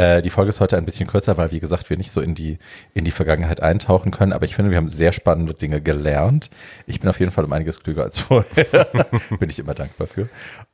Äh, 0.00 0.22
die 0.22 0.30
Folge 0.30 0.50
ist 0.50 0.60
heute 0.60 0.76
ein 0.76 0.84
bisschen 0.84 1.08
kürzer, 1.08 1.36
weil, 1.36 1.50
wie 1.50 1.58
gesagt, 1.58 1.90
wir 1.90 1.96
nicht 1.96 2.12
so 2.12 2.20
in 2.20 2.36
die, 2.36 2.58
in 2.94 3.04
die 3.04 3.10
Vergangenheit 3.10 3.60
eintauchen 3.60 4.12
können. 4.12 4.32
Aber 4.32 4.44
ich 4.44 4.54
finde, 4.54 4.70
wir 4.70 4.78
haben 4.78 4.88
sehr 4.88 5.12
spannende 5.12 5.54
Dinge 5.54 5.80
gelernt. 5.80 6.50
Ich 6.86 7.00
bin 7.00 7.10
auf 7.10 7.18
jeden 7.18 7.32
Fall 7.32 7.44
um 7.44 7.52
einiges 7.52 7.80
klüger 7.82 8.04
als 8.04 8.16
vorher. 8.18 8.64
bin 9.40 9.50
ich 9.50 9.58
immer 9.58 9.74
dankbar 9.74 10.06
für. 10.06 10.28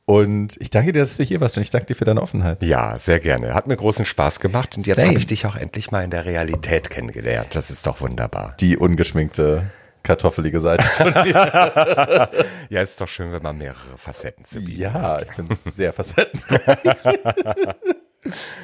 Und 0.05 0.55
ich 0.61 0.69
danke 0.69 0.93
dir, 0.93 0.99
dass 0.99 1.17
du 1.17 1.23
hier 1.23 1.41
warst 1.41 1.57
und 1.57 1.63
ich 1.63 1.71
danke 1.71 1.87
dir 1.87 1.95
für 1.95 2.05
deine 2.05 2.21
Offenheit. 2.21 2.61
Ja, 2.61 2.99
sehr 2.99 3.19
gerne. 3.19 3.55
Hat 3.55 3.65
mir 3.65 3.75
großen 3.75 4.05
Spaß 4.05 4.39
gemacht 4.39 4.77
und 4.77 4.85
jetzt 4.85 5.03
habe 5.03 5.17
ich 5.17 5.25
dich 5.25 5.47
auch 5.47 5.55
endlich 5.55 5.89
mal 5.89 6.03
in 6.03 6.11
der 6.11 6.25
Realität 6.25 6.91
kennengelernt. 6.91 7.55
Das 7.55 7.71
ist 7.71 7.87
doch 7.87 8.01
wunderbar. 8.01 8.55
Die 8.59 8.77
ungeschminkte 8.77 9.63
kartoffelige 10.03 10.59
Seite 10.59 10.83
von 10.83 11.07
mir. 11.23 12.29
ja, 12.69 12.81
ist 12.81 13.01
doch 13.01 13.07
schön, 13.07 13.31
wenn 13.31 13.41
man 13.41 13.57
mehrere 13.57 13.97
Facetten 13.97 14.45
zu 14.45 14.59
bieten 14.63 14.81
Ja, 14.83 14.93
hat. 14.93 15.25
ich 15.31 15.35
bin 15.35 15.49
sehr 15.75 15.93
facettenreich. 15.93 16.59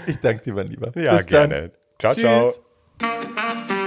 Ich 0.07 0.19
danke 0.19 0.43
dir, 0.43 0.53
mein 0.53 0.67
Lieber. 0.67 0.91
Ja, 0.99 1.17
Bis 1.17 1.25
gerne. 1.27 1.69
Dann. 1.69 1.71
Ciao, 1.99 2.13
Tschüss. 2.13 2.61
ciao. 2.99 3.80